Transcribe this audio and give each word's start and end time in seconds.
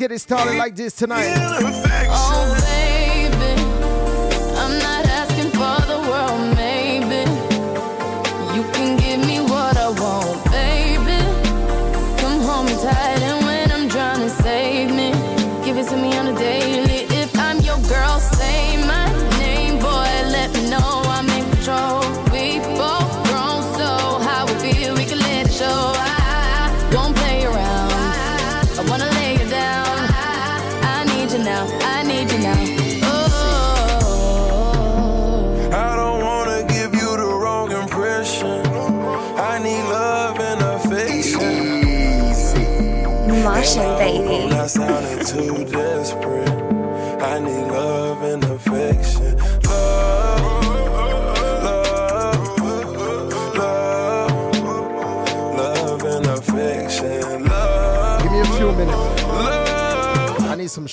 get 0.00 0.10
it 0.12 0.18
started 0.18 0.56
like 0.56 0.74
this 0.74 0.94
tonight. 0.94 2.79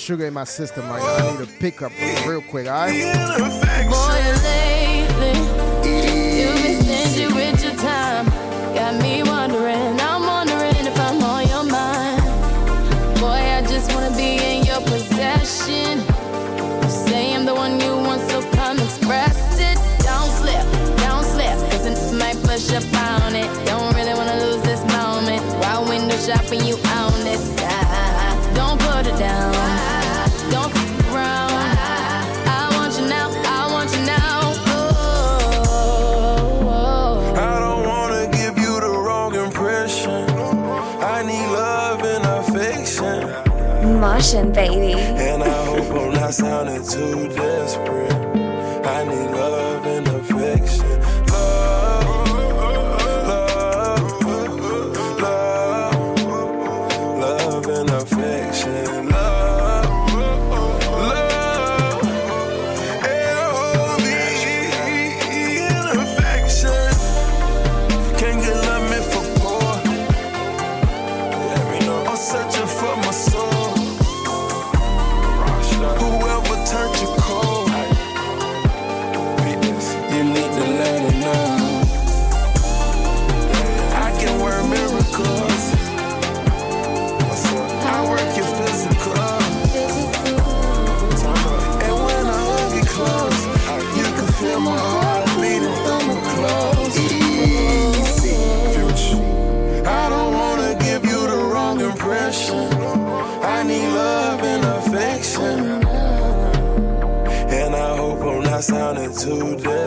Sugar 0.08 0.24
in 0.24 0.32
my 0.32 0.44
system 0.44 0.88
right 0.88 1.02
now. 1.02 1.28
I 1.28 1.36
need 1.36 1.46
to 1.46 1.52
pick 1.58 1.82
up 1.82 1.92
real 2.26 2.40
quick, 2.40 2.66
alright? 2.66 2.94
Boy, 3.92 4.20
lately, 4.48 5.36
you've 5.84 6.62
been 6.64 6.80
stingy 6.80 7.26
with 7.26 7.62
your 7.62 7.74
time. 7.74 8.24
Got 8.74 9.02
me 9.02 9.22
wondering, 9.22 10.00
I'm 10.00 10.22
wondering 10.22 10.86
if 10.88 10.98
I'm 10.98 11.22
on 11.22 11.46
your 11.52 11.64
mind. 11.64 12.22
Boy, 13.20 13.42
I 13.56 13.60
just 13.68 13.92
wanna 13.92 14.16
be 14.16 14.40
in 14.40 14.64
your 14.64 14.80
possession. 14.80 16.00
You 16.80 16.88
say 16.88 17.34
I'm 17.34 17.44
the 17.44 17.54
one 17.54 17.78
you 17.78 17.92
want, 17.92 18.22
so 18.30 18.40
come 18.52 18.78
express 18.78 19.60
it. 19.60 19.76
Don't 20.08 20.32
slip, 20.40 20.64
don't 21.04 21.26
slip, 21.34 21.58
cause 21.68 21.84
it 21.84 22.16
might 22.16 22.40
push 22.48 22.72
up 22.72 22.88
on 23.12 23.36
it. 23.36 23.50
Don't 23.66 23.94
really 23.94 24.14
wanna 24.14 24.40
lose 24.40 24.62
this 24.62 24.80
moment. 24.96 25.42
While 25.60 25.84
window 25.84 26.16
shopping, 26.16 26.64
you 26.64 26.76
own 26.96 27.12
this 27.28 27.44
side. 27.58 27.87
Don't 28.88 29.04
put 29.04 29.12
it 29.12 29.18
down, 29.18 29.52
don't 30.50 30.72
f 30.74 31.12
around. 31.12 31.52
I 32.48 32.70
want 32.74 32.98
you 32.98 33.06
now, 33.06 33.28
I 33.44 33.70
want 33.70 33.90
you 33.94 34.02
now. 34.06 34.40
Oh, 34.66 34.90
oh, 35.68 36.68
oh. 36.68 37.34
I 37.34 37.60
don't 37.60 37.86
wanna 37.86 38.26
give 38.32 38.56
you 38.58 38.80
the 38.80 38.88
wrong 38.88 39.34
impression. 39.34 40.28
I 41.00 41.22
need 41.22 41.48
love 41.52 42.02
and. 42.02 42.28
Martian 44.00 44.52
baby. 44.52 44.92
And 44.94 45.42
I 45.42 45.64
hope 45.64 45.90
I'm 45.90 46.12
not 46.12 46.34
sounding 46.34 46.82
too 46.86 47.28
desperate. 47.28 48.17
Sounding 109.18 109.77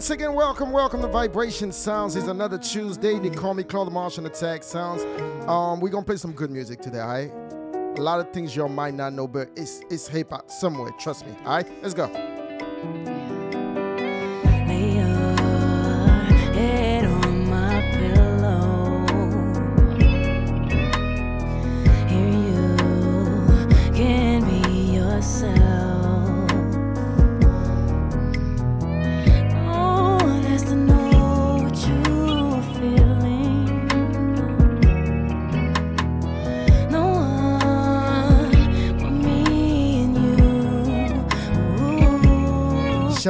Once 0.00 0.08
again, 0.08 0.32
welcome, 0.32 0.72
welcome 0.72 1.02
to 1.02 1.08
Vibration 1.08 1.68
Soundz. 1.68 2.16
It's 2.16 2.26
another 2.26 2.56
Tuesday. 2.56 3.18
They 3.18 3.28
call 3.28 3.52
me 3.52 3.62
Claude 3.62 3.92
Martian 3.92 4.24
Attack 4.24 4.62
Sounds. 4.62 5.02
Um, 5.46 5.78
we're 5.78 5.90
gonna 5.90 6.06
play 6.06 6.16
some 6.16 6.32
good 6.32 6.50
music 6.50 6.80
today, 6.80 7.00
alright? 7.00 7.30
A 7.98 8.00
lot 8.00 8.18
of 8.18 8.32
things 8.32 8.56
y'all 8.56 8.70
might 8.70 8.94
not 8.94 9.12
know, 9.12 9.28
but 9.28 9.50
it's 9.56 9.82
it's 9.90 10.08
hip 10.08 10.30
hop 10.30 10.50
somewhere. 10.50 10.90
Trust 10.98 11.26
me. 11.26 11.34
Alright, 11.44 11.70
let's 11.82 11.92
go. 11.92 12.06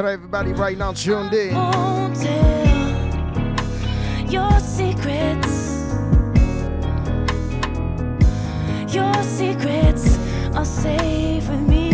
Out 0.05 0.11
everybody 0.11 0.53
right 0.53 0.77
now 0.77 0.93
tuned 0.93 1.33
in. 1.33 1.53
your 4.29 4.59
secrets. 4.59 5.61
Your 8.93 9.13
secrets 9.23 10.17
are 10.55 10.65
safe 10.65 11.47
with 11.47 11.61
me. 11.61 11.91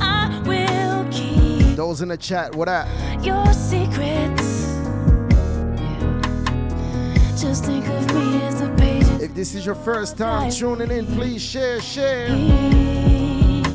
I 0.00 0.42
will 0.46 1.10
keep 1.10 1.76
Those 1.76 2.00
in 2.02 2.08
the 2.08 2.16
chat, 2.16 2.54
what 2.54 2.68
up? 2.68 2.86
your 3.24 3.52
secrets. 3.52 4.64
Just 7.40 7.64
think 7.64 7.86
of 7.88 8.14
me 8.14 8.42
as 8.42 8.60
a 8.60 8.68
page. 8.76 9.04
If 9.20 9.34
this 9.34 9.54
is 9.54 9.66
your 9.66 9.74
first 9.74 10.16
time 10.16 10.50
tuning 10.50 10.90
in, 10.90 11.06
please 11.06 11.42
share, 11.42 11.80
share. 11.80 13.03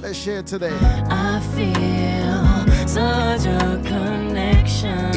Let's 0.09 0.21
share 0.21 0.41
today. 0.41 0.75
I 1.11 1.39
feel 1.53 2.87
such 2.87 3.45
a 3.45 3.79
connection. 3.85 5.15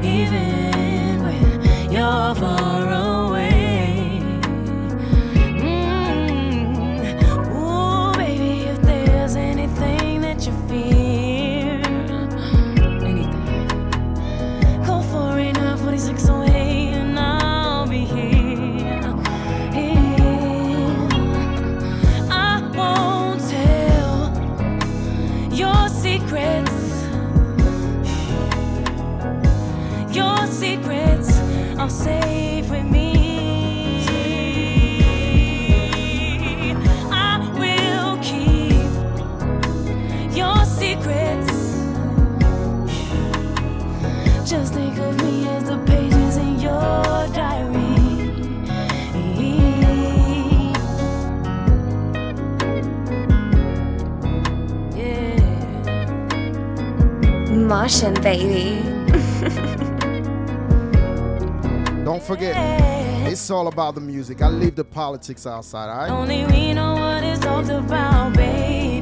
Even 0.00 1.24
when 1.24 1.90
you're 1.90 2.34
far 2.36 2.92
away. 2.92 3.25
Baby. 57.86 58.82
Don't 62.04 62.20
forget, 62.20 62.56
it's 63.30 63.48
all 63.48 63.68
about 63.68 63.94
the 63.94 64.00
music. 64.00 64.42
I 64.42 64.48
leave 64.48 64.74
the 64.74 64.82
politics 64.82 65.46
outside, 65.46 65.88
all 65.88 65.98
right? 65.98 66.10
Only 66.10 66.46
we 66.46 66.74
know 66.74 66.94
what 66.94 67.22
it's 67.22 67.46
all 67.46 67.70
about, 67.70 68.34
baby. 68.34 68.95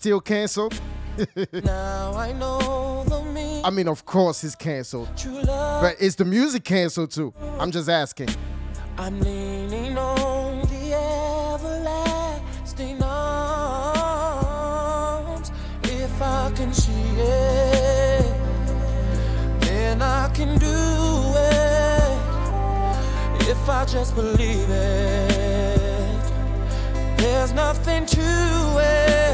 still 0.00 0.18
canceled? 0.18 0.80
I, 1.68 2.32
know 2.32 3.04
the 3.06 3.22
mean. 3.34 3.62
I 3.62 3.68
mean, 3.68 3.86
of 3.86 4.06
course, 4.06 4.42
it's 4.44 4.54
canceled. 4.54 5.10
But 5.44 6.00
is 6.00 6.16
the 6.16 6.24
music 6.24 6.64
canceled 6.64 7.10
too? 7.10 7.34
I'm 7.58 7.70
just 7.70 7.90
asking. 7.90 8.30
I'm 8.96 9.20
leaning 9.20 9.98
on 9.98 10.62
the 10.62 10.94
everlasting 11.52 13.02
arms. 13.02 13.92
If 15.82 16.22
I 16.22 16.50
can 16.56 16.72
see 16.72 16.92
it, 17.18 18.24
then 19.60 20.00
I 20.00 20.30
can 20.32 20.56
do 20.58 21.34
it. 21.36 22.16
If 23.50 23.68
I 23.68 23.84
just 23.84 24.14
believe 24.14 24.70
it, 24.70 26.24
there's 27.18 27.52
nothing 27.52 28.06
to 28.06 28.22
it 28.78 29.29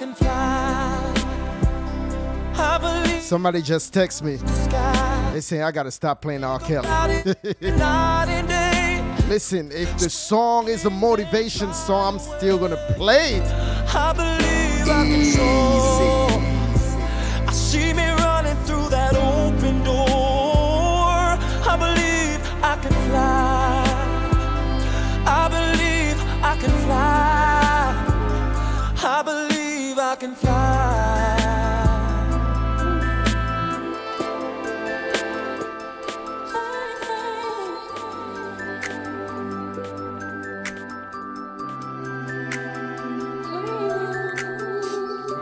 can 0.00 0.14
fly. 0.14 0.96
Somebody 3.20 3.60
just 3.60 3.92
text 3.92 4.24
me. 4.24 4.36
They 5.32 5.40
say 5.42 5.60
I 5.60 5.70
gotta 5.70 5.90
stop 5.90 6.22
playing 6.22 6.42
R. 6.42 6.58
Kelly. 6.58 6.88
Listen, 9.28 9.70
if 9.70 9.98
the 9.98 10.08
song 10.08 10.68
is 10.68 10.86
a 10.86 10.90
motivation 10.90 11.74
song, 11.74 12.14
I'm 12.14 12.20
still 12.38 12.58
gonna 12.58 12.82
play 12.96 13.34
it. 13.34 13.46
I 13.94 14.12
believe 14.14 14.88
I 14.88 15.04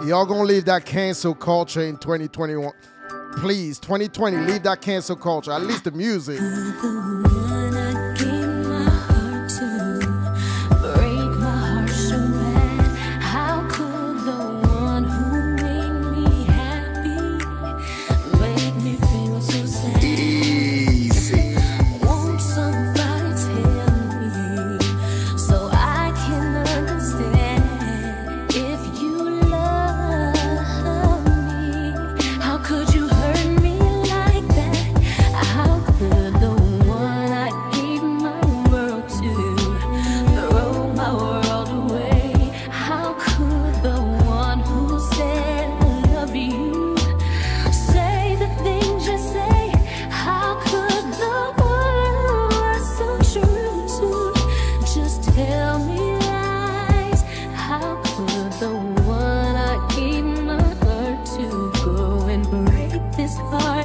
Y'all 0.08 0.24
gonna 0.24 0.44
leave 0.44 0.64
that 0.64 0.86
cancel 0.86 1.34
culture 1.34 1.82
in 1.82 1.98
2021. 1.98 2.72
Please, 3.36 3.78
2020, 3.78 4.38
leave 4.38 4.62
that 4.62 4.80
cancel 4.80 5.16
culture. 5.16 5.52
At 5.52 5.60
least 5.60 5.84
the 5.84 5.90
music. 5.90 6.40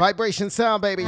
Vibration 0.04 0.50
sound, 0.50 0.82
baby. 0.82 1.06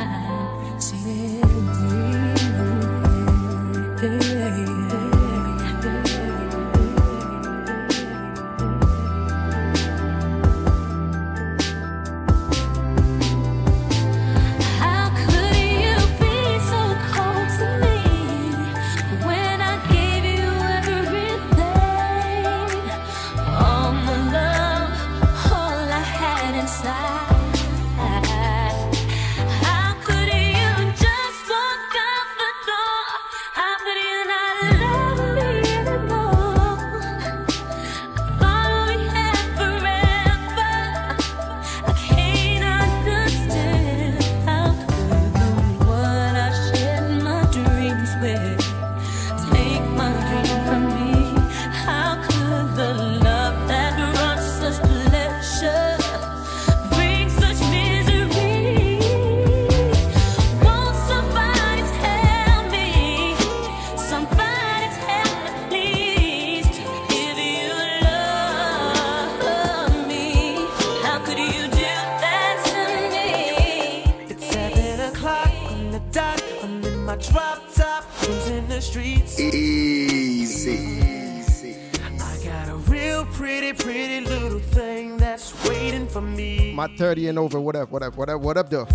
30 86.97 87.27
and 87.29 87.39
over, 87.39 87.59
whatever, 87.59 87.85
whatever, 87.85 88.15
whatever, 88.15 88.37
whatever. 88.37 88.87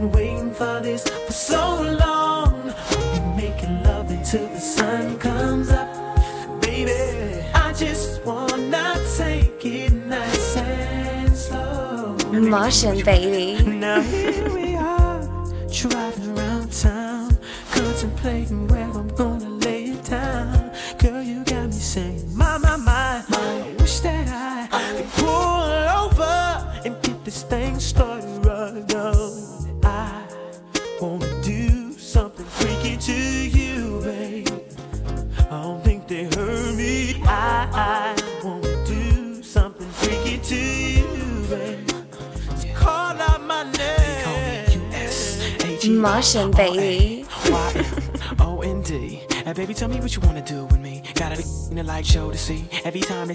been 0.00 0.12
waiting 0.12 0.50
for 0.52 0.80
this 0.80 1.04
for 1.26 1.32
so 1.32 1.82
long. 2.00 2.74
Making 3.36 3.82
love 3.82 4.10
until 4.10 4.46
the 4.48 4.60
sun 4.60 5.18
comes 5.18 5.70
up, 5.70 5.88
baby. 6.60 7.44
I 7.54 7.72
just 7.72 8.24
wanna 8.24 8.94
take 9.16 9.64
it 9.64 9.92
nice 9.92 10.56
and 10.56 11.36
slow. 11.36 12.16
Martian 12.32 13.02
baby. 13.04 13.49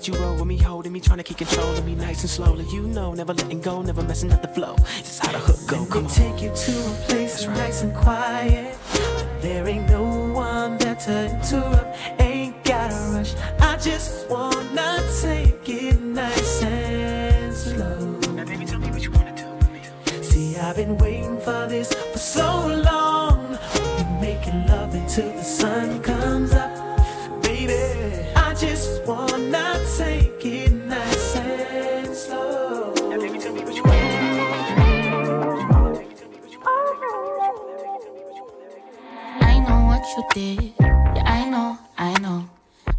you 0.07 0.13
roll 0.15 0.35
with 0.35 0.45
me, 0.45 0.57
holding 0.57 0.91
me, 0.91 0.99
trying 0.99 1.17
to 1.17 1.23
keep 1.23 1.37
control 1.37 1.73
of 1.75 1.85
me 1.85 1.95
nice 1.95 2.21
and 2.21 2.29
slowly. 2.29 2.65
You 2.65 2.83
know, 2.83 3.13
never 3.13 3.33
letting 3.33 3.61
go, 3.61 3.81
never 3.81 4.03
messing 4.03 4.31
up 4.31 4.41
the 4.41 4.47
flow. 4.49 4.75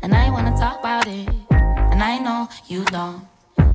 and 0.06 0.14
I 0.14 0.30
wanna 0.30 0.56
talk 0.56 0.78
about 0.78 1.08
it. 1.08 1.28
And 1.90 2.00
I 2.00 2.18
know 2.18 2.48
you 2.68 2.84
don't. 2.84 3.26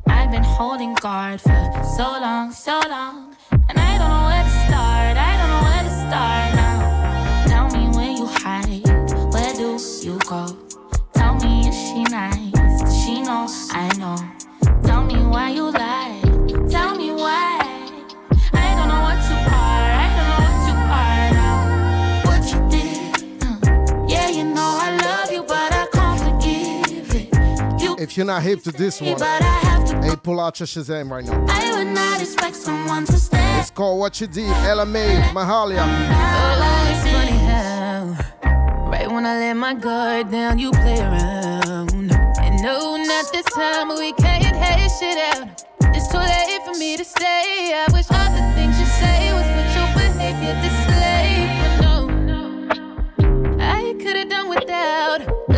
I've 0.06 0.30
been 0.30 0.42
holding 0.42 0.94
guard 0.94 1.42
for 1.42 1.60
so 1.96 2.06
long, 2.24 2.52
so 2.52 2.80
long. 2.88 3.36
And 3.68 3.76
I 3.78 3.98
don't 3.98 4.08
know 4.14 4.24
where 4.30 4.44
to 4.48 4.54
start, 4.64 5.14
I 5.28 5.32
don't 5.38 5.50
know 5.52 5.64
where 5.68 5.84
to 5.88 5.94
start 6.04 6.48
now. 6.62 6.78
Tell 7.52 7.68
me 7.76 7.82
where 7.96 8.12
you 8.20 8.26
hide, 8.44 8.82
where 9.34 9.52
do 9.60 9.76
you 10.06 10.18
go? 10.32 10.42
Tell 11.12 11.34
me, 11.34 11.68
is 11.68 11.76
she 11.76 12.02
nice? 12.04 12.80
She 13.00 13.20
knows 13.20 13.68
I 13.70 13.88
know. 14.00 14.16
Tell 14.84 15.04
me 15.04 15.16
why 15.32 15.50
you 15.50 15.70
If 28.02 28.16
you're 28.16 28.26
not 28.26 28.42
hip 28.42 28.64
to 28.64 28.72
this 28.72 29.00
one, 29.00 29.16
hey, 30.02 30.16
pull 30.20 30.40
out 30.40 30.58
your 30.58 30.66
Shazam 30.66 31.08
right 31.08 31.24
now. 31.24 31.46
I 31.48 31.72
would 31.76 31.86
not 31.86 32.20
expect 32.20 32.56
someone 32.56 33.04
to 33.04 33.12
stay. 33.12 33.60
It's 33.60 33.70
called 33.70 34.00
What 34.00 34.20
You 34.20 34.26
Did, 34.26 34.50
Ella 34.66 34.84
Mai, 34.84 35.30
Mahalia. 35.32 35.84
How, 35.86 36.48
right 38.90 39.08
when 39.08 39.24
I 39.24 39.38
let 39.38 39.54
my 39.54 39.74
guard 39.74 40.32
down, 40.32 40.58
you 40.58 40.72
play 40.72 40.98
around. 40.98 41.92
And 41.92 42.60
no, 42.60 42.96
not 42.96 43.32
this 43.32 43.46
time, 43.54 43.90
we 43.90 44.12
can't 44.14 44.56
hate 44.56 44.90
shit 44.98 45.18
out. 45.36 45.62
It's 45.94 46.08
too 46.08 46.18
late 46.18 46.60
for 46.66 46.76
me 46.76 46.96
to 46.96 47.04
stay. 47.04 47.72
I 47.72 47.86
wish 47.92 48.10
all 48.10 48.32
the 48.32 48.42
things 48.56 48.80
you 48.80 48.86
say 48.86 49.32
was 49.32 49.46
what 49.54 49.70
your 49.78 49.86
behavior 49.94 50.56
display. 50.60 51.46
But 51.62 51.72
no, 51.84 51.94
I 53.60 53.94
could've 54.02 54.28
done 54.28 54.48
without. 54.48 55.51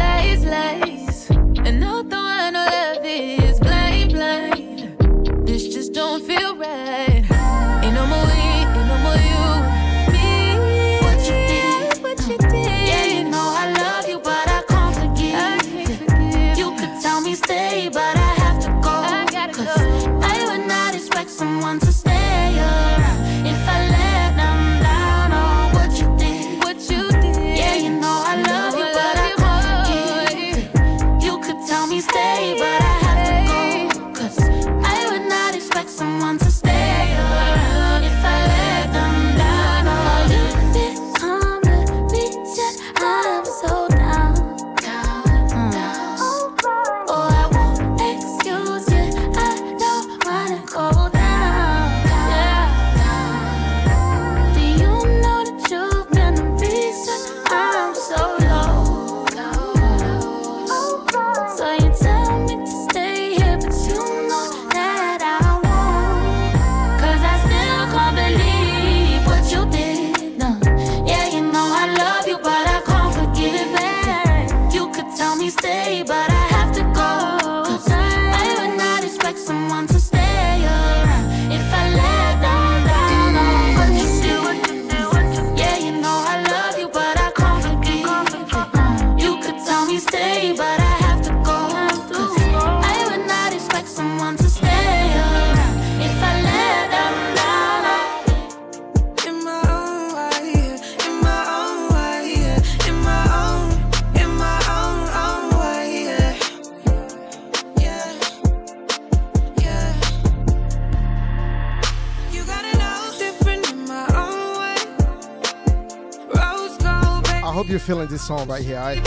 you're 117.74 117.80
feeling 117.80 118.06
this 118.06 118.24
song 118.24 118.46
right 118.46 118.62
here, 118.62 118.76
right? 118.76 119.04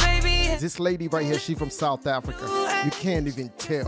this 0.60 0.78
lady 0.78 1.08
right 1.08 1.26
here, 1.26 1.40
she 1.40 1.56
from 1.56 1.70
South 1.70 2.06
Africa. 2.06 2.44
You 2.84 2.92
can't 2.92 3.26
even 3.26 3.48
tell. 3.58 3.88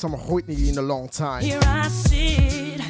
some 0.00 0.12
Whitney 0.12 0.70
in 0.70 0.78
a 0.78 0.82
long 0.82 1.10
time. 1.10 1.42
Here 1.42 1.60
I 1.62 1.86
sit, 1.88 2.80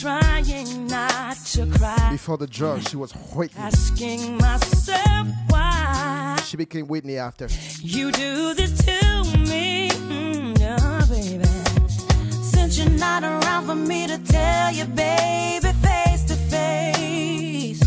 trying 0.00 0.86
not 0.86 1.36
to 1.52 1.66
cry. 1.66 2.08
Before 2.12 2.38
the 2.38 2.46
drug, 2.46 2.80
she 2.88 2.96
was 2.96 3.12
Whitney. 3.12 3.60
Asking 3.60 4.38
myself 4.38 5.28
why. 5.48 6.38
She 6.46 6.56
became 6.56 6.86
Whitney 6.86 7.18
after. 7.18 7.46
You 7.82 8.10
do 8.10 8.54
this 8.54 8.72
to 8.86 9.38
me, 9.38 9.90
oh, 9.92 11.06
baby. 11.10 11.44
Since 12.42 12.78
you're 12.78 12.88
not 12.88 13.22
around 13.22 13.66
for 13.66 13.74
me 13.74 14.06
to 14.06 14.16
tell 14.16 14.72
you, 14.72 14.86
baby, 14.86 15.72
face 15.82 16.24
to 16.24 16.36
face. 16.36 17.82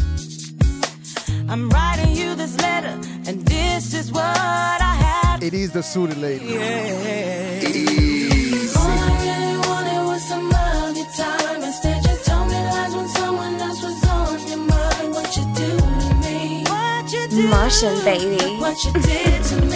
I'm 1.49 1.71
writing 1.71 2.15
you 2.15 2.35
this 2.35 2.55
letter, 2.61 2.99
and 3.27 3.43
this 3.47 3.95
is 3.95 4.11
what 4.11 4.21
I 4.21 4.93
have. 4.99 5.41
It 5.41 5.55
is 5.55 5.71
the 5.71 5.81
suited 5.81 6.17
lady. 6.19 6.45
Yeah. 6.45 8.02
caution, 17.63 17.95
baby. 18.03 19.72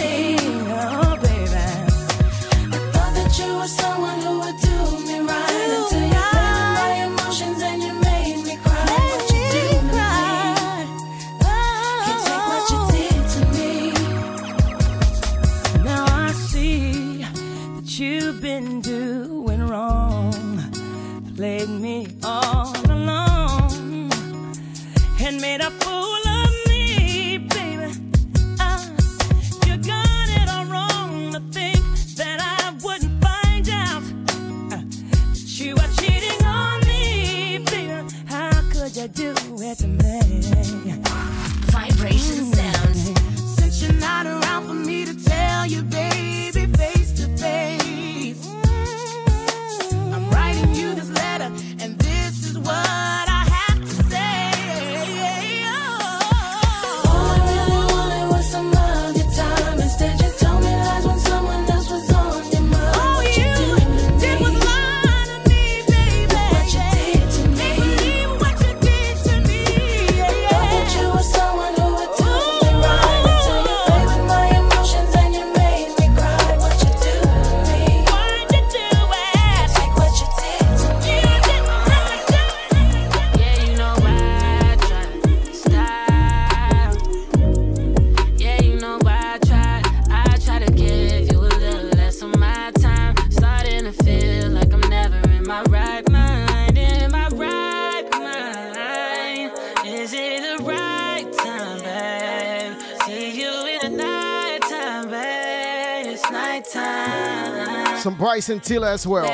And 108.38 108.62
Tiller 108.62 108.86
as 108.86 109.04
well. 109.04 109.26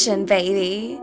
Martian 0.00 0.24
baby. 0.24 0.98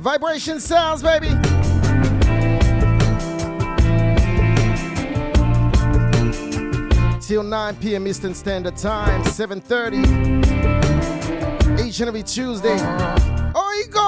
Vibration 0.00 0.58
Soundz, 0.58 1.00
baby. 1.00 1.28
Till 7.20 7.44
9 7.44 7.76
p.m. 7.76 8.08
Eastern 8.08 8.34
Standard 8.34 8.76
Time, 8.76 9.22
7:30. 9.22 10.33
Each 11.94 12.00
and 12.00 12.08
every 12.08 12.24
Tuesday. 12.24 12.76
Oh, 13.54 13.72
you 13.78 13.86
go. 13.86 14.02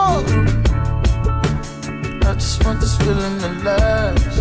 I 2.29 2.35
just 2.35 2.65
want 2.65 2.81
this 2.81 2.97
feeling 2.97 3.39
to 3.39 3.49
last. 3.63 4.41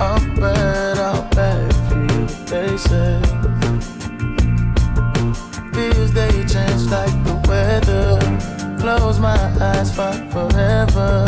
I'm 0.00 0.34
bad, 0.36 0.96
I'm 0.96 1.28
bad 1.28 1.74
for 1.90 1.98
you, 2.00 2.26
they 2.46 2.74
say. 2.78 3.20
Feels 5.74 6.12
they 6.14 6.30
change 6.46 6.90
like 6.90 7.12
the 7.26 7.34
weather. 7.46 8.18
Close 8.80 9.18
my 9.20 9.36
eyes, 9.60 9.94
fight 9.94 10.32
forever. 10.32 11.26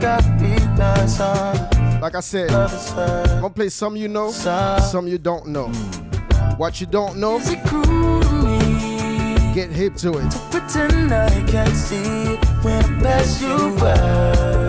Got 0.00 0.24
me 0.40 0.56
nice 0.78 1.20
on 1.20 2.00
Like 2.00 2.14
I 2.14 2.20
said, 2.20 2.48
the 2.48 2.58
other 2.58 2.78
side. 2.78 3.28
I'm 3.28 3.42
gonna 3.42 3.50
play 3.50 3.68
some 3.68 3.96
you 3.96 4.08
know, 4.08 4.30
some 4.30 5.08
you 5.08 5.18
don't 5.18 5.48
know. 5.48 5.68
What 6.56 6.80
you 6.80 6.86
don't 6.86 7.18
know, 7.18 7.38
get 9.58 9.70
hip 9.70 9.96
to 9.96 10.18
it. 10.18 10.30
Pretend 10.52 11.12
I 11.12 11.30
can't 11.50 11.74
see 11.74 12.36
when 12.62 12.84
I 12.84 13.02
pass 13.02 13.42
you 13.42 13.74
by. 13.80 14.67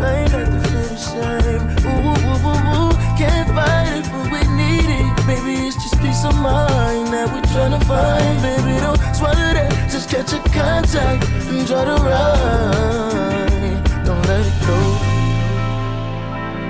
Take 0.00 0.30
the 0.30 0.30
pain 0.30 0.30
and 0.34 0.62
feel 0.66 1.38
the. 1.42 1.54
Ooh, 1.86 1.90
ooh, 1.90 2.18
ooh, 2.28 2.48
ooh, 2.48 2.72
ooh. 2.76 2.92
Can't 3.18 3.48
fight 3.48 3.88
it, 3.98 4.04
but 4.10 4.26
we 4.30 4.40
need 4.56 4.88
it. 4.88 5.26
Maybe 5.26 5.66
it's 5.66 5.76
just 5.76 5.98
peace 6.00 6.24
of 6.24 6.34
mind 6.36 7.08
that 7.08 7.26
we're 7.32 7.42
trying 7.52 7.78
to 7.78 7.84
find. 7.86 8.42
Baby, 8.42 8.80
don't 8.80 8.98
swallow 9.14 9.52
that, 9.54 9.70
just 9.90 10.08
catch 10.08 10.32
a 10.32 10.40
contact 10.50 11.28
and 11.28 11.66
try 11.66 11.84
to 11.84 11.96
ride. 12.02 13.82
Don't 14.04 14.24
let 14.26 14.46
it 14.46 14.58
go. 14.66 14.78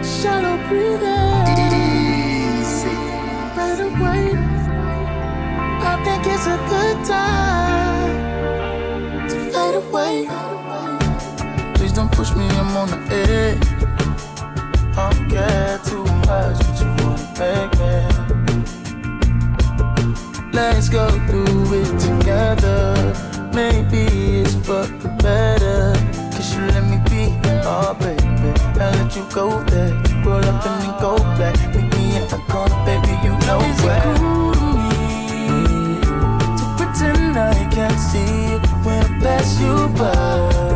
Shallow 0.02 0.56
breathing 0.68 1.56
Easy. 2.60 2.96
right 3.56 3.80
away. 3.80 4.24
I 5.80 5.94
think 6.04 6.26
it's 6.26 6.46
a 6.46 6.58
good 6.68 7.06
time 7.06 7.37
Eh. 13.10 13.56
I'm 13.56 13.68
on 13.68 13.68
the 13.78 13.88
edge. 13.88 14.28
I 14.96 15.10
don't 15.10 15.30
care 15.30 15.78
too 15.84 16.04
much, 16.26 16.58
but 16.58 16.76
you 16.80 16.88
wanna 17.00 17.26
make 17.38 17.72
me. 17.78 17.94
Let's 20.52 20.88
go 20.88 21.08
through 21.26 21.74
it 21.80 21.90
together. 22.00 22.82
Maybe 23.54 24.02
it's 24.40 24.54
for 24.54 24.86
the 24.86 25.08
better. 25.22 25.92
Cause 26.32 26.54
you 26.54 26.62
let 26.66 26.84
me 26.84 26.98
be, 27.08 27.22
oh 27.64 27.94
baby. 27.98 28.50
I 28.80 28.82
let 28.90 29.16
you 29.16 29.24
go 29.32 29.62
there. 29.64 29.94
Roll 30.24 30.44
up 30.44 30.66
and 30.66 30.82
then 30.82 30.94
go 31.00 31.16
back. 31.38 31.56
Meet 31.74 31.88
me 31.94 32.04
in 32.16 32.24
the 32.28 32.38
corner, 32.48 32.78
baby, 32.84 33.14
you 33.24 33.34
know 33.46 33.60
where. 33.84 34.02
Cool 34.18 34.52
to 34.54 34.60
me 34.76 36.00
to 36.58 36.64
pretend 36.76 37.36
I 37.38 37.40
can't 37.72 37.98
see 37.98 38.54
it 38.54 38.62
when 38.84 39.02
I 39.04 39.06
pass 39.20 39.60
you 39.60 39.74
by. 39.96 40.67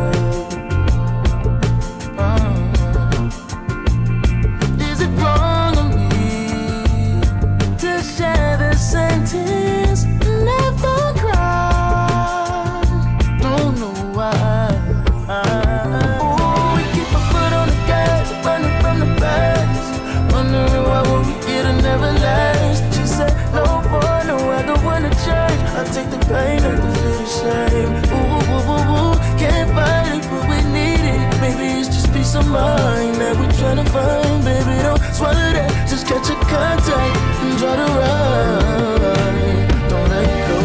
Peace 32.33 32.45
of 32.45 32.51
mind 32.51 33.13
that 33.21 33.37
we're 33.37 33.51
trying 33.59 33.77
to 33.77 33.85
find. 33.91 34.43
Baby, 34.43 34.81
don't 34.81 34.99
swallow 35.13 35.53
that, 35.53 35.87
just 35.87 36.07
catch 36.07 36.31
a 36.31 36.35
contact 36.49 37.17
and 37.43 37.59
try 37.59 37.75
to 37.75 37.83
ride. 37.93 39.69
Don't 39.87 40.09
let 40.09 40.47
go. 40.47 40.57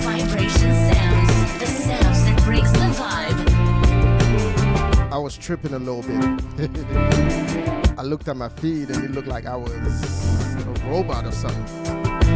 Vibration 0.00 0.72
Soundz, 0.88 1.58
the 1.58 1.66
sounds 1.66 2.24
that 2.24 2.42
brings 2.44 2.72
the 2.72 2.88
vibe. 2.96 3.36
I 5.12 5.18
was 5.18 5.36
tripping 5.36 5.74
a 5.74 5.78
little 5.78 6.00
bit. 6.00 6.24
I 7.98 8.02
looked 8.02 8.28
at 8.28 8.36
my 8.38 8.48
feed 8.48 8.88
and 8.88 9.04
it 9.04 9.10
looked 9.10 9.28
like 9.28 9.44
I 9.44 9.56
was 9.56 9.70
a 9.70 9.76
robot 10.86 11.26
or 11.26 11.32
something. 11.32 11.62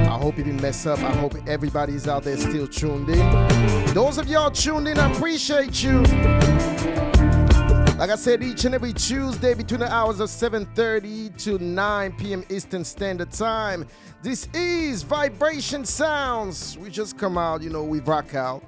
I 0.06 0.18
hope 0.18 0.38
it 0.38 0.42
didn't 0.42 0.60
mess 0.60 0.84
up. 0.84 0.98
I 0.98 1.12
hope 1.12 1.34
everybody's 1.46 2.06
out 2.06 2.24
there 2.24 2.36
still 2.36 2.66
tuned 2.68 3.08
in. 3.08 3.94
Those 3.94 4.18
of 4.18 4.28
y'all 4.28 4.50
tuned 4.50 4.86
in, 4.86 4.98
I 4.98 5.10
appreciate 5.10 5.82
you. 5.82 6.04
Like 7.98 8.10
I 8.10 8.14
said, 8.14 8.44
each 8.44 8.64
and 8.64 8.76
every 8.76 8.92
Tuesday 8.92 9.54
between 9.54 9.80
the 9.80 9.92
hours 9.92 10.20
of 10.20 10.28
7:30 10.28 11.36
to 11.42 11.58
9 11.58 12.12
p.m. 12.12 12.44
Eastern 12.48 12.84
Standard 12.84 13.32
Time. 13.32 13.88
This 14.22 14.46
is 14.54 15.02
Vibration 15.02 15.82
Soundz. 15.82 16.76
We 16.76 16.90
just 16.90 17.18
come 17.18 17.36
out, 17.36 17.60
you 17.60 17.70
know, 17.70 17.82
we 17.82 17.98
rock 17.98 18.36
out. 18.36 18.62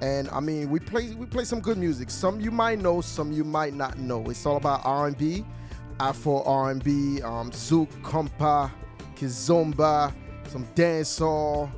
And 0.00 0.28
I 0.28 0.38
mean, 0.38 0.70
we 0.70 0.78
play 0.78 1.16
we 1.16 1.26
play 1.26 1.42
some 1.42 1.58
good 1.58 1.78
music. 1.78 2.10
Some 2.10 2.40
you 2.40 2.52
might 2.52 2.78
know, 2.78 3.00
some 3.00 3.32
you 3.32 3.42
might 3.42 3.74
not 3.74 3.98
know. 3.98 4.22
It's 4.30 4.46
all 4.46 4.56
about 4.56 4.82
R&B, 4.84 5.44
Afro 5.98 6.44
R&B, 6.44 7.22
um, 7.22 7.50
zouk, 7.50 7.88
compa, 8.02 8.70
kizomba, 9.16 10.14
some 10.46 10.64
dancehall, 10.76 11.68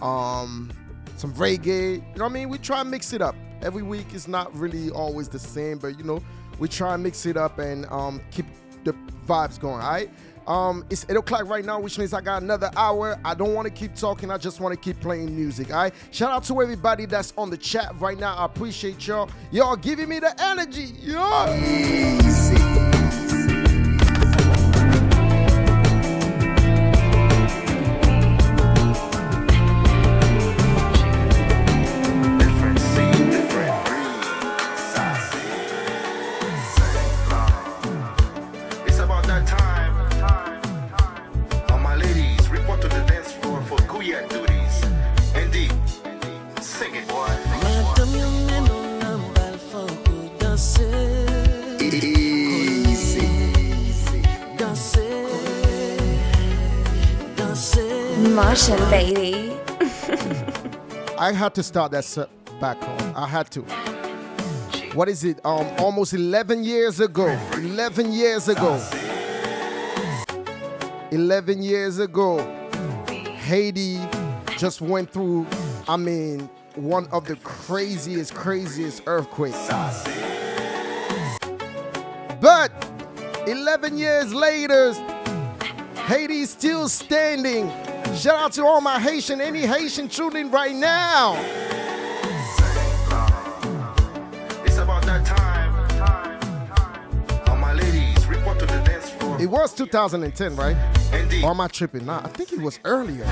um, 0.00 0.72
some 1.18 1.34
reggae. 1.34 1.96
You 1.96 1.98
know 1.98 2.24
what 2.24 2.30
I 2.30 2.32
mean? 2.32 2.48
We 2.48 2.56
try 2.56 2.80
and 2.80 2.90
mix 2.90 3.12
it 3.12 3.20
up. 3.20 3.36
Every 3.62 3.82
week 3.82 4.14
is 4.14 4.28
not 4.28 4.54
really 4.56 4.90
always 4.90 5.28
the 5.28 5.38
same, 5.38 5.78
but 5.78 5.98
you 5.98 6.04
know, 6.04 6.22
we 6.58 6.68
try 6.68 6.94
and 6.94 7.02
mix 7.02 7.26
it 7.26 7.36
up 7.36 7.58
and 7.58 7.86
um, 7.86 8.20
keep 8.30 8.46
the 8.84 8.94
vibes 9.26 9.58
going. 9.58 9.82
All 9.82 9.90
right. 9.90 10.10
Um, 10.46 10.84
it's 10.90 11.06
8 11.08 11.16
o'clock 11.16 11.48
right 11.48 11.64
now, 11.64 11.78
which 11.78 11.98
means 11.98 12.12
I 12.12 12.20
got 12.20 12.42
another 12.42 12.70
hour. 12.76 13.18
I 13.24 13.34
don't 13.34 13.54
want 13.54 13.66
to 13.66 13.72
keep 13.72 13.94
talking. 13.94 14.30
I 14.30 14.38
just 14.38 14.60
want 14.60 14.74
to 14.74 14.80
keep 14.80 15.00
playing 15.00 15.34
music. 15.34 15.70
All 15.70 15.82
right. 15.82 15.94
Shout 16.10 16.32
out 16.32 16.44
to 16.44 16.60
everybody 16.60 17.06
that's 17.06 17.32
on 17.38 17.50
the 17.50 17.56
chat 17.56 17.94
right 18.00 18.18
now. 18.18 18.34
I 18.34 18.46
appreciate 18.46 19.06
y'all. 19.06 19.30
Y'all 19.52 19.76
giving 19.76 20.08
me 20.08 20.18
the 20.18 20.34
energy. 20.42 20.94
Easy. 21.58 22.69
Martian 57.60 58.78
baby. 58.88 59.52
I 61.18 61.30
had 61.30 61.54
to 61.56 61.62
start 61.62 61.92
that 61.92 62.04
set 62.04 62.30
back 62.58 62.78
home. 62.82 63.12
I 63.14 63.26
had 63.26 63.50
to. 63.50 63.60
What 64.94 65.10
is 65.10 65.24
it? 65.24 65.44
Um, 65.44 65.66
almost 65.78 66.14
11 66.14 66.64
years 66.64 67.00
ago. 67.00 67.26
11 67.52 68.12
years 68.12 68.48
ago. 68.48 68.82
11 71.10 71.62
years 71.62 71.98
ago, 71.98 72.38
Haiti 73.44 73.98
just 74.56 74.80
went 74.80 75.12
through, 75.12 75.46
I 75.86 75.98
mean, 75.98 76.48
one 76.76 77.08
of 77.08 77.26
the 77.26 77.36
craziest, 77.36 78.32
craziest 78.32 79.02
earthquakes. 79.06 79.68
But 82.40 82.72
11 83.46 83.98
years 83.98 84.32
later, 84.32 84.94
Haiti's 86.10 86.50
still 86.50 86.88
standing. 86.88 87.70
Shout 88.16 88.34
out 88.34 88.52
to 88.54 88.66
all 88.66 88.80
my 88.80 88.98
Haitian, 88.98 89.40
any 89.40 89.60
Haitian 89.60 90.08
children 90.08 90.50
right 90.50 90.74
now. 90.74 91.36
It 99.38 99.46
was 99.48 99.72
2010, 99.72 100.56
right? 100.56 100.76
Indeed. 101.12 101.44
Or 101.44 101.50
am 101.50 101.60
I 101.60 101.68
tripping? 101.68 102.06
Nah, 102.06 102.22
I 102.24 102.28
think 102.28 102.54
it 102.54 102.60
was 102.60 102.80
earlier. 102.84 103.24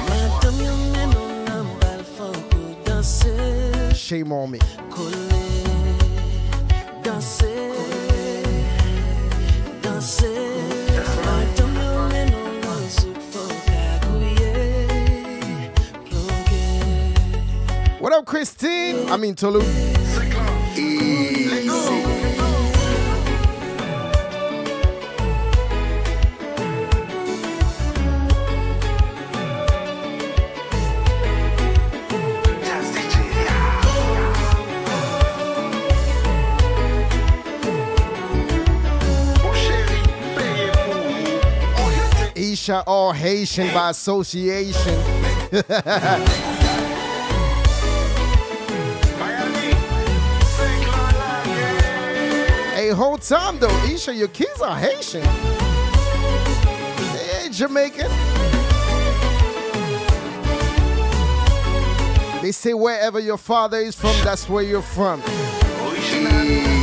Shame 3.93 4.31
on 4.31 4.53
me. 4.53 4.61
Danser, 7.03 7.75
danser. 9.83 10.38
What 18.09 18.21
up, 18.21 18.25
Christine? 18.25 19.07
I 19.11 19.19
mean, 19.19 19.35
Tolu. 19.35 19.61
Isha, 42.35 42.85
all 42.87 43.13
Haitian 43.13 43.75
by 43.75 43.91
association. 43.91 44.99
whole 52.95 53.19
time 53.19 53.59
though, 53.59 53.85
Isha, 53.85 54.15
your 54.15 54.29
kids 54.29 54.61
are 54.61 54.77
Haitian. 54.77 55.23
They 57.13 57.45
ain't 57.45 57.55
Jamaican. 57.55 58.11
They 62.43 62.53
say 62.53 62.75
wherever 62.75 63.19
your 63.21 63.37
father 63.37 63.79
is 63.79 63.95
from, 63.95 64.15
that's 64.25 64.49
where 64.49 64.63
you're 64.63 64.81
from. 64.81 65.23
Oh, 65.25 66.78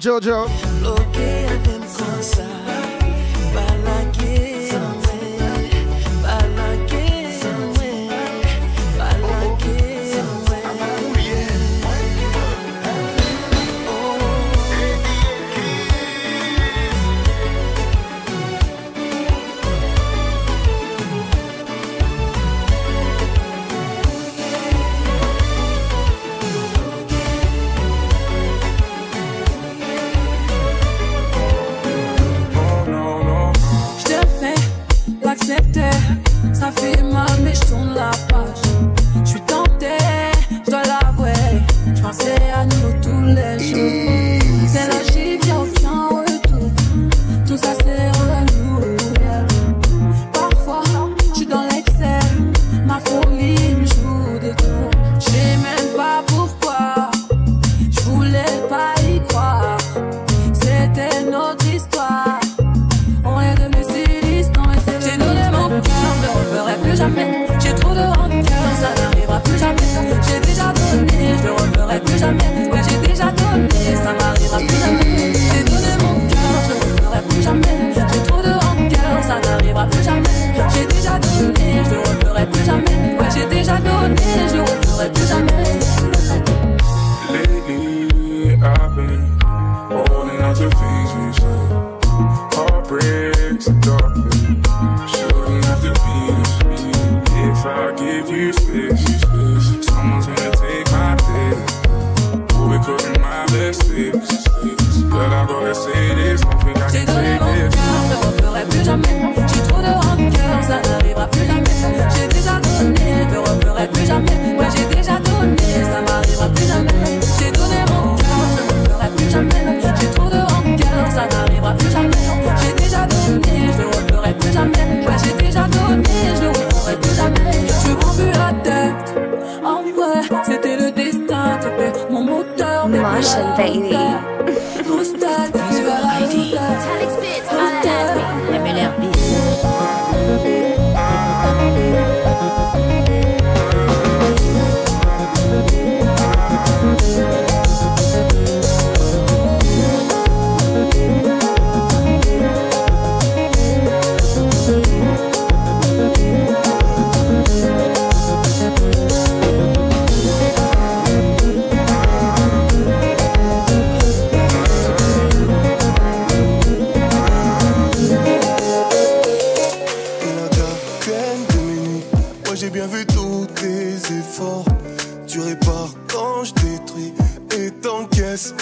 Jojo. 0.00 0.69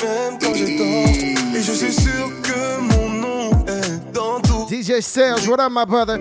Même 0.03 0.39
quand 0.41 0.55
je 0.55 0.65
dors. 0.79 1.57
Et 1.57 1.63
je 1.63 1.73
suis 1.73 1.93
sûr 1.93 2.31
que 2.43 2.81
mon 2.81 3.09
nom 3.09 3.51
est 3.67 4.13
dans 4.13 4.41
tout. 4.41 4.67
DJ 4.71 5.01
Serge, 5.01 5.49
what 5.49 5.61
up, 5.61 5.73
my 5.73 5.85
brother? 5.87 6.19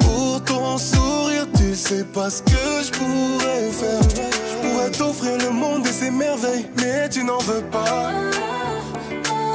Pour 0.00 0.42
ton 0.44 0.78
sourire, 0.78 1.46
tu 1.56 1.74
sais 1.74 2.04
pas 2.04 2.30
ce 2.30 2.42
que 2.42 2.82
je 2.82 2.90
pourrais 2.92 3.70
faire. 3.70 4.02
Je 4.02 4.68
pourrais 4.68 4.90
t'offrir 4.90 5.38
le 5.38 5.50
monde 5.50 5.86
et 5.86 5.92
ses 5.92 6.10
merveilles, 6.10 6.66
mais 6.76 7.08
tu 7.08 7.24
n'en 7.24 7.38
veux 7.38 7.62
pas. 7.70 8.10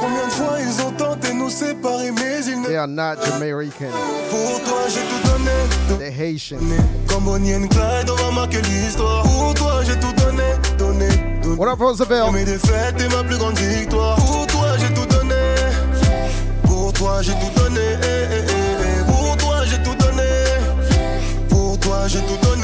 Combien 0.00 0.26
de 0.26 0.32
fois 0.32 0.58
ils 0.60 0.82
ont 0.84 0.92
tenté 0.92 1.32
nous 1.32 1.50
séparer, 1.50 2.10
mais 2.10 2.44
ils 2.46 2.60
ne. 2.60 2.66
They 2.66 2.76
are 2.76 2.88
not 2.88 3.16
Jamaican. 3.24 3.92
Pour 4.30 4.60
toi, 4.64 4.82
j'ai 4.88 5.00
tout 5.00 5.28
donné. 5.28 5.98
They're 5.98 6.12
Haitian. 6.12 6.58
Comme 7.08 7.24
Bonnie 7.24 7.54
and 7.54 7.68
Clyde, 7.68 8.10
on 8.10 8.16
va 8.16 8.30
marquer 8.32 8.60
l'histoire. 8.62 9.22
Pour 9.22 9.54
toi, 9.54 9.82
j'ai 9.84 9.98
tout 9.98 10.13
up, 11.62 11.78
Roosevelt? 11.78 12.32
Mes 12.32 12.44
défaites 12.44 13.00
et 13.00 13.08
ma 13.08 13.22
plus 13.22 13.38
grande 13.38 13.58
victoire. 13.58 14.16
Pour 14.16 14.46
toi, 14.46 14.76
j'ai 14.78 14.92
tout 14.92 15.06
donné. 15.06 15.34
Pour 16.62 16.92
toi, 16.92 17.22
j'ai 17.22 17.32
tout 17.32 17.60
donné. 17.60 17.80
eh, 18.02 18.26
eh, 18.32 18.44
eh. 18.48 19.04
Pour 19.12 19.36
toi, 19.36 19.64
j'ai 19.64 19.82
tout 19.82 19.94
donné. 19.94 20.22
Pour 21.48 21.78
toi, 21.78 22.06
j'ai 22.08 22.20
tout 22.20 22.38
donné. 22.42 22.54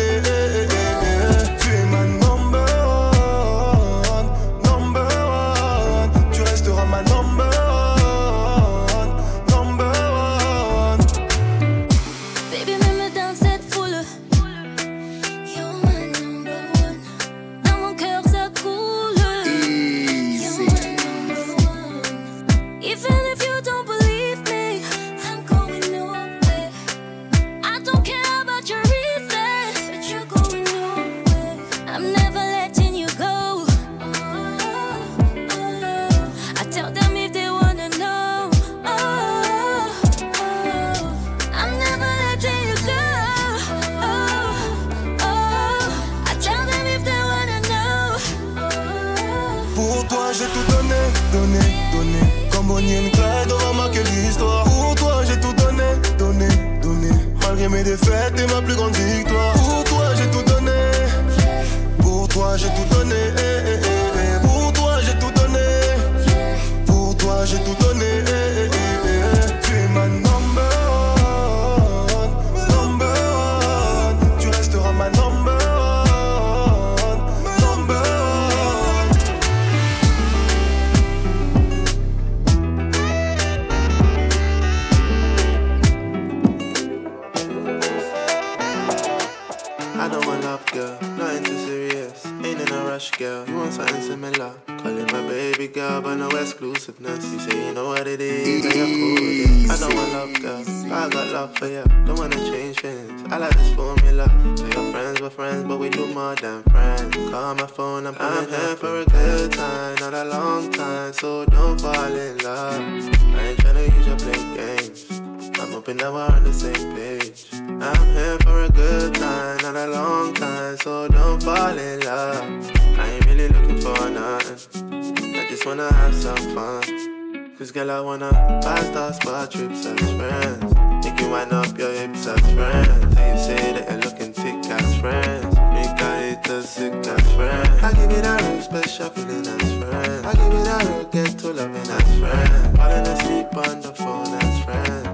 Wanna 125.71 125.93
have 125.95 126.15
some 126.15 126.37
fun. 126.53 127.55
Cause 127.57 127.71
girl, 127.71 127.93
I 127.93 128.01
wanna 128.01 128.33
five 128.61 128.87
star 128.87 129.13
spot 129.13 129.53
trips 129.53 129.87
as 129.87 130.01
friends. 130.19 131.05
Make 131.05 131.21
you 131.21 131.31
wind 131.31 131.53
up 131.53 131.79
your 131.79 131.93
hips 131.93 132.27
as 132.27 132.41
friends. 132.55 133.15
Tell 133.15 133.31
you 133.31 133.39
say 133.39 133.73
that 133.75 133.89
you're 133.89 134.01
looking 134.01 134.33
thick 134.33 134.67
as 134.69 134.99
friends. 134.99 135.55
Make 135.77 136.03
I 136.03 136.35
hate 136.35 136.51
us 136.51 136.71
sick 136.71 136.93
as 136.93 137.35
friends. 137.37 137.83
I 137.85 137.93
give 137.93 138.11
it 138.11 138.27
a 138.27 138.35
real 138.43 138.63
special 138.63 139.11
feeling 139.11 139.47
as 139.47 139.73
friends. 139.79 140.27
I 140.27 140.33
give 140.41 140.55
it 140.61 140.69
a 140.75 140.79
real 140.89 141.05
get 141.05 141.39
to 141.39 141.53
loving 141.53 141.91
as 141.99 142.19
friends. 142.19 142.77
Falling 142.77 143.07
asleep 143.15 143.57
on 143.69 143.81
the 143.81 143.95
phone 143.95 144.35
as 144.43 144.65
friends. 144.65 145.10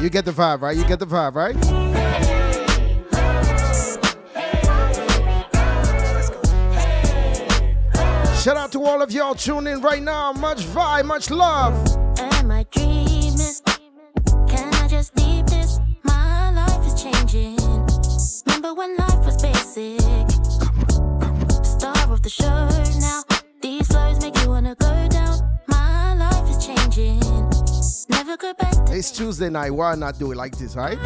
You 0.00 0.08
get 0.08 0.24
the 0.24 0.32
vibe, 0.32 0.62
right? 0.62 0.74
You 0.74 0.84
get 0.84 0.98
the 0.98 1.06
vibe, 1.06 1.34
right? 1.34 1.54
Shout 8.40 8.56
out 8.56 8.72
to 8.72 8.82
all 8.82 9.02
of 9.02 9.12
y'all 9.12 9.34
tuning 9.34 9.74
in 9.74 9.82
right 9.82 10.02
now. 10.02 10.32
Much 10.32 10.60
vibe, 10.60 11.04
much 11.04 11.30
love. 11.30 11.74
Am 12.18 12.50
I 12.50 12.64
dreaming? 12.70 13.36
Can 14.48 14.72
I 14.72 14.88
just 14.88 15.14
this? 15.14 15.78
My 16.02 16.50
life 16.50 16.86
is 16.86 17.02
changing. 17.02 17.58
Remember 18.46 18.72
when 18.72 18.96
life 18.96 19.22
was 19.26 19.42
basic? 19.42 20.00
Star 21.62 22.10
of 22.10 22.22
the 22.22 22.30
show 22.30 22.68
now. 23.00 23.22
These 23.60 23.92
make 24.22 24.34
you 24.42 24.48
wanna 24.48 24.74
go 24.76 25.08
down. 25.08 25.60
My 25.68 26.14
life 26.14 26.48
is 26.48 26.64
changing. 26.64 27.29
It's 28.90 29.10
Tuesday 29.10 29.50
night. 29.50 29.70
Why 29.70 29.94
not 29.94 30.18
do 30.18 30.30
it 30.32 30.36
like 30.36 30.56
this, 30.56 30.76
right? 30.76 30.98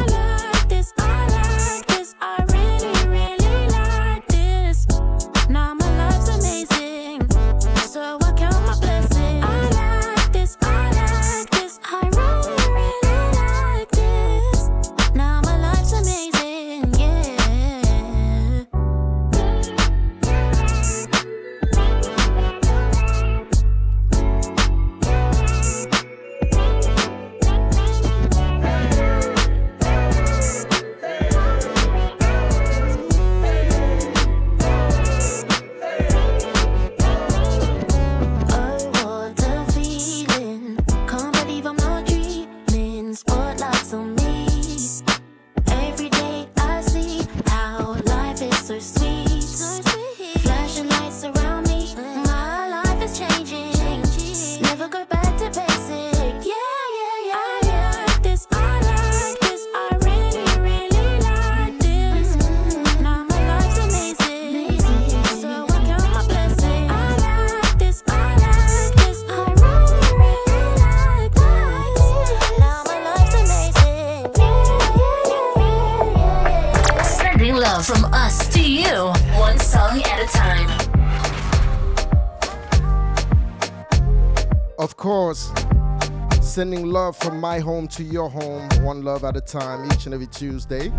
My 87.49 87.59
home 87.59 87.87
to 87.87 88.01
your 88.01 88.27
home, 88.27 88.67
one 88.81 89.03
love 89.03 89.23
at 89.23 89.37
a 89.37 89.41
time, 89.41 89.85
each 89.91 90.07
and 90.07 90.15
every 90.15 90.25
Tuesday. 90.25 90.91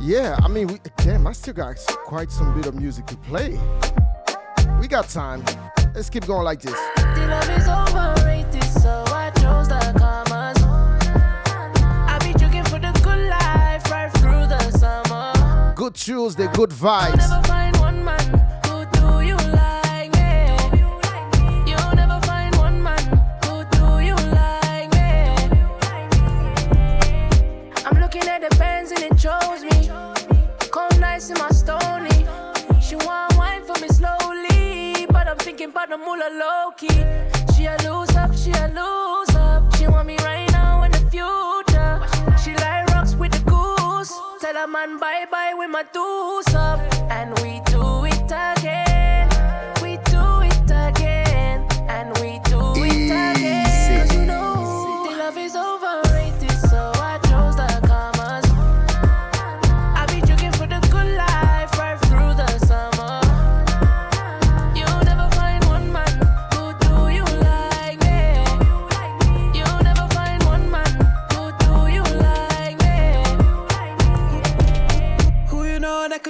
Yeah, 0.00 0.38
I 0.40 0.46
mean, 0.46 0.68
we, 0.68 0.76
damn, 0.98 1.26
I 1.26 1.32
still 1.32 1.52
got 1.52 1.84
quite 2.04 2.30
some 2.30 2.54
bit 2.54 2.66
of 2.66 2.76
music 2.76 3.04
to 3.06 3.16
play. 3.16 3.58
We 4.80 4.86
got 4.86 5.08
time. 5.08 5.42
Let's 5.96 6.08
keep 6.08 6.26
going 6.26 6.44
like 6.44 6.60
this. 6.60 6.78
The 7.16 7.26
love 7.28 7.50
is 7.58 7.66
overrated, 7.66 8.24
the 35.94 36.04
moolah 36.04 36.30
low 36.40 36.70
key. 36.76 37.04
She 37.54 37.66
a 37.66 37.76
lose 37.84 38.16
up, 38.16 38.34
she 38.34 38.50
a 38.50 38.66
lose 38.78 39.34
up. 39.36 39.74
She 39.76 39.86
want 39.86 40.06
me 40.06 40.16
right 40.18 40.50
now 40.50 40.82
in 40.82 40.90
the 40.90 41.04
future. 41.10 41.92
She 42.42 42.52
like 42.54 42.86
rocks 42.92 43.14
with 43.14 43.32
the 43.32 43.42
goose. 43.50 44.12
Tell 44.40 44.56
a 44.56 44.66
man 44.66 44.98
bye 44.98 45.26
bye 45.30 45.54
with 45.56 45.70
my 45.70 45.84
deuce 45.92 46.54
up, 46.54 46.80
and 47.10 47.30
we 47.40 47.60
do 47.70 48.04
it 48.06 48.24
again. 48.24 48.63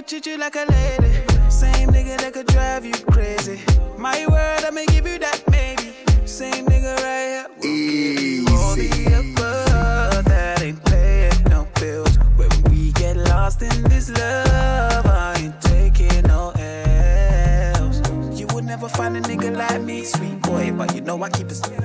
Treat 0.06 0.26
you 0.26 0.36
like 0.36 0.54
a 0.54 0.66
lady? 0.70 1.12
Same 1.48 1.88
nigga 1.88 2.18
that 2.20 2.32
could 2.32 2.46
drive 2.48 2.84
you 2.84 2.94
crazy. 3.10 3.60
My 3.96 4.26
word, 4.26 4.64
I'ma 4.64 4.82
give 4.88 5.06
you 5.06 5.18
that 5.18 5.42
maybe. 5.50 5.94
Same 6.26 6.66
nigga 6.66 6.94
right 7.02 7.28
here. 7.30 7.46
will 7.56 7.62
give 7.62 8.20
you 8.20 8.46
all 8.50 8.74
the 8.74 9.32
above. 9.32 10.24
That 10.26 10.62
ain't 10.62 10.84
paying 10.84 11.44
no 11.48 11.66
bills. 11.80 12.16
When 12.36 12.50
we 12.64 12.92
get 12.92 13.16
lost 13.16 13.62
in 13.62 13.82
this 13.84 14.10
love, 14.10 15.06
I 15.06 15.36
ain't 15.38 15.60
taking 15.62 16.22
no 16.24 16.52
L's. 16.56 18.38
You 18.38 18.46
would 18.48 18.64
never 18.64 18.88
find 18.88 19.16
a 19.16 19.20
nigga 19.20 19.56
like 19.56 19.80
me, 19.82 20.04
sweet 20.04 20.40
boy, 20.42 20.72
but 20.72 20.94
you 20.94 21.00
know 21.00 21.22
I 21.22 21.30
keep 21.30 21.46
it 21.46 21.54
sweet. 21.54 21.80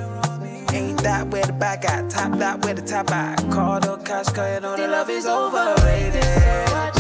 Ain't 0.74 1.02
that 1.04 1.28
where 1.28 1.46
the 1.46 1.54
bag 1.54 1.86
at? 1.86 2.10
Top 2.10 2.38
that 2.40 2.64
where 2.66 2.74
the 2.74 2.82
top 2.82 3.12
at? 3.12 3.38
Call 3.52 3.80
the 3.80 3.98
cash, 3.98 4.30
cause 4.30 4.56
you 4.56 4.60
know 4.62 4.76
the 4.76 4.88
love 4.88 5.10
is 5.10 5.26
overrated. 5.26 6.99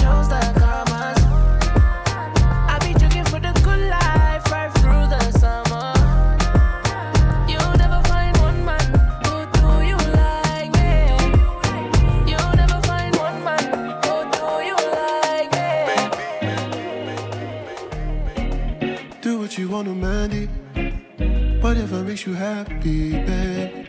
Makes 22.20 22.28
you 22.28 22.34
happy, 22.34 23.12
babe. 23.12 23.88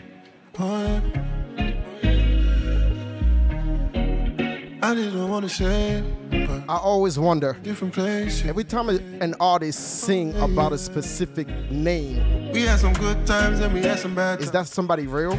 Oh, 0.59 1.01
yeah. 1.53 1.71
I 4.83 4.95
didn't 4.95 5.29
want 5.29 5.47
to 5.47 5.49
say, 5.49 6.03
but 6.29 6.63
I 6.69 6.77
always 6.77 7.19
wonder. 7.19 7.57
Different 7.61 7.93
place. 7.93 8.45
Every 8.45 8.63
time 8.63 8.89
an 8.89 9.35
artist 9.39 10.01
sing 10.01 10.35
about 10.39 10.71
a 10.71 10.77
specific 10.77 11.47
name, 11.71 12.51
we 12.51 12.61
had 12.61 12.79
some 12.79 12.93
good 12.93 13.27
times 13.27 13.59
and 13.59 13.73
we 13.73 13.81
had 13.81 13.99
some 13.99 14.15
bad 14.15 14.41
is 14.41 14.51
that 14.51 14.67
somebody 14.67 15.07
real? 15.07 15.37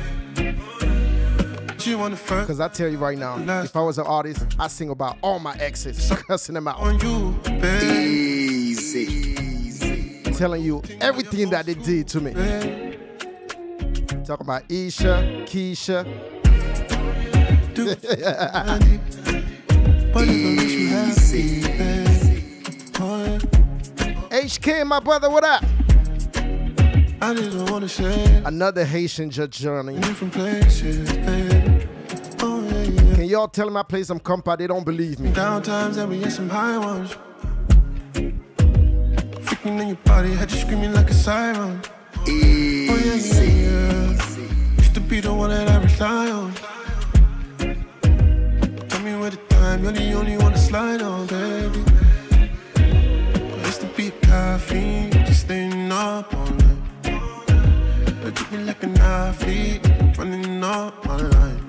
She 1.78 1.94
want 1.94 2.12
the 2.12 2.16
first. 2.16 2.46
Because 2.46 2.60
I 2.60 2.68
tell 2.68 2.88
you 2.88 2.98
right 2.98 3.18
now, 3.18 3.38
if 3.62 3.74
I 3.74 3.80
was 3.80 3.98
an 3.98 4.06
artist, 4.06 4.46
I 4.58 4.68
sing 4.68 4.90
about 4.90 5.16
all 5.22 5.38
my 5.38 5.56
exes, 5.56 6.10
cussing 6.28 6.54
them 6.54 6.68
out. 6.68 6.78
On 6.78 6.98
you, 7.00 7.40
Easy. 7.82 9.51
Telling 10.42 10.64
you 10.64 10.82
everything 11.00 11.50
that 11.50 11.66
they 11.66 11.74
did 11.74 12.08
to 12.08 12.20
me. 12.20 12.32
Talking 14.24 14.44
about 14.44 14.64
Isha, 14.68 15.44
Keisha. 15.46 16.04
Whatever 20.12 20.32
makes 20.32 20.72
you 20.72 20.88
happy, 20.88 21.62
babe. 21.78 22.08
Yeah. 22.98 23.38
HK, 24.40 24.84
my 24.84 24.98
brother, 24.98 25.30
what 25.30 25.44
up? 25.44 25.62
I 27.22 27.34
didn't 27.34 27.64
to 27.80 27.88
say 27.88 28.42
Another 28.44 28.84
Haitian 28.84 29.30
journey. 29.30 30.00
different 30.00 30.32
places. 30.32 31.08
Oh, 32.42 32.68
yeah, 32.68 32.82
yeah. 32.82 33.14
Can 33.14 33.24
y'all 33.26 33.46
tell 33.46 33.66
them 33.66 33.76
I 33.76 33.84
play 33.84 34.02
some 34.02 34.18
compa? 34.18 34.58
They 34.58 34.66
don't 34.66 34.84
believe 34.84 35.20
me. 35.20 35.30
Down 35.30 35.62
times 35.62 35.98
and 35.98 36.10
we 36.10 36.20
had 36.20 36.32
some 36.32 36.50
high 36.50 36.78
ones. 36.78 37.16
Freaking 39.52 39.80
in 39.82 39.88
your 39.88 39.96
body, 39.96 40.32
had 40.32 40.50
you 40.50 40.56
screaming 40.56 40.94
like 40.94 41.10
a 41.10 41.12
siren. 41.12 41.82
Oh, 42.16 42.24
yeah, 42.26 43.14
yeah, 43.14 43.42
yeah. 43.42 44.78
Used 44.78 44.94
to 44.94 45.00
be 45.00 45.20
the 45.20 45.34
one 45.34 45.50
that 45.50 45.68
I 45.68 45.76
rely 45.76 46.30
on. 46.30 46.54
Tell 48.88 49.00
me 49.02 49.14
where 49.20 49.28
the 49.28 49.36
time, 49.50 49.82
you're 49.82 49.92
the 49.92 50.12
only 50.14 50.38
one 50.38 50.52
to 50.52 50.58
slide 50.58 51.02
on, 51.02 51.26
baby. 51.26 51.84
I 52.76 53.66
used 53.66 53.82
to 53.82 53.88
be 53.88 54.10
caffeine, 54.22 55.10
just 55.26 55.42
staying 55.42 55.92
up 55.92 56.32
all 56.34 56.46
night. 56.46 56.78
But 58.22 58.34
treat 58.34 58.52
me 58.52 58.64
like 58.64 58.82
an 58.82 58.96
athlete, 58.96 59.86
running 60.16 60.64
up 60.64 61.04
my 61.04 61.16
line. 61.16 61.60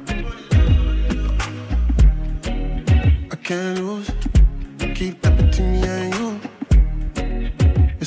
I 3.29 3.35
can't 3.35 3.77
lose, 3.77 4.09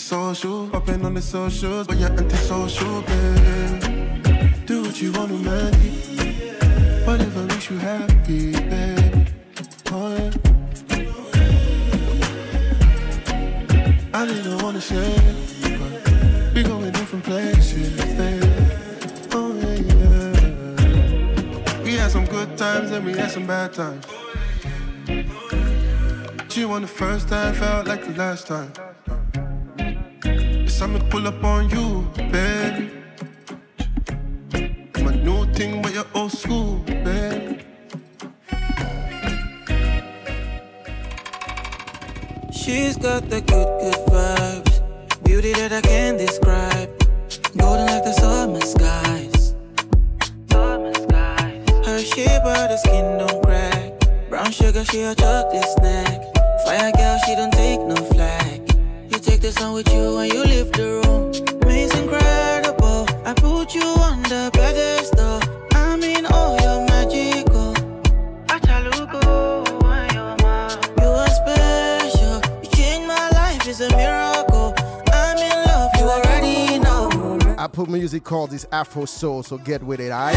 Social, 0.07 0.69
popping 0.69 1.05
on 1.05 1.15
the 1.15 1.21
socials, 1.21 1.89
but 1.89 1.97
you're 1.99 2.13
antisocial, 2.13 3.03
babe. 3.03 4.65
Do 4.65 4.83
what 4.83 5.03
you 5.03 5.11
want 5.11 5.31
to, 5.33 5.39
man. 5.39 5.75
Whatever 7.05 7.43
makes 7.43 7.69
you 7.69 7.79
happy, 7.79 8.53
babe. 8.53 9.27
Oh, 9.91 10.15
yeah. 10.15 10.31
I 14.15 14.27
didn't 14.27 14.63
wanna 14.63 14.79
it, 14.79 15.71
but 15.81 16.55
we 16.55 16.63
going 16.63 16.93
different 16.93 17.25
places, 17.25 17.97
babe. 18.15 18.45
Oh, 19.33 19.53
yeah, 19.57 19.75
yeah. 19.91 21.83
We 21.83 21.95
had 21.95 22.13
some 22.13 22.27
good 22.27 22.57
times 22.57 22.93
and 22.93 23.05
we 23.05 23.13
had 23.13 23.33
some 23.33 23.49
bad 23.49 23.73
times. 23.73 24.07
You 26.55 26.71
on 26.71 26.83
the 26.83 26.89
first 26.89 27.29
time, 27.29 27.55
felt 27.55 27.89
like 27.89 28.07
the 28.07 28.15
last 28.15 28.47
time. 28.47 28.71
To 30.79 30.87
pull 31.11 31.27
up 31.27 31.43
on 31.43 31.71
you, 31.71 32.07
baby. 32.31 32.91
My 35.03 35.15
new 35.15 35.47
thing, 35.55 35.81
but 35.81 35.95
you're 35.95 36.05
old 36.15 36.31
school, 36.31 36.81
baby. 36.87 37.65
She's 42.53 42.97
got 42.99 43.29
the 43.31 43.41
good, 43.41 43.69
good 43.81 44.01
vibes. 44.11 45.25
Beauty 45.25 45.55
that 45.55 45.73
I 45.73 45.81
can't 45.81 46.19
describe. 46.19 46.91
Golden 47.57 47.87
like 47.87 48.05
the 48.05 48.13
summer 48.13 48.61
skies. 48.61 49.55
Summer 50.51 50.95
skies. 50.95 51.87
Her 51.87 51.99
shape, 52.01 52.43
but 52.45 52.69
the 52.69 52.77
skin 52.77 53.19
don't 53.19 53.43
crack. 53.43 54.29
Brown 54.29 54.53
sugar, 54.53 54.85
she 54.85 55.03
a 55.03 55.15
chocolate 55.15 55.65
snack. 55.79 56.21
Fire 56.65 56.93
girl, 56.93 57.19
she 57.27 57.35
don't 57.35 57.53
take 57.53 57.81
no 57.81 57.97
flag. 59.47 59.47
You 59.47 59.53
the 59.53 59.53
sun 59.53 59.75
with 59.75 59.93
you 59.93 60.15
when 60.17 60.31
you 60.31 60.45
leave 60.45 60.73
the 60.73 61.03
room. 61.05 61.31
Me's 61.67 61.95
incredible. 61.99 63.07
I 63.25 63.35
put 63.35 63.75
you 63.75 63.83
on 63.83 64.23
the 64.23 64.51
pedestal. 64.53 65.41
I 65.73 65.97
mean, 65.97 66.27
oh, 66.31 66.57
you're 66.63 66.85
magical. 66.87 67.75
Achaluko, 68.47 69.67
you 71.01 71.09
are 71.09 71.29
special. 71.29 72.41
You 72.63 72.69
changed 72.71 73.09
my 73.09 73.29
life, 73.31 73.67
it's 73.67 73.81
a 73.81 73.89
miracle. 73.97 74.75
I'm 75.13 75.39
in 75.39 75.65
love, 75.67 75.91
you 75.99 76.05
already 76.05 76.79
know. 76.79 77.39
I 77.59 77.65
I 77.65 77.69
put 77.69 77.89
music 77.89 78.25
called 78.25 78.51
this 78.51 78.67
Afro 78.73 79.07
Soul, 79.07 79.43
so 79.43 79.59
get 79.59 79.83
with 79.83 80.01
it, 80.01 80.13
alright? 80.13 80.37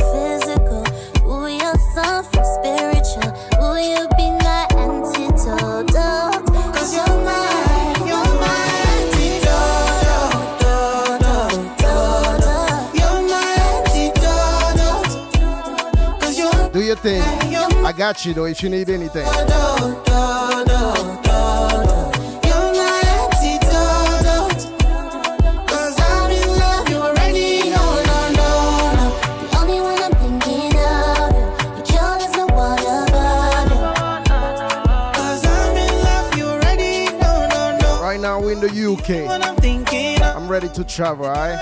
know, 37.21 37.53
no, 37.55 37.77
no. 37.77 38.01
Right 38.01 38.19
now 38.19 38.41
we're 38.41 38.53
in 38.53 38.61
the 38.61 38.93
UK. 38.93 39.29
I'm 39.43 39.55
thinking 39.57 40.15
of, 40.23 40.35
I'm 40.35 40.47
ready 40.47 40.69
to 40.69 40.83
travel, 40.83 41.27
alright? 41.27 41.59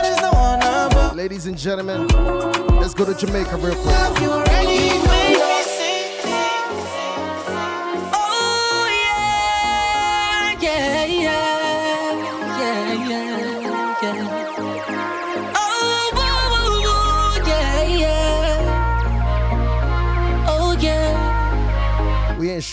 no. 0.55 1.11
Ladies 1.13 1.47
and 1.47 1.57
gentlemen, 1.57 2.07
let's 2.79 2.93
go 2.93 3.03
to 3.03 3.13
Jamaica 3.13 3.57
real 3.57 3.75
quick. 3.75 5.28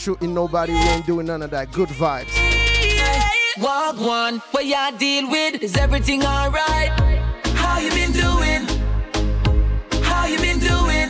Shooting 0.07 0.33
nobody, 0.33 0.73
we 0.73 0.79
ain't 0.79 1.05
doing 1.05 1.27
none 1.27 1.43
of 1.43 1.51
that. 1.51 1.73
Good 1.73 1.89
vibes. 1.89 2.31
Walk 3.61 3.99
one, 3.99 4.39
what 4.53 4.65
y'all 4.65 4.97
deal 4.97 5.29
with? 5.29 5.61
Is 5.61 5.77
everything 5.77 6.23
alright? 6.23 6.91
How 7.57 7.81
you 7.81 7.91
been 7.91 8.13
doing? 8.13 8.63
How 10.05 10.27
you 10.29 10.39
been 10.39 10.61
doing? 10.61 11.09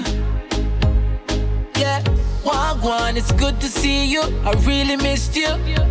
Yeah, 1.76 2.02
walk 2.42 2.82
one, 2.82 3.18
it's 3.18 3.32
good 3.32 3.60
to 3.60 3.66
see 3.66 4.06
you. 4.06 4.22
I 4.22 4.52
really 4.64 4.96
missed 4.96 5.36
you. 5.36 5.85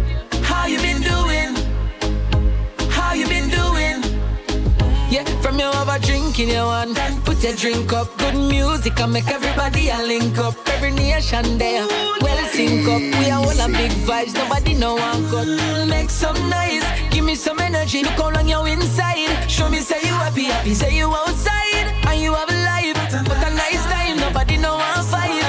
From 5.55 5.61
you 5.61 5.71
have 5.71 5.87
a 5.87 6.05
drink 6.05 6.37
in 6.39 6.49
your 6.49 6.69
hand. 6.69 6.97
Put 7.23 7.41
your 7.41 7.55
drink 7.55 7.93
up. 7.93 8.17
Good 8.17 8.35
music 8.35 8.99
and 8.99 9.13
make 9.13 9.29
everybody 9.29 9.87
a 9.87 9.99
link 9.99 10.37
up. 10.37 10.53
Every 10.67 10.91
nation 10.91 11.57
there, 11.57 11.87
well 12.19 12.45
sync 12.49 12.85
up. 12.89 12.99
We 12.99 13.29
are 13.31 13.39
all 13.39 13.61
a 13.65 13.67
big 13.69 13.91
vibes. 14.03 14.33
Nobody 14.33 14.73
know 14.73 14.95
one 14.95 15.29
cut. 15.29 15.47
Make 15.87 16.09
some 16.09 16.35
noise. 16.49 16.83
Give 17.09 17.23
me 17.23 17.35
some 17.35 17.59
energy. 17.59 18.03
Look 18.03 18.19
how 18.19 18.31
long 18.31 18.49
you 18.49 18.65
inside. 18.65 19.49
Show 19.49 19.69
me 19.69 19.79
say 19.79 20.01
you 20.01 20.15
happy, 20.23 20.43
happy. 20.43 20.73
Say 20.73 20.93
you 20.93 21.07
outside 21.15 21.87
and 22.05 22.19
you 22.21 22.33
have 22.33 22.49
a 22.49 22.59
life. 22.71 22.97
But 23.25 23.37
a 23.47 23.51
nice 23.55 23.83
time. 23.85 24.17
Nobody 24.17 24.57
know 24.57 24.75
one 24.75 25.05
fight. 25.05 25.39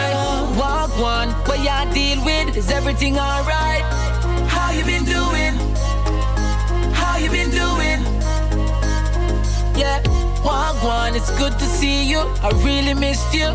Walk 0.56 0.96
one. 1.00 1.30
What 1.48 1.58
y'all 1.64 1.92
deal 1.92 2.24
with? 2.24 2.56
Is 2.56 2.70
everything 2.70 3.18
alright? 3.18 3.82
How 4.54 4.70
you 4.70 4.84
been 4.84 5.04
doing? 5.04 5.55
Yeah, 9.86 11.14
it's 11.14 11.30
good 11.38 11.52
to 11.58 11.64
see 11.64 12.08
you. 12.10 12.18
I 12.18 12.50
really 12.64 12.94
missed 12.94 13.32
you. 13.34 13.48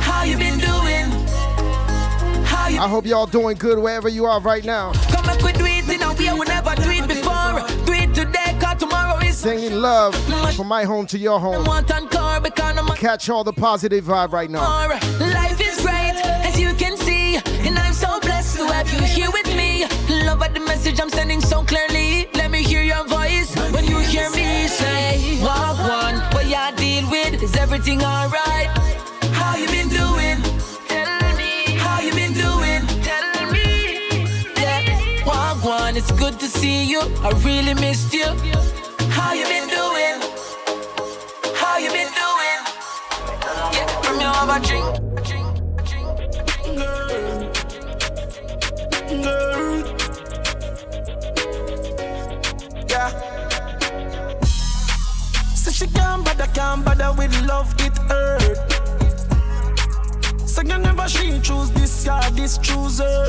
How 0.00 0.24
you 0.24 0.36
been 0.36 0.58
doing? 0.58 1.06
How 2.44 2.68
you 2.68 2.78
I 2.80 2.88
hope 2.88 3.06
y'all 3.06 3.26
doing 3.26 3.56
good 3.56 3.78
wherever 3.78 4.08
you 4.08 4.26
are 4.26 4.40
right 4.40 4.64
now. 4.64 4.92
come 5.14 5.28
and 5.28 5.40
quit 5.40 5.56
do 5.56 5.64
it 5.64 5.88
in 5.88 6.02
a 6.02 6.12
way 6.14 6.32
we 6.38 6.44
never 6.46 6.74
do 6.76 6.90
it 6.90 7.08
before. 7.08 7.52
Do 7.86 7.92
it 7.92 8.14
today, 8.14 8.56
cause 8.60 8.78
tomorrow 8.78 9.18
is 9.24 9.36
Singing 9.36 9.80
love 9.80 10.14
from 10.54 10.68
my 10.68 10.84
home 10.84 11.06
to 11.06 11.18
your 11.18 11.40
home. 11.40 11.64
want 11.64 11.90
and 11.90 12.10
car 12.10 12.40
because 12.40 12.76
I'm 12.76 12.88
Catch 12.96 13.28
all 13.30 13.44
the 13.44 13.52
positive 13.52 14.04
vibe 14.04 14.32
right 14.32 14.50
now. 14.50 14.88
Life 15.40 15.60
is 15.60 15.80
great, 15.80 16.16
as 16.48 16.58
you 16.58 16.72
can 16.74 16.96
see. 16.96 17.36
And 17.66 17.78
I'm 17.78 17.92
so 17.94 18.20
blessed 18.20 18.58
to 18.58 18.66
have 18.66 18.92
you 18.92 19.00
here 19.02 19.30
with 19.30 19.48
me. 19.56 19.86
Love 20.26 20.42
at 20.42 20.54
the 20.54 20.60
message 20.60 21.00
I'm 21.00 21.10
sending 21.10 21.40
so 21.40 21.62
clearly. 21.62 21.95
Is 27.46 27.54
everything 27.58 28.02
alright? 28.02 28.66
How 29.38 29.56
you 29.56 29.68
been 29.68 29.88
doing? 29.88 30.38
Tell 30.88 31.36
me. 31.36 31.76
How 31.78 32.00
you 32.00 32.12
been 32.12 32.32
doing? 32.32 32.82
Tell 33.06 33.52
me. 33.52 34.26
Yeah, 34.56 35.62
one, 35.62 35.96
it's 35.96 36.10
good 36.10 36.40
to 36.40 36.48
see 36.48 36.90
you. 36.90 37.02
I 37.22 37.30
really 37.44 37.74
missed 37.74 38.12
you. 38.12 38.26
How 39.10 39.32
you 39.32 39.44
been 39.44 39.68
doing? 39.68 40.16
How 41.54 41.78
you 41.78 41.90
been 41.90 42.10
doing? 42.22 42.60
Yeah, 43.74 43.86
from 44.02 44.18
you 44.18 44.26
have 44.26 44.50
a 44.56 44.66
drink. 44.66 45.05
Can't 56.66 56.84
bother, 56.84 57.12
with 57.16 57.34
love, 57.46 57.72
it 57.78 57.96
hurt. 58.10 58.58
So 60.48 60.62
you 60.62 60.78
never 60.78 61.08
she 61.08 61.40
choose 61.40 61.70
this, 61.70 62.04
yeah, 62.04 62.28
this 62.30 62.58
chooser. 62.58 63.26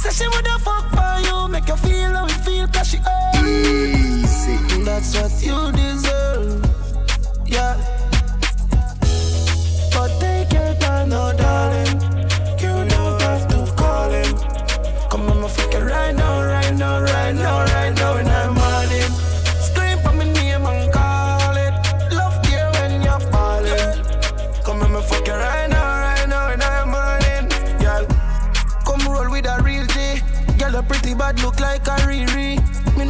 Say 0.00 0.10
she 0.18 0.26
woulda 0.32 0.58
fuck 0.66 0.86
for 0.96 1.14
you, 1.26 1.48
make 1.48 1.68
you 1.68 1.76
feel 1.76 2.12
how 2.18 2.26
you 2.26 2.38
feel, 2.46 2.66
cause 2.68 2.88
she 2.90 2.98
earned. 2.98 3.46
Easy. 3.46 4.56
That's 4.82 5.10
what 5.18 5.32
you 5.46 5.58
deserve. 5.80 6.64
Yeah. 7.46 7.74
But 9.92 10.10
take 10.20 10.52
your 10.52 10.74
time, 10.82 11.08
no 11.10 11.32
darling. 11.42 12.00
You 12.62 12.74
don't 12.92 13.20
have 13.26 13.44
to 13.52 13.58
call 13.80 14.10
him. 14.10 14.32
Come 15.10 15.30
on, 15.30 15.40
my 15.42 15.48
fucking 15.48 15.84
right 15.84 16.14
now, 16.14 16.35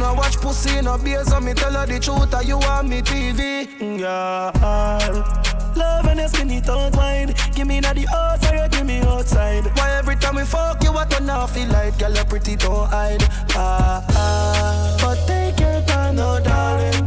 No 0.07 0.13
watch 0.13 0.37
pussy 0.37 0.77
in 0.77 0.87
a 0.87 0.97
beer, 0.97 1.21
so 1.25 1.41
me 1.41 1.53
tell 1.53 1.73
her 1.73 1.85
the 1.85 1.99
truth, 1.99 2.33
or 2.33 2.41
you 2.41 2.57
want 2.59 2.87
me 2.87 3.01
TV. 3.01 3.67
Yeah. 3.99 4.51
love 5.75 6.05
and 6.05 6.19
your 6.19 6.29
skinny 6.29 6.61
tongue 6.61 6.93
wine. 6.93 7.35
Give 7.53 7.67
me 7.67 7.81
na 7.81 7.91
the 7.91 8.07
you 8.07 8.69
give 8.69 8.85
me 8.85 8.99
outside. 8.99 9.65
Why 9.75 9.97
every 9.97 10.15
time 10.15 10.35
we 10.35 10.45
fuck 10.45 10.81
you, 10.81 10.93
I 10.97 11.03
turn 11.07 11.29
off 11.29 11.53
the 11.53 11.65
light, 11.65 11.99
girl, 11.99 12.13
you 12.13 12.23
pretty 12.23 12.55
don't 12.55 12.87
hide. 12.89 13.21
Ah, 13.49 14.01
ah. 14.11 14.97
But 15.01 15.27
take 15.27 15.59
your 15.59 15.81
time, 15.81 16.15
no 16.15 16.39
darling. 16.39 17.05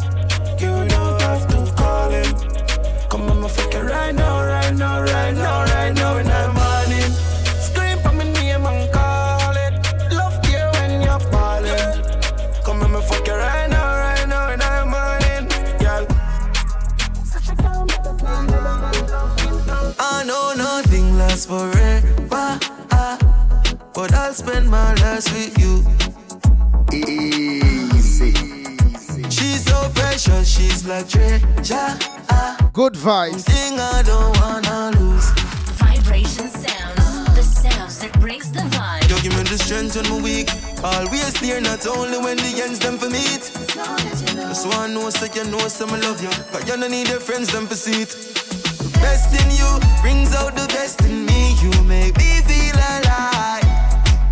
You 0.61 0.87
don't 0.93 1.23
have 1.23 1.49
to 1.49 1.73
call 1.81 2.11
him. 2.11 2.35
Come 3.09 3.31
on, 3.31 3.41
my 3.41 3.49
fucking 3.49 3.81
right 3.81 4.15
now, 4.15 4.45
right 4.45 4.75
now, 4.75 5.01
right 5.01 5.35
now, 5.35 5.65
right 5.65 5.95
now, 5.95 6.19
in 6.19 6.27
the 6.27 6.60
last 21.41 21.49
forever. 21.49 22.59
But 23.93 24.15
I'll 24.15 24.33
spend 24.33 24.69
my 24.69 24.95
last 24.95 25.33
with 25.33 25.59
you. 25.59 25.85
Easy. 26.93 28.33
She's 29.31 29.65
so 29.65 29.91
precious, 29.95 30.49
she's 30.49 30.87
like 30.87 31.09
treasure. 31.09 31.99
Good 32.73 32.95
vibes. 32.95 33.45
Thing 33.45 33.79
I 33.79 34.03
don't 34.03 34.37
wanna 34.41 34.99
lose. 34.99 35.31
Vibration 35.79 36.49
Soundz, 36.49 37.35
the 37.35 37.43
sounds 37.43 37.99
that 38.01 38.13
breaks 38.21 38.49
the 38.49 38.61
vibe. 38.61 39.09
You 39.11 39.21
give 39.23 39.37
me 39.37 39.43
the 39.45 39.59
strength 39.59 39.97
when 39.97 40.07
I'm 40.07 40.23
weak. 40.23 40.51
Always 40.83 41.35
there, 41.41 41.61
not 41.61 41.87
only 41.87 42.19
when 42.19 42.37
the 42.37 42.63
ends 42.65 42.79
them 42.79 42.97
for 42.97 43.11
meet. 43.11 43.51
That's 44.37 44.65
why 44.67 44.85
I 44.85 44.89
know, 44.89 45.11
so 45.11 45.27
you 45.27 45.45
know, 45.51 45.69
so 45.69 45.87
I 45.87 45.99
love 46.01 46.23
you. 46.23 46.31
But 46.53 46.67
you 46.67 46.77
don't 46.77 46.91
need 46.91 47.09
your 47.09 47.21
friends, 47.21 47.53
them 47.53 47.67
for 47.67 47.75
seat. 47.75 48.17
Best 48.95 49.33
in 49.41 49.51
you 49.51 49.71
brings 50.01 50.35
out 50.35 50.55
the 50.55 50.67
best 50.69 51.03
in 51.03 51.27
me. 51.27 51.30
You 51.61 51.71
make 51.85 52.17
me 52.17 52.41
feel 52.49 52.75
alive. 52.75 53.69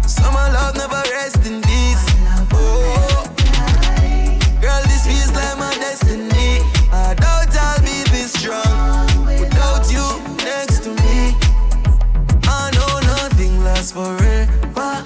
Summer 0.06 0.48
love 0.50 0.74
never 0.76 1.02
rest 1.12 1.44
in 1.46 1.60
peace. 1.60 2.06
Oh, 2.54 3.24
girl, 4.62 4.82
this 4.84 5.06
feels 5.06 5.30
like 5.34 5.58
my 5.58 5.74
destiny. 5.74 6.62
I 6.90 7.14
doubt 7.14 7.54
I'll 7.54 7.80
be 7.80 8.02
this 8.10 8.32
strong 8.32 9.26
without 9.26 9.92
you 9.92 10.06
next 10.38 10.84
to 10.84 10.88
me. 10.88 11.36
I 12.44 12.70
know 12.72 13.00
nothing 13.00 13.62
lasts 13.62 13.92
forever, 13.92 15.04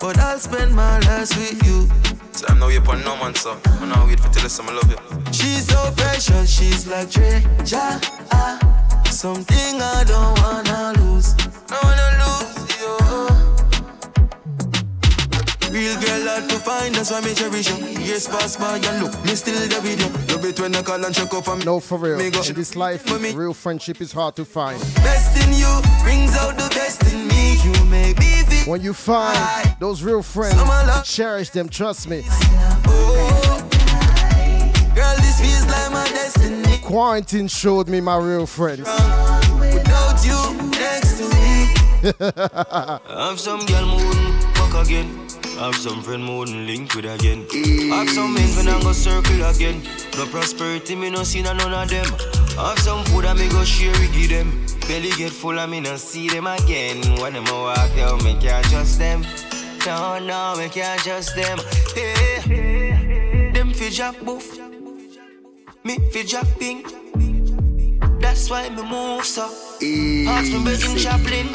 but 0.00 0.18
I'll 0.18 0.40
spend 0.40 0.74
my 0.74 0.98
last 1.00 1.36
with 1.36 1.64
you. 1.64 1.88
So 2.32 2.46
I'm 2.48 2.58
now 2.58 2.66
here 2.66 2.80
upon 2.80 3.04
no 3.04 3.14
man, 3.16 3.36
so 3.36 3.56
I'm 3.64 3.88
now 3.88 4.06
wait 4.08 4.18
for 4.18 4.48
some 4.48 4.68
I 4.68 4.72
love 4.72 4.90
you. 4.90 4.98
She's 5.32 5.68
so 5.68 5.92
precious, 5.96 6.50
she's 6.50 6.88
like 6.88 7.10
treasure. 7.12 8.00
Something 9.20 9.82
I 9.82 10.02
don't 10.04 10.40
wanna 10.40 10.94
lose. 10.98 11.34
I 11.68 11.76
wanna 11.84 12.08
lose 12.24 12.56
you. 12.80 12.92
Real 15.70 15.94
girl 16.00 16.26
hard 16.26 16.48
to 16.48 16.56
find, 16.56 16.94
that's 16.94 17.10
why 17.10 17.20
me 17.20 17.34
cherish 17.34 17.68
you. 17.68 17.76
Years 18.00 18.26
pass 18.26 18.56
by 18.56 18.78
and 18.78 19.02
look, 19.04 19.12
me 19.26 19.34
still 19.34 19.60
there 19.68 19.82
with 19.82 20.00
you. 20.00 20.34
Love 20.34 20.46
it 20.46 20.58
when 20.58 20.74
I 20.74 20.80
call 20.80 21.04
and 21.04 21.14
check 21.14 21.34
up 21.34 21.48
on 21.48 21.58
me. 21.58 21.66
No, 21.66 21.80
for 21.80 21.98
real. 21.98 22.16
Me 22.16 22.30
go- 22.30 22.40
In 22.40 22.54
this 22.54 22.74
life, 22.76 23.04
real 23.36 23.52
friendship 23.52 24.00
is 24.00 24.10
hard 24.10 24.36
to 24.36 24.44
find. 24.46 24.80
Best 25.04 25.36
in 25.36 25.52
you 25.52 25.68
brings 26.02 26.34
out 26.38 26.56
the 26.56 26.70
best 26.74 27.02
in 27.12 27.28
me. 27.28 27.58
You 27.62 27.74
make 27.90 28.18
me 28.18 28.42
feel. 28.48 28.70
When 28.72 28.80
you 28.80 28.94
find 28.94 29.36
those 29.80 30.02
real 30.02 30.22
friends, 30.22 30.56
cherish 31.04 31.50
them, 31.50 31.68
trust 31.68 32.08
me. 32.08 32.24
Oh, 32.86 33.68
girl, 34.94 35.16
this 35.18 35.40
feels 35.42 35.66
like 35.66 35.92
my 35.92 36.08
destiny. 36.08 36.59
Quarantine 36.90 37.46
showed 37.46 37.88
me 37.88 38.00
my 38.00 38.16
real 38.16 38.46
friends. 38.46 38.80
Without 38.80 40.26
you 40.26 40.70
next 40.70 41.18
to 41.18 41.28
me. 41.28 41.68
Have 43.08 43.38
some 43.38 43.64
girl 43.66 43.94
wouldn't 43.94 44.42
fuck 44.56 44.84
again. 44.84 45.06
I 45.60 45.66
have 45.66 45.76
some 45.76 46.02
friend 46.02 46.24
more 46.24 46.38
wouldn't 46.40 46.66
link 46.66 46.92
with 46.96 47.04
again. 47.04 47.46
I 47.92 47.98
have 47.98 48.10
some 48.10 48.34
men 48.34 48.56
when 48.56 48.66
I 48.66 48.82
go 48.82 48.90
circle 48.90 49.44
again. 49.44 49.82
No 50.16 50.26
prosperity 50.26 50.96
me 50.96 51.10
no 51.10 51.22
see 51.22 51.42
none 51.42 51.60
of 51.60 51.88
them. 51.88 52.06
I 52.58 52.70
have 52.70 52.78
some 52.80 53.04
food 53.04 53.24
I 53.24 53.34
me 53.34 53.48
go 53.50 53.62
share 53.62 53.92
with 53.92 54.12
give 54.12 54.30
them. 54.30 54.50
Belly 54.88 55.10
get 55.16 55.30
full 55.30 55.60
I 55.60 55.66
me 55.66 55.78
no 55.78 55.94
see 55.94 56.28
them 56.28 56.48
again. 56.48 57.20
When 57.20 57.34
them 57.34 57.46
a 57.46 57.52
walk 57.52 57.96
out 57.98 58.24
me 58.24 58.36
can't 58.40 58.66
trust 58.66 58.98
them. 58.98 59.22
No 59.86 60.18
no 60.18 60.56
me 60.58 60.68
can't 60.68 61.00
trust 61.02 61.36
them. 61.36 61.60
Hey, 61.94 63.52
them 63.54 63.72
fi 63.74 63.90
drop 63.90 64.18
boof. 64.24 64.69
Me 65.82 65.96
fi 66.10 66.22
drop 66.24 66.46
pink. 66.58 66.86
That's 68.20 68.50
why 68.50 68.68
me 68.68 68.82
move 68.82 69.24
so. 69.24 69.44
Ask 69.44 70.52
me 70.52 70.58
Virgin 70.62 70.96
Chaplin. 70.96 71.46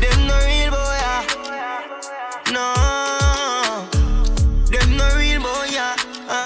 Them 0.00 0.26
no 0.26 0.36
real 0.46 0.70
boy, 0.70 0.96
yeah. 1.00 2.52
No. 2.52 2.89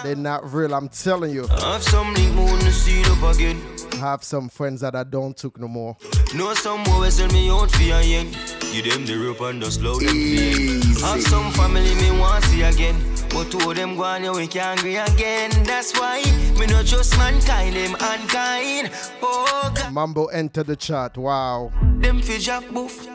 They're 0.05 0.15
not 0.15 0.53
real, 0.53 0.75
I'm 0.75 0.91
telling 0.91 1.33
you. 1.33 1.47
Have 1.47 1.83
some 1.83 2.13
link 2.13 2.35
moon 2.35 2.59
to 2.59 2.71
see 2.71 3.03
up 3.07 3.35
again. 3.35 3.59
Have 4.01 4.23
some 4.23 4.51
friends 4.51 4.83
that 4.83 4.95
I 4.95 5.03
don't 5.03 5.35
took 5.35 5.59
no 5.59 5.67
more. 5.67 5.97
Know 6.35 6.53
some 6.53 6.85
boy 6.85 7.09
send 7.09 7.33
me 7.33 7.49
out 7.49 7.71
for 7.71 7.83
a 7.83 8.03
yen. 8.05 8.31
Give 8.71 8.85
them 8.85 9.07
the 9.07 9.17
rope 9.17 9.41
and 9.41 9.63
just 9.63 9.81
slow 9.81 9.99
them 9.99 10.09
feeling. 10.11 10.83
Have 11.01 11.23
some 11.23 11.51
family 11.53 11.95
me 11.95 12.21
want 12.21 12.45
see 12.45 12.61
again. 12.61 12.97
But 13.31 13.51
two 13.51 13.71
of 13.71 13.77
them 13.77 13.97
gone, 13.97 14.25
you 14.25 14.33
we 14.35 14.47
can't 14.47 14.79
agree 14.79 14.97
again. 14.97 15.51
That's 15.65 15.99
why 15.99 16.23
me 16.61 16.67
not 16.67 16.85
trust 16.85 17.17
mankind, 17.17 17.75
them 17.75 17.95
unkind. 17.99 18.91
Oh 19.23 19.73
God, 19.75 19.91
Mambo 19.91 20.27
entered 20.27 20.67
the 20.67 20.77
chat. 20.77 21.17
Wow. 21.17 21.73
them 22.03 22.21
fi 22.21 22.39
drop 22.39 22.69
boof. 22.69 23.09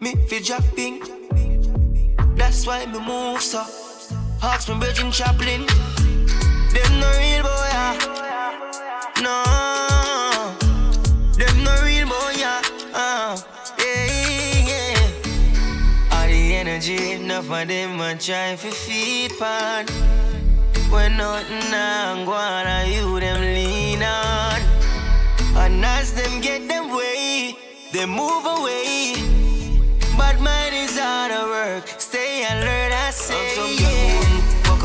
Me 0.00 0.16
fi 0.28 0.38
drop 0.42 0.64
pink. 0.76 1.08
That's 2.36 2.66
why 2.66 2.84
me 2.84 3.00
move 3.00 3.40
so. 3.40 3.64
Hawks 4.42 4.64
from 4.64 4.80
Virgin 4.80 5.12
Chaplin. 5.12 5.64
Them 6.74 6.92
no 6.98 7.08
real 7.22 7.42
boy, 7.46 7.68
yeah. 7.70 7.94
No. 9.22 9.38
Them 11.38 11.62
no 11.62 11.72
real 11.84 12.08
boy, 12.08 12.32
yeah. 12.36 12.60
Uh, 12.92 13.38
yeah, 13.78 14.66
yeah. 14.66 16.10
All 16.10 16.26
the 16.26 16.56
energy, 16.56 17.12
enough 17.12 17.48
of 17.52 17.68
them 17.68 18.00
a 18.00 18.16
try 18.16 18.56
fi 18.56 18.70
feed 18.70 19.30
pan. 19.38 19.86
When 20.90 21.18
nothing 21.18 21.70
now 21.70 22.24
go 22.24 22.32
on, 22.32 22.66
and 22.66 22.90
you 22.92 23.20
them 23.20 23.40
lean 23.42 24.02
on. 24.02 24.60
And 25.54 25.84
as 25.84 26.14
them 26.14 26.40
get 26.40 26.66
them 26.66 26.90
way, 26.90 27.54
they 27.92 28.06
move 28.06 28.44
away. 28.44 29.14
But 30.18 30.40
mine 30.40 30.74
is 30.74 30.98
hard 30.98 31.30
to 31.30 31.46
work. 31.46 31.86
Stay 32.00 32.42
alert, 32.42 32.92
I 32.92 33.10
say. 33.12 33.81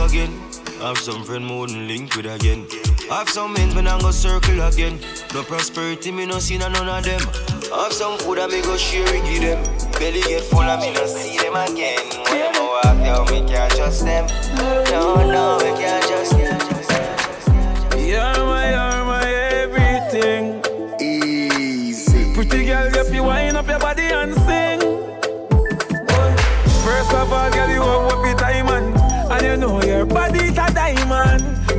Again. 0.07 0.31
Have 0.79 0.97
some 0.97 1.23
friend 1.23 1.49
who 1.49 1.59
wouldn't 1.59 1.87
link 1.87 2.15
with 2.15 2.25
again. 2.25 2.65
Have 3.09 3.29
some 3.29 3.53
men 3.53 3.75
when 3.75 3.87
I 3.87 3.99
go 3.99 4.11
circle 4.11 4.61
again. 4.61 4.99
No 5.33 5.43
prosperity, 5.43 6.11
me 6.11 6.25
no 6.25 6.39
see 6.39 6.57
na 6.57 6.69
none 6.69 6.87
of 6.87 7.03
them. 7.03 7.21
Have 7.73 7.91
some 7.91 8.17
food 8.19 8.39
I 8.39 8.47
me 8.47 8.61
go 8.61 8.77
share 8.77 9.03
it 9.15 9.23
give 9.25 9.41
them. 9.41 9.59
Belly 9.99 10.21
get 10.21 10.43
full 10.43 10.61
and 10.61 10.81
me 10.81 10.93
no 10.93 11.05
see 11.07 11.37
them 11.37 11.55
again. 11.55 11.99
When 12.29 12.39
them 12.39 12.55
a 12.55 12.65
walk 12.65 13.07
out, 13.07 13.31
me 13.31 13.39
can't 13.47 13.71
trust 13.75 14.05
them. 14.05 14.27
No, 14.55 15.15
no, 15.27 15.57
me 15.59 15.71
can't 15.81 16.03
trust 16.05 16.31
them. 16.31 16.59
You're 17.99 18.45
my, 18.45 18.69
you're 18.71 19.05
my 19.05 19.27
everything. 19.61 20.61
Easy. 21.01 22.33
Pretty 22.33 22.65
girl, 22.65 22.95
if 22.95 23.13
you 23.13 23.23
wind 23.23 23.57
up 23.57 23.67
your 23.67 23.79
body 23.79 24.03
and 24.03 24.33
sing. 24.33 24.76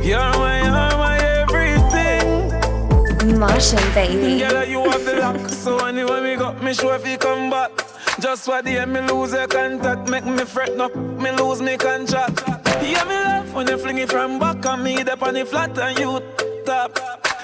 You're 0.09 0.17
my, 0.17 0.63
you're 0.63 0.97
my 0.97 1.17
everything. 1.41 3.39
Martian 3.39 3.93
baby. 3.93 4.39
Girl, 4.39 4.65
you 4.65 4.81
have 4.89 5.05
the 5.05 5.17
lock. 5.19 5.49
So 5.49 5.85
anyway, 5.85 6.21
me 6.23 6.35
got 6.35 6.63
me 6.63 6.73
sure 6.73 6.95
if 6.95 7.07
you 7.07 7.17
come 7.19 7.51
back. 7.51 7.71
Just 8.19 8.47
what 8.47 8.65
the 8.65 8.77
end, 8.79 8.91
me 8.91 9.01
lose 9.01 9.33
your 9.33 9.45
contact. 9.47 10.09
Make 10.09 10.25
me 10.25 10.45
fret 10.45 10.79
up, 10.79 10.95
me 10.95 11.31
lose 11.33 11.61
me 11.61 11.77
contract. 11.77 12.41
Yeah, 12.81 13.03
me 13.03 13.15
love 13.23 13.53
when 13.53 13.67
you 13.67 13.77
fling 13.77 13.99
it 13.99 14.09
from 14.09 14.39
back 14.39 14.65
on 14.65 14.81
me, 14.83 14.99
up 15.01 15.21
on 15.21 15.35
the 15.35 15.45
flat 15.45 15.77
and 15.77 15.99
you 15.99 16.19
top. 16.65 16.97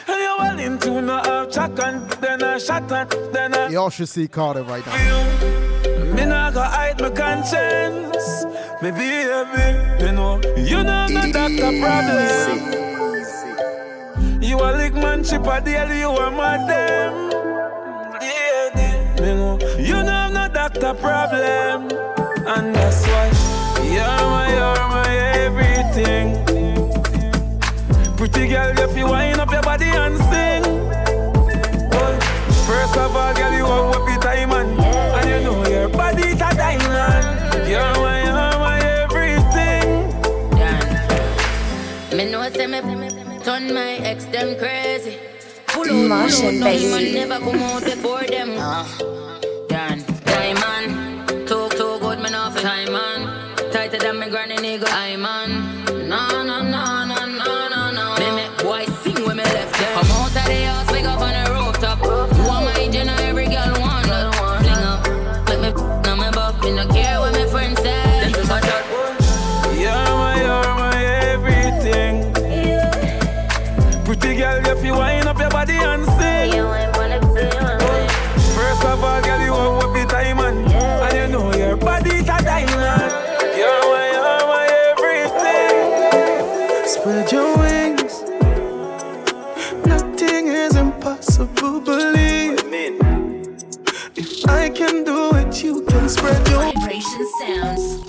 And 0.07 0.17
you 0.19 0.35
well 0.39 0.59
into 0.59 1.01
no 1.03 1.17
half 1.17 1.51
track 1.51 1.77
and 1.83 2.09
then 2.19 2.41
I 2.41 2.57
shot 2.57 2.91
and 2.91 3.11
then 3.31 3.53
I 3.53 3.69
Y'all 3.69 3.91
should 3.91 4.09
see 4.09 4.27
Carter 4.27 4.63
right 4.63 4.83
now. 4.87 6.13
me 6.15 6.25
not 6.25 6.55
go 6.55 6.61
hide 6.63 6.99
my 6.99 7.11
conscience. 7.11 8.43
Me 8.81 8.91
baby, 8.91 10.03
you 10.03 10.11
know, 10.11 10.41
you 10.57 10.83
know 10.83 10.91
I'm 10.91 11.13
not 11.13 11.31
doctor 11.31 11.71
problem. 11.79 12.59
You 14.41 14.59
a 14.59 14.75
lick 14.75 14.93
man 14.93 15.23
chip 15.23 15.47
a 15.47 15.61
deal, 15.61 15.93
you 15.93 16.09
a 16.09 16.29
madam. 16.29 17.31
Yeah, 18.21 19.15
me 19.21 19.33
know, 19.33 19.57
you 19.79 20.03
know 20.03 20.11
I'm 20.11 20.33
not 20.33 20.53
doctor 20.53 20.93
problem. 20.93 21.89
And 22.45 22.75
that's 22.75 23.07
why 23.07 23.31
you're 23.81 24.23
my, 24.33 24.49
you're 24.53 24.87
my 24.89 25.09
everything. 25.45 26.45
Pretty 28.17 28.47
girl, 28.49 28.77
if 28.77 28.97
you 28.97 29.05
wind 29.07 29.39
up 29.39 29.51
your 29.51 29.63
body 29.63 29.85
and 29.85 30.17
sing. 30.17 30.34
Turn 43.55 43.73
my 43.73 43.95
ex 44.11 44.25
them 44.25 44.57
crazy. 44.57 45.17
Pull 45.67 45.89
out, 45.89 46.09
Martian 46.09 46.59
pull 46.59 46.67
out, 46.67 46.73
baby. 46.73 46.91
man 46.91 47.13
never 47.13 47.39
come 47.45 47.63
out 47.63 47.83
before 47.83 48.23
them. 48.23 48.51
Diamond, 49.69 51.27
too 51.47 51.69
too 51.77 51.99
good 52.03 52.19
man 52.19 52.35
off 52.35 52.59
time 52.61 52.91
man. 52.91 53.21
Tighter 53.71 53.97
than 53.97 54.19
me 54.19 54.29
granny 54.29 54.57
nigga, 54.57 54.87
I 54.89 55.15
man. 55.15 55.49
No 56.09 56.19
no 56.29 56.43
no 56.43 56.57
no 56.61 56.71
no 56.71 56.84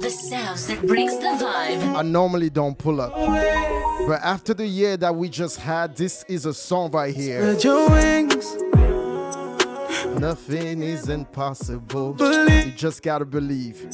the 0.06 0.12
sounds 0.12 0.68
that 0.68 0.86
brings 0.86 1.18
the 1.18 1.44
vibe. 1.44 1.96
I 1.96 2.02
normally 2.02 2.48
don't 2.48 2.78
pull 2.78 3.00
up. 3.00 3.12
But 4.06 4.20
after 4.22 4.54
the 4.54 4.66
year 4.66 4.96
that 4.98 5.16
we 5.16 5.28
just 5.28 5.58
had, 5.58 5.96
this 5.96 6.24
is 6.28 6.46
a 6.46 6.54
song 6.54 6.92
right 6.92 7.14
here. 7.14 7.58
Spread 7.58 7.64
your 7.64 7.90
wings. 7.90 8.56
Nothing 10.20 10.82
is 10.82 11.08
impossible. 11.08 12.12
Believe. 12.12 12.66
You 12.66 12.72
just 12.72 13.02
gotta 13.02 13.24
believe. 13.24 13.84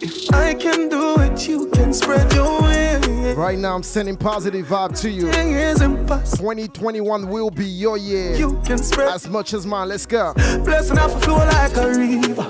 If 0.00 0.32
I 0.32 0.54
can 0.54 0.88
do 0.88 1.16
it, 1.20 1.48
you 1.48 1.68
can 1.70 1.92
spread 1.92 2.32
your 2.32 2.62
wings. 2.62 3.36
Right 3.36 3.58
now, 3.58 3.74
I'm 3.74 3.82
sending 3.82 4.16
positive 4.16 4.66
vibe 4.66 4.98
to 5.00 5.10
you. 5.10 5.28
Is 5.28 5.78
2021 5.78 7.28
will 7.28 7.50
be 7.50 7.64
your 7.64 7.98
year. 7.98 8.36
You 8.36 8.60
can 8.64 8.78
spread. 8.78 9.08
As 9.08 9.28
much 9.28 9.54
as 9.54 9.66
mine. 9.66 9.88
Let's 9.88 10.06
go. 10.06 10.34
Blessing 10.64 10.98
off 10.98 11.16
a 11.16 11.20
flow 11.20 11.36
like 11.36 11.76
a 11.76 11.88
river. 11.88 12.44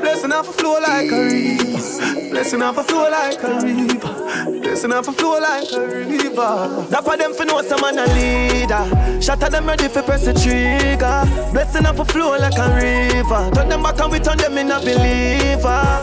Blessing 0.00 0.32
off 0.32 0.48
a 0.48 0.52
flow 0.52 0.80
like 0.80 1.10
a 1.10 1.24
river. 1.24 2.30
Blessing 2.30 2.62
off 2.62 2.78
a 2.78 2.82
flow 2.82 3.10
like 3.10 3.42
a 3.42 3.60
river. 3.60 4.60
Blessing 4.62 4.92
off 4.92 5.08
a 5.08 5.12
flow 5.12 5.40
like 5.40 5.72
a 5.72 5.86
river. 5.86 6.86
That 6.88 7.04
for 7.04 7.16
them 7.18 7.34
for 7.34 7.44
know 7.44 7.60
some 7.62 7.82
man 7.82 7.98
a 7.98 8.06
leader. 8.14 9.20
Shot 9.20 9.42
at 9.42 9.52
them 9.52 9.66
ready 9.66 9.88
for 9.88 10.02
press 10.02 10.24
the 10.24 10.32
trigger. 10.32 11.52
Blessing 11.52 11.84
off 11.84 11.98
a 11.98 12.04
flow 12.04 12.30
like 12.38 12.56
a 12.56 12.74
river. 12.74 13.50
Turn 13.54 13.68
them 13.68 13.82
back 13.82 14.00
and 14.00 14.10
we 14.10 14.18
turn 14.20 14.38
them 14.38 14.56
in 14.56 14.70
a 14.70 14.80
believer. 14.80 15.93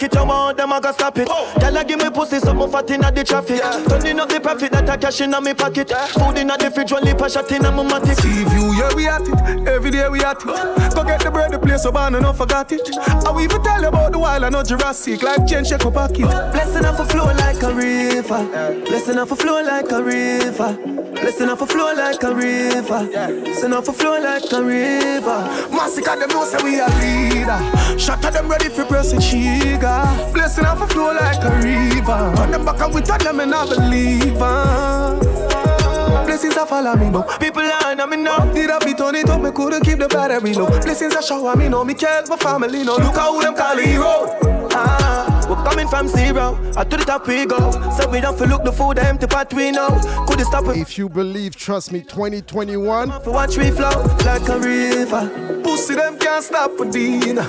Yeah. 0.00 0.08
On 0.10 0.10
a 0.10 0.10
fire 0.10 0.10
like 0.10 0.10
a 0.10 0.10
rocket, 0.10 0.14
you 0.14 0.26
want 0.26 0.56
them, 0.56 0.72
I 0.72 0.80
gotta 0.80 0.94
stop 0.94 1.18
it. 1.18 1.28
Oh. 1.30 1.54
Girl, 1.60 1.78
I 1.78 1.84
give 1.84 1.98
me 1.98 2.10
pussy, 2.10 2.38
something 2.38 2.70
fat 2.70 2.90
in 2.90 3.00
the 3.00 3.24
traffic. 3.24 3.60
Turning 3.88 4.20
up 4.20 4.28
the 4.28 4.40
profit 4.40 4.72
that 4.72 4.88
I 4.88 4.96
cash 4.96 5.20
in 5.20 5.30
my 5.30 5.52
pocket. 5.54 5.90
Food 5.90 6.38
in 6.38 6.48
the 6.48 6.70
fridge, 6.74 6.92
one 6.92 7.04
lip 7.04 7.20
a 7.20 7.30
shot 7.30 7.50
in 7.52 7.62
my 7.62 7.70
matic. 7.70 8.20
See 8.20 8.44
view, 8.44 8.74
yeah, 8.74 8.94
we 8.94 9.08
at 9.08 9.22
it. 9.22 9.68
Every 9.68 9.90
day 9.90 10.08
we 10.08 10.20
at 10.24 10.40
it. 10.40 10.94
Go 10.94 11.04
get 11.04 11.20
the 11.20 11.30
bread, 11.30 11.52
the 11.52 11.58
place 11.58 11.84
bad, 11.90 12.14
and 12.14 12.22
not 12.22 12.36
forgot 12.36 12.72
it. 12.72 12.80
I 12.98 13.30
will 13.30 13.40
even 13.40 13.62
tell 13.62 13.80
you 13.80 13.88
about 13.88 14.12
the 14.12 14.18
wild, 14.18 14.44
I 14.44 14.48
know 14.48 14.62
Jurassic. 14.62 15.22
Life 15.22 15.46
change, 15.46 15.68
shake 15.68 15.84
up 15.84 15.94
pocket. 15.94 16.26
Blessing 16.52 16.84
off 16.84 17.00
a 17.00 17.04
flow 17.04 17.26
like 17.26 17.62
a 17.62 17.72
river. 17.72 18.84
Blessing 18.86 19.18
off 19.18 19.30
a 19.32 19.36
flow 19.36 19.62
like 19.62 19.90
a 19.90 20.02
river. 20.02 20.78
Blessing 21.14 21.48
off 21.48 21.62
a 21.62 21.66
flow 21.66 21.94
like 21.94 22.22
a 22.22 22.34
river. 22.34 23.06
Blessing 23.06 23.72
off 23.72 23.88
a 23.88 23.92
flow 23.92 24.20
like 24.20 24.52
a 24.52 24.62
river. 24.62 25.68
Massacre 25.70 26.16
them 26.18 26.28
know 26.30 26.44
say 26.44 26.62
we 26.62 26.80
a 26.80 26.86
leader. 27.00 27.98
Shot 27.98 28.24
at 28.24 28.32
them 28.32 28.48
ready 28.48 28.68
for 28.68 28.84
press 28.84 29.12
the 29.12 29.20
Blessing 30.32 30.64
off 30.64 30.80
a 30.80 30.86
flow 30.86 31.12
like 31.12 31.44
a 31.44 31.50
river. 31.62 32.12
On 32.12 32.50
the 32.50 32.58
back 32.58 32.92
we 32.94 33.02
turn 33.02 33.18
them 33.18 33.40
and 33.40 33.54
I 33.54 33.68
believe. 33.68 35.53
Blessings 36.34 36.56
are 36.56 36.66
follow 36.66 36.96
me 36.96 37.10
now. 37.10 37.22
People 37.38 37.62
are 37.62 37.92
on 37.92 38.10
me 38.10 38.16
now. 38.16 38.52
Did 38.52 38.68
I 38.68 38.84
be 38.84 38.92
turn 38.92 39.14
it 39.14 39.30
up? 39.30 39.40
Me 39.40 39.52
couldn't 39.52 39.84
keep 39.84 40.00
the 40.00 40.08
battery 40.08 40.52
low. 40.52 40.66
Blessings 40.66 41.14
are 41.14 41.22
shower 41.22 41.54
me 41.54 41.68
now. 41.68 41.84
Me 41.84 41.94
cares 41.94 42.28
my 42.28 42.36
family 42.36 42.82
now. 42.82 42.96
Look 42.96 43.14
how 43.14 43.40
them 43.40 43.54
call 43.54 43.78
hero. 43.78 44.36
Ah. 44.72 45.34
We're 45.48 45.62
coming 45.62 45.86
from 45.88 46.08
zero, 46.08 46.58
I 46.74 46.84
to 46.84 46.96
the 46.96 47.04
top 47.04 47.26
we 47.26 47.44
go. 47.44 47.70
So 47.90 48.08
we 48.08 48.20
don't 48.20 48.38
feel 48.38 48.48
look 48.48 48.64
the 48.64 48.72
food, 48.72 48.98
empty 48.98 49.26
pot 49.26 49.52
we 49.52 49.70
know. 49.70 49.88
Could 50.26 50.40
it 50.40 50.46
stop 50.46 50.64
it? 50.66 50.78
If 50.78 50.96
you 50.96 51.08
believe, 51.08 51.54
trust 51.54 51.92
me, 51.92 52.00
2021. 52.00 53.20
For 53.22 53.30
watch 53.30 53.58
we 53.58 53.70
flow 53.70 53.90
like 54.24 54.48
a 54.48 54.58
river. 54.58 55.60
Pussy 55.62 55.94
them 55.94 56.18
can't 56.18 56.42
stop 56.42 56.72
for 56.76 56.90
dinner. 56.90 57.46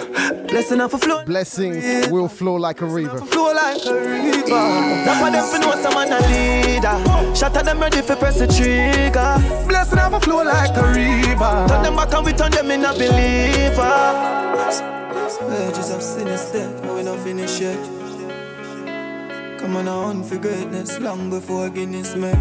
Blessing 0.47 0.81
off 0.81 0.93
a 0.93 0.97
flow. 0.97 1.23
Blessings 1.25 2.09
will 2.09 2.27
flow 2.27 2.55
like 2.55 2.81
a 2.81 2.85
river. 2.85 3.17
Flow 3.17 3.53
like 3.53 3.85
a 3.85 3.93
river. 3.93 4.49
That's 4.49 5.21
why 5.21 5.29
them 5.29 5.45
for 5.49 5.59
know 5.59 5.81
some 5.81 5.93
man 5.93 6.11
a 6.11 6.19
leader. 6.27 7.35
Shot 7.35 7.55
at 7.55 7.65
them 7.65 7.79
ready 7.79 8.01
for 8.01 8.15
press 8.17 8.39
the 8.39 8.47
trigger. 8.75 9.67
Blessing 9.67 9.99
off 9.99 10.13
a 10.13 10.19
flow 10.19 10.43
like 10.43 10.75
a 10.77 10.87
river. 10.87 11.65
Turn 11.67 11.83
them 11.83 11.95
back 11.95 12.13
and 12.13 12.25
we 12.25 12.33
turn 12.33 12.51
them 12.51 12.71
in 12.71 12.85
a 12.85 12.93
believer. 12.93 14.31
Wages 15.47 15.91
of 15.91 16.01
sin 16.01 16.27
is 16.27 16.51
dead, 16.51 16.81
but 16.81 16.95
we 16.95 17.03
not 17.03 17.19
finish 17.19 17.59
yet. 17.59 17.77
Come 19.59 19.75
on, 19.77 19.87
on 19.87 20.23
for 20.23 20.37
greatness 20.37 20.99
long 20.99 21.29
before 21.29 21.69
Guinness 21.69 22.15
make. 22.15 22.35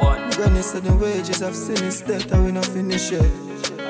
One. 0.00 0.30
Granny 0.30 0.62
said 0.62 0.84
the 0.84 0.94
wages 0.94 1.42
of 1.42 1.54
sin 1.54 1.82
is 1.84 2.00
dead, 2.00 2.30
and 2.32 2.44
we 2.46 2.52
not 2.52 2.66
finish 2.66 3.10
yet. 3.12 3.30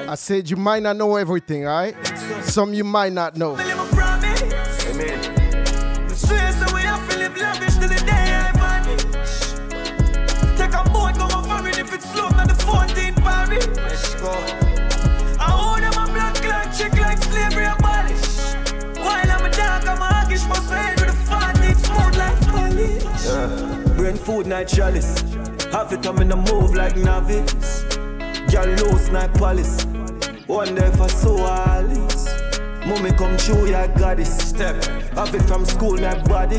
I 0.09 0.15
said 0.17 0.51
you 0.51 0.57
might 0.57 0.83
not 0.83 0.97
know 0.97 1.17
everything, 1.17 1.67
alright? 1.67 1.95
Some 2.43 2.75
you 2.75 2.85
might 2.85 3.13
not 3.13 3.37
know. 3.37 3.57
Amen. 3.57 5.31
Go. 14.21 14.33
I 15.41 15.49
own 15.57 15.81
them 15.81 15.93
a 15.93 16.13
blood 16.13 16.35
clot 16.37 16.73
chick 16.77 16.93
like 17.01 17.23
slavery 17.23 17.65
abolish. 17.65 18.55
While 18.99 19.31
I'm 19.31 19.45
a 19.45 19.51
dog, 19.51 19.87
I'm 19.87 20.03
a 20.03 20.09
hoggish, 20.15 20.47
must 20.49 20.71
head 20.71 21.01
with 21.01 21.11
a 21.11 21.19
14th 21.29 21.81
smooth 21.87 22.17
like 22.23 22.41
polish. 22.53 23.25
Yeah. 23.25 23.95
Brain 23.97 24.17
food 24.17 24.47
night 24.47 24.69
chalice. 24.69 25.21
Have 25.73 25.93
it 25.93 26.03
come 26.03 26.19
in 26.19 26.33
a 26.33 26.37
move 26.37 26.75
like 26.75 26.97
novice. 26.97 27.85
Girl 28.53 28.67
loose 28.67 29.11
like 29.11 29.33
police. 29.35 29.87
Wonder 30.47 30.85
if 30.85 31.01
I 31.01 31.07
saw 31.07 31.49
Alice. 31.49 32.29
Mommy 32.87 33.13
come 33.13 33.37
true, 33.37 33.71
yeah, 33.71 33.87
goddess. 33.87 34.37
Step. 34.37 34.85
Have 35.15 35.35
it 35.35 35.43
from 35.43 35.65
school, 35.65 35.97
my 35.97 36.21
body. 36.25 36.59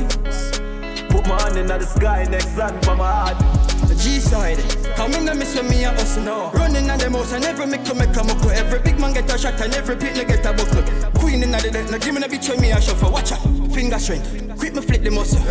Put 1.10 1.28
my 1.28 1.42
hand 1.42 1.58
in 1.58 1.68
the 1.68 1.82
sky, 1.82 2.26
next 2.30 2.56
land 2.58 2.84
for 2.86 2.96
my 2.96 3.12
heart. 3.12 3.71
G-side, 3.96 4.60
come 4.96 5.14
in 5.14 5.28
and 5.28 5.40
miss 5.40 5.56
when 5.56 5.70
me 5.70 5.84
a 5.84 5.92
hustle 5.92 6.24
now. 6.24 6.52
Running 6.52 6.90
on 6.90 7.00
the 7.00 7.10
mouse 7.10 7.32
and 7.34 7.46
every 7.46 7.68
make 7.68 7.84
to 7.86 7.94
make 7.94 8.16
a 8.16 8.24
muckle. 8.24 8.52
Every 8.52 8.80
big 8.80 9.00
man 9.00 9.14
get 9.14 9.34
a 9.34 9.38
shot 9.38 9.60
and 9.62 9.74
every 9.74 9.96
pit 9.96 10.16
no 10.16 10.24
get 10.24 10.46
a 10.46 10.54
buckle. 10.54 10.84
Queen 11.20 11.44
in 11.44 11.52
the 11.52 11.58
deck, 11.58 11.90
now 11.90 11.98
give 11.98 12.14
me 12.14 12.22
a 12.22 12.28
bitch 12.28 12.50
when 12.50 12.60
me 12.62 12.72
a 12.72 12.82
shuffle. 12.82 13.12
Watch 13.12 13.32
out, 13.32 13.42
finger 13.74 14.00
strength. 14.00 14.58
Quick 14.58 14.74
me 14.76 14.82
flip 14.82 15.04
the 15.04 15.12
muscle. 15.12 15.42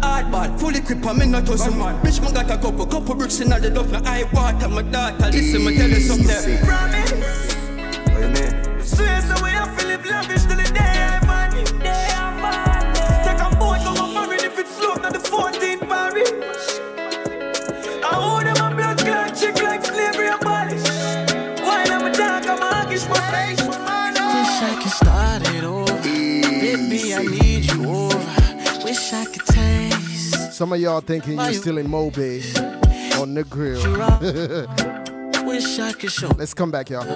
Hard 0.00 0.30
ball, 0.30 0.58
fully 0.58 0.80
grip 0.80 1.04
on 1.06 1.18
me 1.18 1.26
not 1.26 1.46
hustle. 1.46 1.72
Bitch 1.72 2.20
man 2.22 2.32
got 2.34 2.50
a 2.50 2.56
couple, 2.58 2.86
couple 2.86 3.14
bricks 3.14 3.40
in 3.40 3.48
the 3.48 3.70
duff. 3.70 3.90
Now 3.90 4.02
I 4.04 4.24
water 4.32 4.68
my 4.68 4.82
daughter, 4.82 5.30
listen 5.30 5.64
me 5.64 5.76
tell 5.76 5.88
you 5.88 6.00
something. 6.00 6.58
Promise. 6.66 7.56
Swear 8.82 9.20
so 9.22 9.34
we 9.42 9.50
have 9.50 9.78
to 9.78 9.86
live 9.86 10.04
lavish 10.04 10.44
till 10.44 10.56
the 10.56 10.64
day 10.72 10.80
I 10.80 11.29
a 23.34 23.56
hoggish, 23.56 23.66
must 23.66 23.78
say. 23.78 24.34
Wish 24.36 24.62
I 24.62 24.82
could 24.82 24.92
start 24.92 25.54
it 25.54 25.64
over. 25.64 26.02
Baby, 26.02 27.14
I 27.14 27.22
need 27.22 27.64
you 27.70 27.88
over. 27.88 28.84
Wish 28.84 29.12
I 29.12 29.24
could 29.24 29.46
taste. 29.46 30.52
Some 30.52 30.72
of 30.72 30.80
y'all 30.80 31.00
thinking 31.00 31.38
you're 31.38 31.52
still 31.52 31.78
in 31.78 31.88
Moby 31.90 32.42
on 33.18 33.34
the 33.34 33.44
grill. 33.48 33.80
Wish 35.46 35.78
I 35.78 35.92
could 35.92 36.12
show. 36.12 36.28
Let's 36.36 36.54
come 36.54 36.70
back, 36.70 36.90
y'all. 36.90 37.06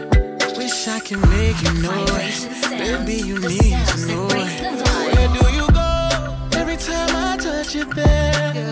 Wish 0.56 0.88
I 0.88 1.00
could 1.00 1.20
make 1.28 1.60
you 1.62 1.72
know 1.82 2.04
it. 2.08 2.48
Baby, 2.70 3.26
you 3.26 3.38
need 3.40 3.86
to 3.86 4.06
know 4.06 4.28
it. 4.30 4.62
Where 5.14 5.28
do 5.28 5.46
you 5.52 5.66
go? 5.70 6.58
Every 6.58 6.76
time 6.76 7.10
I 7.14 7.36
touch 7.36 7.74
it 7.76 7.90
there. 7.94 8.63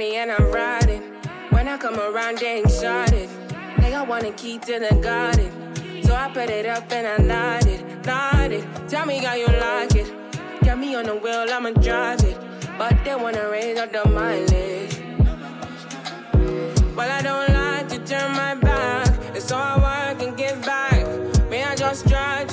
And 0.00 0.32
I'm 0.32 0.50
riding. 0.50 1.02
When 1.50 1.68
I 1.68 1.76
come 1.76 2.00
around, 2.00 2.38
they 2.38 2.60
ain't 2.60 2.70
shotted. 2.70 3.28
They 3.76 3.90
got 3.90 4.08
one 4.08 4.32
key 4.32 4.58
to 4.58 4.80
the 4.80 4.98
garden. 5.02 5.52
So 6.02 6.14
I 6.14 6.30
put 6.32 6.48
it 6.48 6.64
up 6.64 6.90
and 6.90 7.06
I 7.06 7.16
light 7.18 7.66
it, 7.66 8.06
light 8.06 8.52
it. 8.52 8.88
Tell 8.88 9.04
me 9.04 9.18
how 9.18 9.34
you 9.34 9.48
like 9.48 9.94
it. 9.94 10.10
Got 10.64 10.78
me 10.78 10.94
on 10.94 11.04
the 11.04 11.16
wheel, 11.16 11.44
I'ma 11.46 11.72
drive 11.72 12.20
it. 12.24 12.38
But 12.78 13.04
they 13.04 13.14
wanna 13.14 13.50
raise 13.50 13.78
up 13.78 13.92
the 13.92 14.08
mileage. 14.08 14.98
Well, 16.96 17.10
I 17.10 17.20
don't 17.20 17.52
like 17.52 17.88
to 17.88 17.98
turn 17.98 18.32
my 18.32 18.54
back. 18.54 19.08
It's 19.36 19.52
all 19.52 19.78
work 19.78 20.22
and 20.22 20.34
give 20.38 20.58
back. 20.62 21.06
May 21.50 21.64
I 21.64 21.74
just 21.74 22.08
try 22.08 22.44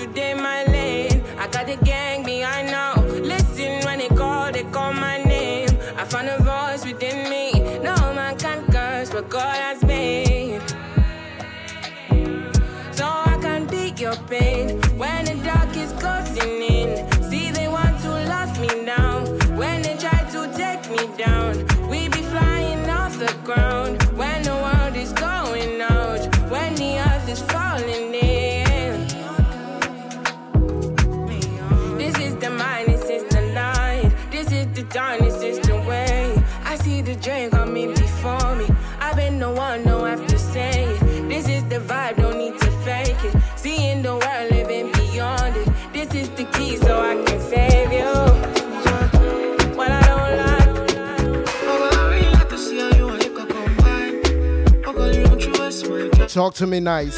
Talk 56.40 56.54
to 56.54 56.68
me 56.68 56.80
nice. 56.80 57.18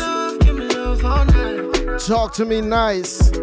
Talk 2.07 2.33
to 2.33 2.43
me 2.43 2.59
nice. 2.59 3.40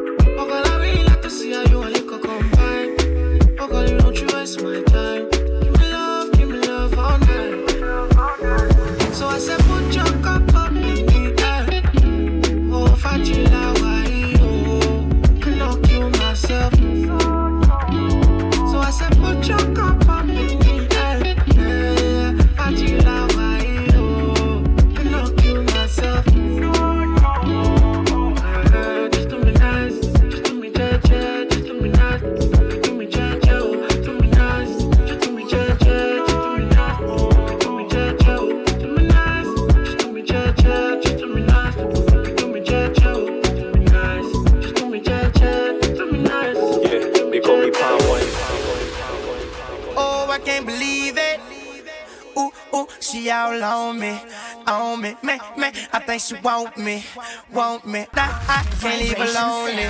Think 56.08 56.22
she 56.22 56.34
want 56.36 56.78
me, 56.78 57.04
want 57.52 57.86
me. 57.86 58.06
Nah, 58.16 58.40
I 58.48 58.64
can't 58.80 58.98
leave 58.98 59.18
her 59.18 59.26
lonely. 59.26 59.84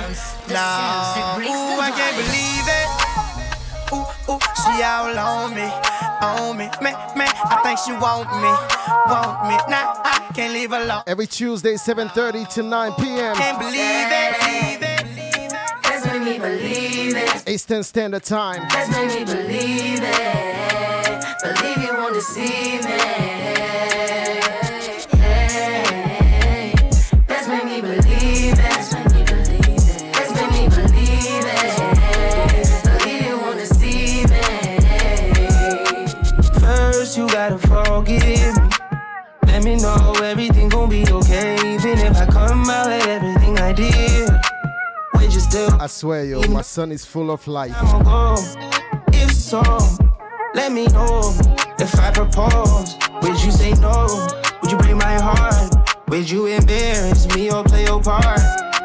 Nah, 0.51 1.39
ooh, 1.39 1.79
I 1.79 1.91
can't 1.95 2.15
believe 2.19 2.67
it. 2.79 2.87
Ooh, 3.93 4.33
ooh, 4.33 4.39
she 4.59 4.83
all 4.83 5.17
on 5.17 5.55
me, 5.55 5.71
on 6.21 6.57
me, 6.57 6.67
man, 6.81 6.95
man. 7.15 7.31
I 7.45 7.61
think 7.63 7.79
she 7.79 7.93
want 7.93 8.27
me, 8.43 8.51
want 9.07 9.47
me. 9.47 9.55
Nah, 9.71 9.95
I 10.03 10.29
can't 10.33 10.53
leave 10.53 10.71
her 10.71 10.83
alone. 10.83 11.03
Every 11.07 11.25
Tuesday, 11.25 11.75
7:30 11.75 12.49
to 12.55 12.63
9 12.63 12.91
p.m. 12.99 13.35
Can't 13.37 13.57
believe 13.57 14.11
it. 14.11 14.35
Let's 15.85 16.05
make 16.05 16.21
me 16.21 16.37
believe 16.37 17.15
it. 17.15 17.47
Eastern 17.47 17.81
Standard 17.81 18.23
Time. 18.23 18.67
Let's 18.73 18.91
make 18.91 19.19
me 19.19 19.23
believe 19.23 20.01
it. 20.03 21.25
Believe 21.43 21.77
you 21.81 21.93
won't 21.93 22.13
deceive 22.13 22.83
me. 22.83 23.78
Let 39.69 39.77
me 39.77 39.83
know 39.83 40.13
everything 40.23 40.67
gon' 40.67 40.89
be 40.89 41.05
okay. 41.07 41.53
Even 41.75 41.99
if 41.99 42.17
I 42.17 42.25
come 42.25 42.67
out 42.71 42.91
at 42.91 43.07
everything 43.07 43.59
I 43.59 43.71
did. 43.71 44.27
Would 45.13 45.31
you 45.31 45.39
still 45.39 45.69
I 45.79 45.85
swear, 45.85 46.25
yo, 46.25 46.41
my 46.47 46.63
son 46.63 46.91
is 46.91 47.05
full 47.05 47.29
of 47.29 47.47
life. 47.47 47.79
go? 48.03 48.35
If 49.13 49.31
so, 49.31 49.61
let 50.55 50.71
me 50.71 50.87
know. 50.87 51.35
If 51.77 51.93
I 51.99 52.09
propose, 52.09 52.95
would 53.21 53.39
you 53.43 53.51
say 53.51 53.73
no? 53.73 54.07
Would 54.63 54.71
you 54.71 54.77
break 54.79 54.95
my 54.95 55.19
heart? 55.21 55.75
Would 56.07 56.27
you 56.27 56.47
embarrass 56.47 57.27
me 57.35 57.51
or 57.51 57.63
play 57.63 57.85
your 57.85 58.01
part? 58.01 58.41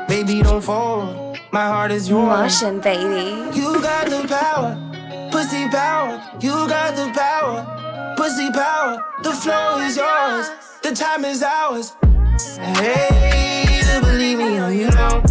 Baby, 0.06 0.42
don't 0.42 0.60
fold. 0.60 1.38
My 1.50 1.66
heart 1.66 1.92
is 1.92 2.10
yours. 2.10 2.26
Martian, 2.26 2.80
baby. 2.80 3.58
You 3.58 3.80
got 3.80 4.10
the 4.10 4.28
power, 4.28 4.76
pussy 5.32 5.66
power. 5.70 6.22
You 6.42 6.68
got 6.68 6.94
the 6.94 7.10
power, 7.18 8.14
pussy 8.18 8.50
power. 8.52 9.02
The 9.22 9.32
flow 9.32 9.78
is 9.78 9.96
yours, 9.96 10.50
the 10.84 10.94
time 10.94 11.24
is 11.24 11.42
ours. 11.42 11.96
Hey, 12.58 13.80
to 13.84 14.00
believe 14.02 14.36
me 14.36 14.60
or 14.60 14.70
you 14.70 14.90
don't. 14.90 15.24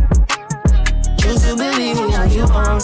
Choose 1.20 1.43
to 1.43 1.56
believe 1.56 1.97
me 1.97 2.18
or 2.18 2.26
you 2.26 2.45
won't. 2.47 2.84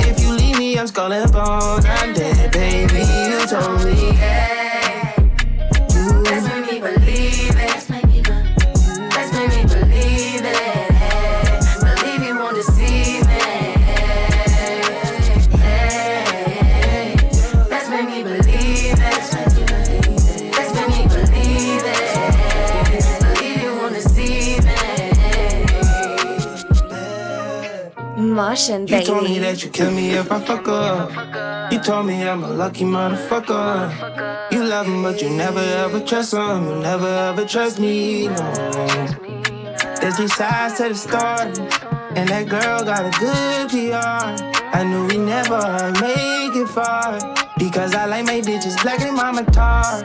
If 0.00 0.20
you 0.20 0.32
leave 0.32 0.58
me, 0.58 0.78
I'm 0.78 0.86
skull 0.86 1.10
and 1.10 1.32
bones. 1.32 1.86
I'm 1.86 2.12
dead, 2.12 2.52
baby. 2.52 3.00
You 3.00 3.46
told 3.46 3.82
me. 3.86 4.12
Let's 4.12 4.57
Martian, 28.58 28.88
You 28.88 29.04
told 29.04 29.22
me 29.22 29.38
that 29.38 29.62
you 29.62 29.70
kill 29.70 29.92
me 29.92 30.10
if 30.10 30.32
I 30.32 30.40
fuck 30.40 30.66
up. 30.66 31.72
You 31.72 31.78
told 31.78 32.06
me 32.06 32.28
I'm 32.28 32.42
a 32.42 32.50
lucky 32.50 32.82
motherfucker. 32.82 34.50
You 34.50 34.64
love 34.64 34.86
him, 34.86 35.04
but 35.04 35.22
you 35.22 35.30
never 35.30 35.60
ever 35.60 36.00
trust 36.00 36.34
him. 36.34 36.66
You 36.66 36.74
never 36.82 37.06
ever 37.06 37.44
trust 37.44 37.78
me. 37.78 38.26
No. 38.26 38.52
There's 40.00 40.16
two 40.16 40.26
sides 40.26 40.78
to 40.78 40.88
the 40.88 40.94
story, 40.96 41.54
and 42.16 42.28
that 42.30 42.48
girl 42.48 42.82
got 42.82 43.06
a 43.06 43.12
good 43.20 43.70
PR. 43.70 44.34
I 44.76 44.82
knew 44.82 45.06
we 45.06 45.18
never 45.18 45.92
make 46.00 46.56
it 46.56 46.68
far 46.68 47.16
because 47.58 47.94
I 47.94 48.06
like 48.06 48.24
my 48.24 48.40
bitches 48.40 48.82
black 48.82 49.00
and 49.02 49.14
mama 49.14 49.44
tar. 49.52 50.02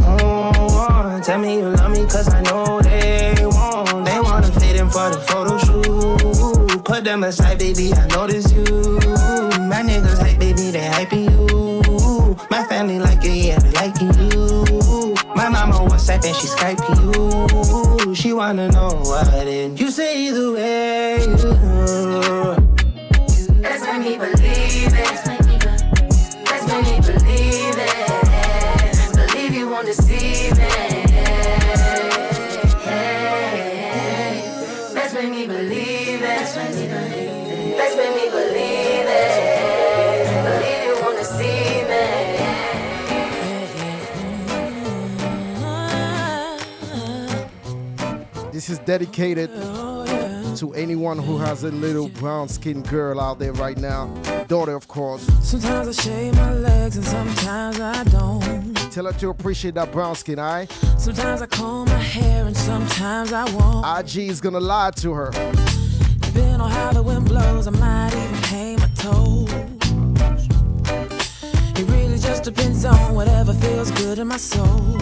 Oh, 0.00 1.20
tell 1.22 1.38
me 1.38 1.54
you 1.58 1.68
love 1.68 1.92
me 1.92 2.02
cause 2.06 2.28
I 2.34 2.40
know 2.42 2.80
they 2.82 3.34
won't. 3.46 4.04
They 4.06 4.18
wanna 4.18 4.50
fit 4.58 4.74
in 4.74 4.90
for 4.90 5.08
the 5.08 5.20
photo 5.20 5.56
shoot. 5.58 6.21
Put 6.92 7.04
them 7.04 7.24
aside, 7.24 7.58
baby, 7.58 7.90
I 7.94 8.06
notice 8.08 8.52
you. 8.52 8.64
My 9.64 9.80
niggas 9.80 10.18
hype, 10.18 10.38
baby, 10.38 10.70
they 10.70 10.90
hyping 10.90 11.24
you. 11.30 12.36
My 12.50 12.64
family 12.64 12.98
like 12.98 13.24
it, 13.24 13.46
yeah, 13.46 13.58
they 13.60 13.70
liking 13.70 14.12
you. 14.12 15.14
My 15.34 15.48
mama 15.48 15.76
WhatsApp 15.88 16.22
and 16.26 16.36
she 16.36 16.48
Skyping 16.48 18.04
you. 18.04 18.14
She 18.14 18.34
wanna 18.34 18.68
know 18.68 18.90
what 19.04 19.24
did 19.46 19.80
you 19.80 19.90
say 19.90 20.26
either 20.26 20.52
way. 20.52 21.26
Let's 23.62 23.86
make 23.86 24.02
me 24.04 24.18
believe 24.18 24.41
dedicated 48.84 49.50
to 50.56 50.72
anyone 50.74 51.18
who 51.18 51.38
has 51.38 51.64
a 51.64 51.70
little 51.70 52.08
brown 52.08 52.48
skinned 52.48 52.88
girl 52.88 53.20
out 53.20 53.38
there 53.38 53.52
right 53.54 53.78
now. 53.78 54.06
Daughter, 54.48 54.74
of 54.74 54.88
course. 54.88 55.22
Sometimes 55.42 55.88
I 55.88 56.02
shave 56.02 56.34
my 56.34 56.52
legs 56.54 56.96
and 56.96 57.06
sometimes 57.06 57.80
I 57.80 58.04
don't. 58.04 58.74
Tell 58.92 59.06
her 59.06 59.12
to 59.12 59.30
appreciate 59.30 59.74
that 59.74 59.90
brown 59.92 60.14
skin, 60.14 60.38
alright? 60.38 60.70
Sometimes 60.98 61.40
I 61.42 61.46
comb 61.46 61.88
my 61.88 61.96
hair 61.96 62.46
and 62.46 62.56
sometimes 62.56 63.32
I 63.32 63.44
won't. 63.54 63.86
IG 64.00 64.28
is 64.28 64.40
gonna 64.40 64.60
lie 64.60 64.90
to 64.96 65.12
her. 65.12 65.30
Depending 66.20 66.60
on 66.60 66.70
how 66.70 66.92
the 66.92 67.02
wind 67.02 67.26
blows, 67.26 67.66
I 67.66 67.70
might 67.70 68.14
even 68.14 68.42
paint 68.42 68.80
my 68.80 68.88
toes. 68.96 69.50
It 71.78 71.88
really 71.88 72.18
just 72.18 72.44
depends 72.44 72.84
on 72.84 73.14
whatever 73.14 73.54
feels 73.54 73.90
good 73.92 74.18
in 74.18 74.28
my 74.28 74.36
soul. 74.36 74.98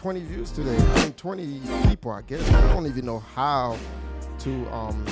20 0.00 0.20
views 0.20 0.50
today. 0.50 0.78
I 0.78 1.02
mean 1.02 1.12
20 1.12 1.60
people, 1.88 2.10
I 2.10 2.22
guess. 2.22 2.50
I 2.52 2.72
don't 2.72 2.86
even 2.86 3.04
know 3.04 3.18
how 3.18 3.76
to 4.38 4.50
um 4.72 5.04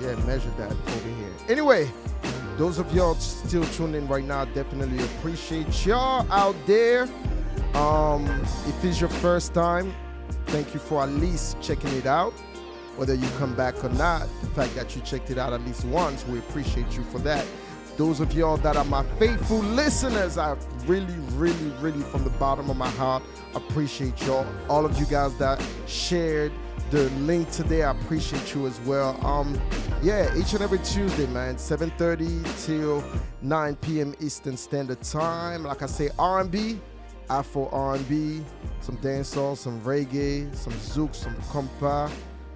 yeah 0.00 0.16
measure 0.26 0.50
that 0.58 0.72
over 0.72 1.08
here. 1.10 1.30
Anyway, 1.48 1.88
those 2.58 2.80
of 2.80 2.92
y'all 2.92 3.14
still 3.14 3.62
tuned 3.66 3.94
in 3.94 4.08
right 4.08 4.24
now, 4.24 4.44
definitely 4.46 4.98
appreciate 5.04 5.86
y'all 5.86 6.26
out 6.32 6.56
there. 6.66 7.08
Um, 7.74 8.26
if 8.66 8.84
it's 8.84 9.00
your 9.00 9.10
first 9.10 9.54
time, 9.54 9.94
thank 10.46 10.74
you 10.74 10.80
for 10.80 11.04
at 11.04 11.10
least 11.10 11.60
checking 11.62 11.92
it 11.92 12.06
out. 12.06 12.32
Whether 12.96 13.14
you 13.14 13.28
come 13.38 13.54
back 13.54 13.84
or 13.84 13.90
not, 13.90 14.22
the 14.40 14.48
fact 14.48 14.74
that 14.74 14.96
you 14.96 15.02
checked 15.02 15.30
it 15.30 15.38
out 15.38 15.52
at 15.52 15.60
least 15.60 15.84
once, 15.84 16.26
we 16.26 16.40
appreciate 16.40 16.90
you 16.96 17.04
for 17.04 17.20
that. 17.20 17.46
Those 17.96 18.18
of 18.18 18.32
y'all 18.32 18.56
that 18.56 18.76
are 18.76 18.84
my 18.86 19.04
faithful 19.20 19.58
listeners, 19.58 20.36
I 20.36 20.56
really, 20.86 21.14
really, 21.34 21.70
really, 21.80 22.00
from 22.00 22.24
the 22.24 22.30
bottom 22.30 22.70
of 22.70 22.76
my 22.76 22.90
heart, 22.90 23.22
appreciate 23.54 24.20
y'all. 24.26 24.46
All 24.68 24.84
of 24.84 24.98
you 24.98 25.06
guys 25.06 25.36
that 25.38 25.62
shared 25.86 26.52
the 26.90 27.08
link 27.20 27.50
today, 27.50 27.82
I 27.82 27.92
appreciate 27.92 28.54
you 28.54 28.66
as 28.66 28.78
well. 28.80 29.18
Um, 29.24 29.60
yeah, 30.02 30.36
each 30.36 30.52
and 30.52 30.62
every 30.62 30.78
Tuesday, 30.80 31.26
man, 31.26 31.56
7:30 31.56 32.66
till 32.66 33.04
9 33.40 33.76
p.m. 33.76 34.14
Eastern 34.20 34.56
Standard 34.56 35.00
Time. 35.02 35.64
Like 35.64 35.82
I 35.82 35.86
say, 35.86 36.10
R&B, 36.18 36.78
Afro 37.30 37.68
R&B, 37.70 38.44
some 38.80 38.96
dancehall, 38.98 39.56
some 39.56 39.80
reggae, 39.82 40.54
some 40.54 40.72
zouk, 40.74 41.14
some 41.14 41.34
compa, 41.50 42.10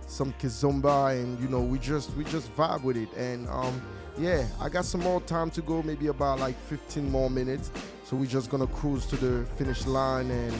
some 0.06 0.32
kizomba, 0.34 1.12
and 1.12 1.40
you 1.40 1.48
know 1.48 1.60
we 1.60 1.78
just 1.78 2.14
we 2.16 2.24
just 2.24 2.54
vibe 2.56 2.82
with 2.82 2.96
it. 2.96 3.08
And 3.16 3.48
um, 3.48 3.80
yeah, 4.18 4.46
I 4.60 4.68
got 4.68 4.84
some 4.84 5.02
more 5.02 5.20
time 5.22 5.50
to 5.52 5.62
go, 5.62 5.82
maybe 5.82 6.08
about 6.08 6.40
like 6.40 6.58
15 6.68 7.10
more 7.10 7.30
minutes. 7.30 7.70
So 8.04 8.16
we're 8.16 8.26
just 8.26 8.50
gonna 8.50 8.66
cruise 8.66 9.06
to 9.06 9.16
the 9.16 9.46
finish 9.56 9.86
line, 9.86 10.30
and 10.30 10.54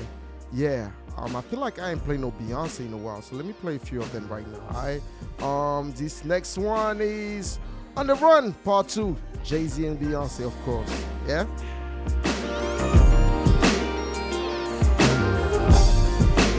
yeah, 0.57 0.91
um, 1.19 1.37
I 1.37 1.43
feel 1.43 1.61
like 1.61 1.79
I 1.79 1.91
ain't 1.93 2.03
played 2.03 2.21
no 2.21 2.33
Beyonce 2.33 2.81
in 2.81 2.93
a 2.95 2.97
while, 2.97 3.21
so 3.21 3.37
let 3.37 3.45
me 3.45 3.53
play 3.53 3.77
a 3.77 3.79
few 3.79 4.01
of 4.01 4.11
them 4.11 4.27
right 4.27 4.47
now. 4.51 4.63
Alright, 4.75 5.03
um, 5.43 5.93
this 5.93 6.25
next 6.25 6.57
one 6.57 7.01
is 7.03 7.59
On 7.95 8.07
the 8.07 8.15
Run 8.15 8.55
Part 8.65 8.89
Two, 8.89 9.17
Jay 9.45 9.67
Z 9.67 9.87
and 9.87 10.01
Beyonce, 10.01 10.47
of 10.47 10.55
course. 10.63 10.91
Yeah. 11.27 11.47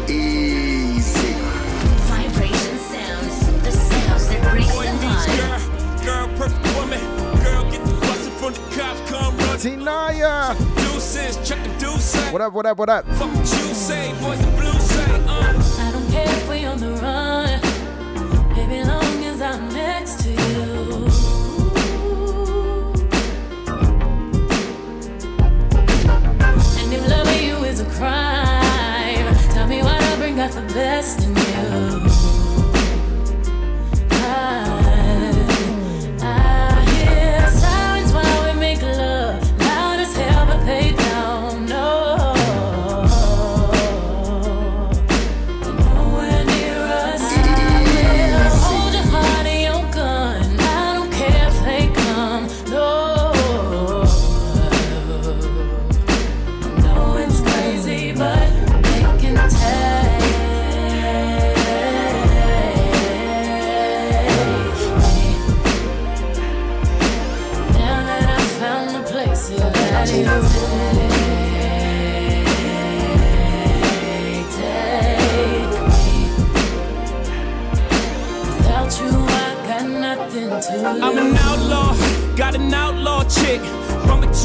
Easy. 0.07 1.33
Vibration 2.05 2.77
Soundz, 2.77 3.63
the 3.63 3.71
sounds 3.71 4.27
that 4.29 4.41
breaks 4.51 4.77
the 4.77 4.85
vibe. 5.01 6.05
Girl, 6.05 6.27
perfect 6.37 6.75
woman. 6.75 7.01
Girl, 7.43 7.63
get 7.71 7.83
the 7.83 7.93
bustin' 8.01 8.33
from 8.33 8.53
the 8.53 8.59
cops, 8.75 9.01
come 9.09 9.37
run. 9.37 9.57
Tinaya. 9.57 10.55
Deuces, 10.75 11.37
check 11.47 11.63
the 11.63 11.69
deuce. 11.79 12.15
What 12.31 12.41
up, 12.41 12.53
what 12.53 12.65
up, 12.65 12.77
what 12.77 12.89
up? 12.89 13.05
Fuck 13.05 13.33
what 13.33 13.51
you 13.51 13.56
say, 13.87 14.11
boys 14.21 14.39
the 14.41 14.51
blues 14.51 14.83
say. 14.83 15.11
Uh. 15.27 15.53
I 15.79 15.91
don't 15.93 16.09
care 16.11 16.27
if 16.27 16.49
we 16.49 16.65
on 16.65 16.77
the 16.77 16.91
run, 17.03 17.61
baby, 18.53 18.83
long 18.83 19.23
as 19.23 19.41
I'm 19.41 19.69
next 19.69 20.23
to 20.23 20.29
you. 20.29 21.05
And 26.79 26.93
if 26.93 27.07
loving 27.09 27.43
you 27.47 27.63
is 27.63 27.79
a 27.79 27.85
crime, 27.97 29.33
tell 29.53 29.67
me 29.67 29.81
why 29.81 29.97
not 29.97 30.17
bring 30.17 30.37
out 30.41 30.51
the 30.51 30.67
best 30.73 31.26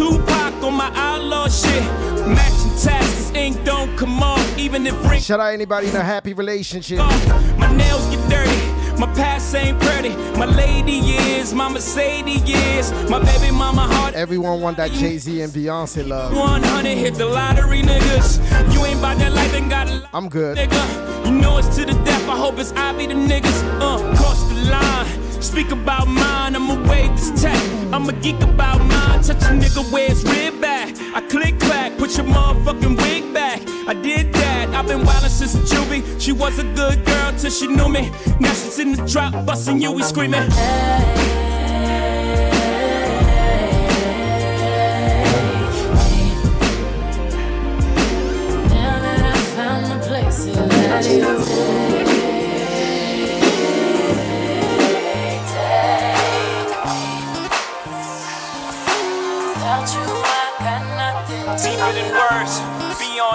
Tupac 0.03 0.55
on 0.65 0.75
my 0.75 0.91
outlaw 0.97 1.47
shit. 1.47 1.85
Matching 2.27 2.75
taxes, 2.83 3.31
ink 3.37 3.65
don't 3.65 3.97
come 3.97 4.21
off, 4.21 4.59
even 4.59 4.85
if 4.85 4.95
ring. 5.09 5.21
Shout 5.21 5.39
out 5.39 5.53
anybody 5.53 5.89
in 5.89 5.95
a 5.95 6.03
happy 6.03 6.35
relationship. 6.35 6.99
My 6.99 7.73
nails 7.77 8.05
get 8.07 8.19
dirty, 8.29 8.99
my 8.99 9.07
past 9.15 9.55
ain't 9.55 9.79
pretty. 9.81 10.09
My 10.37 10.47
lady 10.47 10.99
is, 11.39 11.55
my 11.55 11.69
Mercedes 11.69 12.43
is, 12.49 12.91
my 13.09 13.23
baby 13.23 13.53
mama 13.55 13.83
heart. 13.83 14.15
Everyone 14.15 14.61
want 14.61 14.77
that 14.79 14.91
Jay 14.91 15.19
Z 15.19 15.41
and 15.41 15.53
Beyonce 15.53 16.05
love. 16.09 16.35
100 16.35 16.89
hit 16.99 17.15
the 17.15 17.27
lottery, 17.27 17.83
niggas. 17.83 18.39
You 18.75 18.85
ain't 18.85 18.99
about 18.99 19.19
that 19.19 19.33
life 19.33 19.55
and 19.55 19.71
got 19.71 19.89
a 19.89 20.09
I'm 20.13 20.29
good. 20.29 20.59
nigga. 20.59 21.27
You 21.27 21.31
know 21.41 21.59
it's 21.59 21.77
to 21.77 21.85
the 21.87 21.93
death. 22.05 22.29
I 22.29 22.37
hope 22.37 22.59
it's 22.59 22.73
I 22.73 22.93
be 22.99 23.07
the 23.07 23.15
niggas. 23.15 23.63
Uh, 23.81 23.99
cross 24.17 24.43
the 24.49 24.57
line. 24.69 25.22
Speak 25.43 25.73
about 25.73 26.07
mine. 26.07 26.57
I'ma 26.57 26.75
wave 26.89 27.11
this 27.17 27.43
tech. 27.43 27.61
I'm 27.93 28.09
a 28.09 28.13
geek 28.13 28.41
about 28.41 28.79
mine. 28.79 29.21
Touch 29.23 29.43
a 29.43 29.53
nigga 29.53 29.83
where 29.93 30.11
it's 30.11 30.23
rib 30.23 30.61
back. 30.61 30.97
I 31.15 31.21
click 31.29 31.59
clack. 31.61 31.99
Put 31.99 32.17
your 32.17 32.27
motherfucking 32.27 32.97
wig 33.03 33.35
back. 33.35 33.61
I 33.87 33.93
did 33.93 34.33
that. 34.33 34.71
I've 34.71 34.87
been 34.87 35.01
wildin' 35.01 35.29
since 35.29 35.55
juvie. 35.71 36.21
She 36.21 36.33
was 36.33 36.59
a 36.59 36.65
good 36.65 37.05
girl 37.05 37.33
till 37.37 37.51
she 37.51 37.67
knew 37.67 37.89
me. 37.89 38.11
Now 38.41 38.55
she's 38.55 38.79
in 38.79 38.93
the 38.93 39.05
drop, 39.07 39.45
busting 39.45 39.81
you. 39.81 39.93
We 39.93 40.03
screaming. 40.05 40.49
Now 40.49 41.52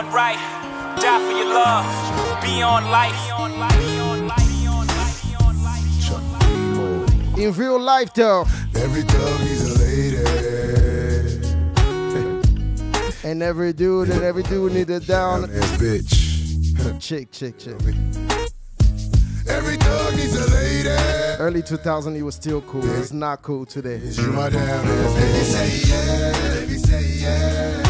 Be 0.08 0.14
right. 0.14 0.38
Die 1.02 1.20
for 1.20 1.32
your 1.38 1.54
love. 1.54 1.86
Be 2.42 2.62
on 2.62 2.90
life. 2.90 3.14
In 7.38 7.54
real 7.54 7.80
life, 7.80 8.14
though. 8.14 8.46
Every 8.76 9.04
dog 9.04 9.40
needs 9.42 9.64
a 9.64 9.80
lady. 9.80 10.18
And 13.24 13.44
every 13.44 13.74
dude 13.74 14.10
and 14.10 14.24
every 14.24 14.44
dude 14.44 14.72
need 14.72 14.90
a 14.90 15.02
down. 15.02 15.44
Ass 15.44 15.78
bitch. 15.78 17.00
Chick, 17.02 17.30
chick, 17.34 17.60
chick. 17.60 17.76
Every 19.50 19.76
dog 19.76 20.16
needs 20.16 20.36
a 20.38 20.50
lady. 20.56 20.90
Early 21.38 21.62
2000, 21.62 22.16
he 22.16 22.22
was 22.22 22.36
still 22.36 22.62
cool. 22.62 22.90
It's 22.98 23.12
not 23.12 23.42
cool 23.42 23.66
today. 23.66 23.98
You 23.98 24.32
my 24.32 24.50
damn 24.50 24.88
ass 24.88 25.14
baby. 25.16 25.44
Say 25.44 25.90
yeah, 25.90 26.32
baby 26.54 26.78
say 26.78 27.04
yeah. 27.22 27.87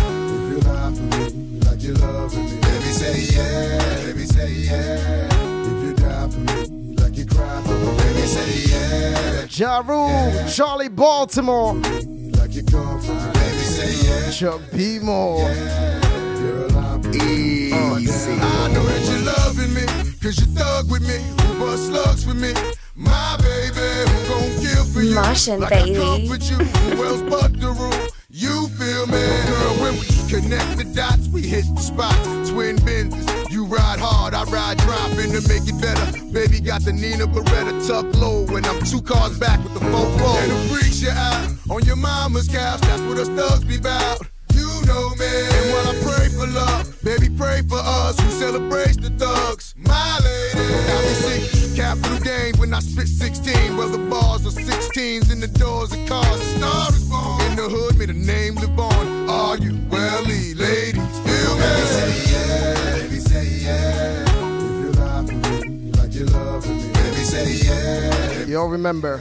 You 1.88 1.94
love 1.94 2.36
me, 2.36 2.44
baby 2.60 2.92
say 2.92 3.22
yeah, 3.34 4.04
baby 4.04 4.26
say 4.26 4.52
yeah. 4.52 5.30
If 5.64 5.84
you 5.86 5.94
die 5.94 6.28
for 6.28 6.40
me 6.40 6.96
like 6.98 7.16
you 7.16 7.26
cry 7.26 7.62
for 7.64 7.76
me, 7.76 7.98
baby 7.98 8.28
say 8.28 8.72
yeah. 8.74 9.46
Ja 9.50 9.80
Rule, 9.80 10.34
Charli 10.48 10.94
Baltimore, 10.94 11.76
Like 11.76 12.54
you 12.56 12.64
come 12.64 13.00
for 13.00 13.14
me, 13.14 13.32
baby 13.36 13.64
say 13.64 13.94
yeah. 14.06 14.32
Chuck 14.32 14.60
B. 14.76 15.00
Moore. 15.00 15.50
Girl, 15.50 16.78
I'm 16.78 17.06
easy. 17.16 18.34
I 18.34 18.68
know 18.74 18.84
that 18.84 19.04
you're 19.10 19.24
loving 19.24 19.74
me, 19.74 19.86
cause 20.22 20.38
you 20.42 20.48
thug 20.48 20.92
with 20.92 21.08
me, 21.08 21.24
who 21.42 21.58
bust 21.58 21.86
slugs 21.88 22.26
for 22.26 22.34
me. 22.34 22.52
My 22.98 23.38
baby, 23.38 24.12
who 24.12 24.28
gon' 24.28 24.60
kill 24.60 24.84
for 24.84 25.02
you. 25.04 25.16
Martian, 25.16 25.62
like 25.62 25.72
I 25.72 25.84
baby. 25.86 26.00
comfort 26.00 26.44
you, 26.50 26.58
who 26.58 27.06
else 27.06 27.22
but 27.22 27.58
the 27.58 27.70
rule? 27.72 28.08
You 28.30 28.68
feel 28.76 29.08
me? 29.08 29.24
Girl, 29.48 29.74
when 29.82 29.94
we 29.94 30.17
connect 30.28 30.78
the 30.78 30.84
dots, 30.84 31.28
we 31.30 31.42
hit 31.42 31.66
the 31.76 31.82
spots. 31.82 32.50
Twin 32.50 32.76
bends, 32.84 33.16
you 33.52 33.66
ride 33.66 34.00
hard, 34.00 34.34
I 34.34 34.44
ride 34.46 34.78
dropping 34.80 35.32
to 35.32 35.42
make 35.48 35.68
it 35.68 35.80
better. 35.82 36.06
Baby 36.32 36.60
got 36.60 36.82
the 36.84 36.94
Nina 36.94 37.26
Beretta 37.28 37.88
tucked 37.88 38.16
low, 38.16 38.46
and 38.56 38.66
I'm 38.66 38.84
two 38.84 39.02
cars 39.02 39.38
back 39.40 39.64
with 39.64 39.74
the 39.74 39.80
four 39.80 40.08
roll. 40.20 40.38
And 40.38 40.52
the 40.52 40.76
freaks 40.76 41.02
you 41.02 41.10
out 41.10 41.50
on 41.70 41.84
your 41.86 41.96
mama's 41.96 42.48
couch, 42.48 42.82
that's 42.82 43.02
what 43.04 43.18
us 43.18 43.30
thugs 43.30 43.64
be 43.64 43.80
bout. 43.80 44.20
You 44.54 44.68
know 44.86 45.10
me. 45.16 45.26
And 45.28 45.66
while 45.72 45.88
I 45.88 45.96
pray 46.04 46.30
for 46.30 46.48
love, 46.48 47.04
baby, 47.04 47.30
pray 47.30 47.62
for 47.62 47.80
us 47.80 48.20
who 48.20 48.30
celebrates 48.32 48.98
the 48.98 49.10
thugs. 49.12 49.76
My 49.78 50.20
lady. 50.24 50.60
I 50.60 51.02
be 51.02 51.14
sick, 51.14 51.57
capital 51.78 52.18
game 52.22 52.56
when 52.58 52.74
I 52.74 52.80
spit 52.80 53.08
16. 53.08 53.78
Well, 53.78 53.90
the 53.90 54.00
bars 54.10 54.48
are 54.48 54.62
16s 54.62 55.32
in 55.32 55.40
the 55.40 55.48
doors 55.48 55.94
of 55.94 56.04
cars. 56.08 56.40
The 56.40 56.46
star 56.58 56.90
is 56.90 57.04
born. 57.04 57.42
In 57.46 57.56
the 57.56 57.70
hood, 57.70 57.98
may 58.00 58.08
the 58.08 58.14
name 58.14 58.56
live 58.56 58.80
on. 58.80 59.30
Are 59.30 59.58
you 59.58 59.78
welly, 59.88 60.56
ladies? 60.56 61.20
Feel 61.20 61.54
me? 61.56 61.62
Baby, 61.62 61.86
say 61.86 62.34
yeah. 62.34 63.00
Baby, 63.00 63.20
say 63.20 63.46
yeah. 63.66 64.24
If 64.24 64.86
you 64.86 64.92
lie 64.94 65.26
for 65.28 65.34
me 65.34 65.92
like 65.92 66.14
you 66.16 66.26
love 66.26 66.68
me. 66.68 66.92
Baby, 66.94 67.24
say 67.24 67.54
yeah. 67.68 68.46
You 68.46 68.58
all 68.60 68.70
remember 68.70 69.20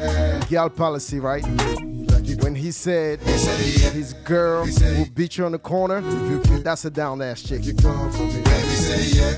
Gal 0.49 0.71
Policy, 0.71 1.21
right? 1.21 1.45
When 2.41 2.55
he 2.55 2.71
said 2.71 3.21
his 3.21 4.13
girl 4.25 4.67
will 4.67 5.07
beat 5.15 5.39
you 5.39 5.45
on 5.47 5.53
the 5.53 5.59
corner, 5.59 6.01
that's 6.63 6.85
a 6.85 6.91
down 6.91 7.23
ass 7.23 7.43
chick. 7.43 7.63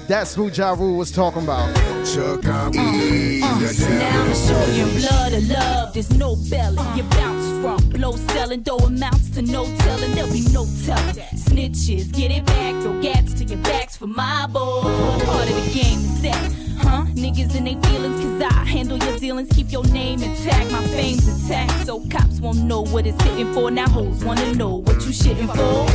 That's 0.09 0.35
who 0.35 0.49
Ja 0.49 0.73
Rule 0.73 0.97
was 0.97 1.11
talking 1.13 1.43
about. 1.43 1.69
Uh, 1.79 1.83
uh, 1.83 2.39
now 2.41 2.67
I'm 2.67 4.35
showing 4.35 4.99
blood 4.99 5.33
of 5.33 5.49
love, 5.49 5.95
there's 5.95 6.11
no 6.11 6.37
belly. 6.51 6.83
You 6.97 7.03
bounce 7.05 7.38
from 7.61 7.79
blow 7.91 8.13
selling, 8.33 8.63
though 8.63 8.79
amounts 8.79 9.31
to 9.31 9.43
no 9.43 9.65
telling, 9.79 10.13
there'll 10.13 10.33
be 10.33 10.45
no 10.53 10.67
telling. 10.85 11.15
Snitches, 11.35 12.13
get 12.13 12.31
it 12.31 12.45
back, 12.47 12.81
throw 12.83 13.01
gats 13.01 13.35
to 13.35 13.45
your 13.45 13.59
backs 13.59 13.97
for 13.97 14.07
my 14.07 14.47
boy. 14.47 14.83
Part 14.83 15.49
of 15.51 15.55
the 15.55 15.71
game 15.73 15.99
is 15.99 16.23
that? 16.23 16.53
Huh? 16.79 17.05
Niggas 17.15 17.57
in 17.57 17.65
they 17.65 17.77
feelings, 17.89 18.21
cause 18.21 18.43
I 18.43 18.65
handle 18.65 18.99
your 18.99 19.19
dealings, 19.19 19.49
keep 19.51 19.73
your 19.73 19.85
name 19.89 20.23
intact, 20.23 20.71
my 20.71 20.85
fame's 20.89 21.27
intact. 21.29 21.87
So 21.87 22.01
cops 22.11 22.41
won't 22.41 22.59
know 22.65 22.83
what 22.83 23.07
it's 23.07 23.23
hitting 23.25 23.53
for. 23.53 23.71
Now 23.71 23.89
hoes 23.89 24.25
wanna 24.25 24.55
know 24.55 24.77
what 24.77 24.97
you 25.05 25.13
shitting 25.13 25.49
for. 25.49 25.87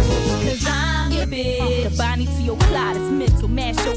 Cause 0.47 0.67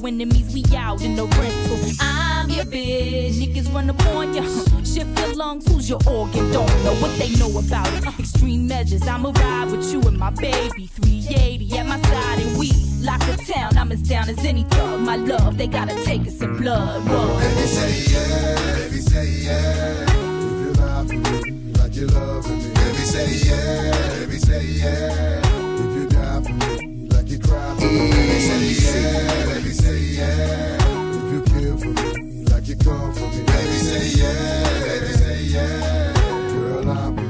enemies, 0.07 0.55
we 0.55 0.65
out 0.77 1.03
in 1.03 1.17
the 1.17 1.25
rental. 1.25 1.79
I'm 2.01 2.49
your 2.51 2.65
bitch. 2.65 3.35
Niggas 3.35 3.73
run 3.75 3.91
up 3.91 4.07
on 4.07 4.35
ya. 4.35 4.43
Shift 4.85 5.19
your 5.19 5.35
lungs, 5.35 5.67
who's 5.67 5.89
your 5.89 5.99
organ? 6.09 6.51
Don't 6.53 6.85
know 6.85 6.95
what 6.97 7.19
they 7.19 7.31
know 7.37 7.59
about 7.59 7.89
it. 7.95 8.19
Extreme 8.19 8.69
measures, 8.69 9.03
I'ma 9.07 9.33
ride 9.35 9.71
with 9.71 9.93
you 9.93 10.01
and 10.03 10.19
my 10.19 10.31
baby. 10.31 10.87
380 10.87 11.79
at 11.79 11.87
my 11.87 12.01
side, 12.01 12.41
and 12.41 12.59
we 12.59 12.73
lock 13.01 13.21
the 13.21 13.37
town. 13.53 13.77
I'm 13.77 13.91
as 13.93 14.03
down 14.03 14.29
as 14.29 14.39
any 14.45 14.65
thug. 14.65 15.01
My 15.01 15.17
love, 15.17 15.59
they 15.59 15.67
gotta 15.67 15.95
take 16.05 16.23
us 16.23 16.41
in 16.41 16.57
blood. 16.57 17.03
Whoa. 17.09 17.39
Baby, 17.39 17.67
say 17.67 18.13
yeah. 18.13 18.79
Baby, 18.79 19.01
say 19.01 19.29
yeah. 19.47 20.07
If 20.49 20.67
you 20.67 20.75
for 20.75 21.15
me 21.15 21.73
like 21.75 21.95
you 21.97 22.07
love 22.07 22.49
me. 22.49 22.69
Baby, 22.75 23.05
say 23.13 23.49
yeah. 23.49 24.19
Baby, 24.21 24.39
say 24.39 24.65
yeah. 24.67 25.41
If 25.45 25.97
you 25.97 26.09
die 26.09 26.43
for 26.43 26.53
me 26.53 26.76
you 27.45 28.75
say 28.75 28.97
yeah, 28.97 29.47
baby 29.47 29.71
say 29.71 29.99
yeah. 29.99 30.79
If 31.37 31.63
you 31.63 31.77
for 31.79 31.87
me, 31.87 32.45
like 32.45 32.67
you 32.69 32.77
come 32.77 33.13
for 33.13 33.27
me. 33.29 33.43
Baby 33.45 33.79
say 33.79 34.07
yeah, 34.21 34.81
baby 34.81 35.13
say 35.13 35.43
yeah. 35.43 36.13
Girl, 36.53 36.91
I. 36.91 37.27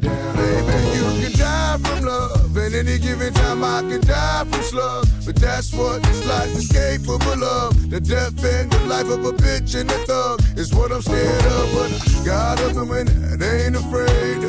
Baby, 0.00 0.76
you 0.96 1.04
can 1.20 1.32
die 1.38 1.78
from 1.78 2.04
love. 2.04 2.56
And 2.56 2.74
any 2.74 2.98
given 2.98 3.32
time 3.34 3.62
I 3.62 3.82
can 3.82 4.00
die 4.00 4.44
from 4.44 4.78
love. 4.78 5.08
But 5.26 5.36
that's 5.36 5.72
what 5.72 6.02
this 6.02 6.26
life 6.26 6.54
is 6.56 6.68
capable 6.68 7.44
of. 7.44 7.90
The 7.90 8.00
death 8.00 8.44
and 8.44 8.70
the 8.70 8.80
life 8.86 9.08
of 9.08 9.24
a 9.24 9.32
bitch 9.32 9.78
and 9.78 9.90
a 9.90 9.98
thug 10.06 10.40
is 10.56 10.74
what 10.74 10.92
I'm 10.92 11.02
scared 11.02 11.44
of. 11.44 11.72
But 11.74 11.90
up 12.28 12.88
when 12.88 13.06
that 13.38 13.64
ain't 13.64 13.76
afraid. 13.76 14.40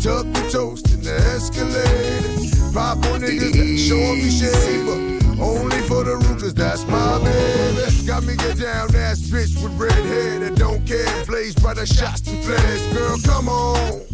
Tuck 0.00 0.26
the 0.32 0.48
toast 0.50 0.90
in 0.92 1.02
the 1.02 1.14
escalator. 1.34 2.49
Pop 2.72 2.98
on 3.06 3.20
niggas 3.20 3.52
that 3.52 3.78
showing 3.78 4.18
me 4.22 4.30
shade, 4.30 4.86
but 4.86 5.42
only 5.42 5.80
for 5.88 6.04
the 6.04 6.16
root, 6.16 6.54
that's 6.54 6.86
my 6.86 7.18
baby. 7.18 8.06
Got 8.06 8.22
me 8.22 8.36
get 8.36 8.58
down 8.58 8.94
ass 8.94 9.20
bitch 9.20 9.60
with 9.60 9.72
red 9.78 9.92
hair 9.92 10.38
that 10.38 10.56
don't 10.56 10.86
care. 10.86 11.24
Blaze 11.26 11.54
by 11.56 11.74
the 11.74 11.84
shots 11.84 12.28
and 12.28 12.44
flares. 12.44 12.86
Girl, 12.94 13.18
come 13.24 13.48
on, 13.48 14.06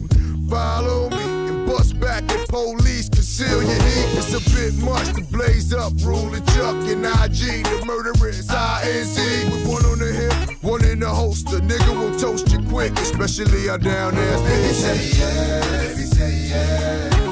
follow 0.49 1.11
me 1.11 1.23
and 1.49 1.67
bust 1.67 2.01
back 2.01 2.23
at 2.31 2.49
police. 2.49 3.11
Conceal 3.11 3.63
your 3.63 3.73
heat. 3.73 4.09
It's 4.17 4.33
a 4.33 4.41
bit 4.55 4.75
much 4.83 5.13
to 5.15 5.23
blaze 5.31 5.75
up. 5.75 5.93
Rule 6.01 6.31
the 6.31 6.41
Chuck 6.57 6.77
and 6.89 7.05
IG, 7.05 7.63
the 7.65 7.85
murderers. 7.85 8.47
INC 8.49 9.51
with 9.53 9.69
one 9.69 9.85
on 9.85 9.99
the 9.99 10.13
hip, 10.13 10.63
one 10.63 10.83
in 10.85 11.01
the 11.01 11.09
holster. 11.09 11.59
Nigga 11.59 11.93
will 11.95 12.19
toast 12.19 12.51
you 12.51 12.63
quick, 12.71 12.93
especially 13.01 13.69
our 13.69 13.77
down 13.77 14.17
ass 14.17 14.41
Baby, 14.41 14.73
say 14.73 15.21
yeah. 15.21 15.89
Baby, 15.89 16.03
say 16.03 16.35
yeah. 16.49 17.26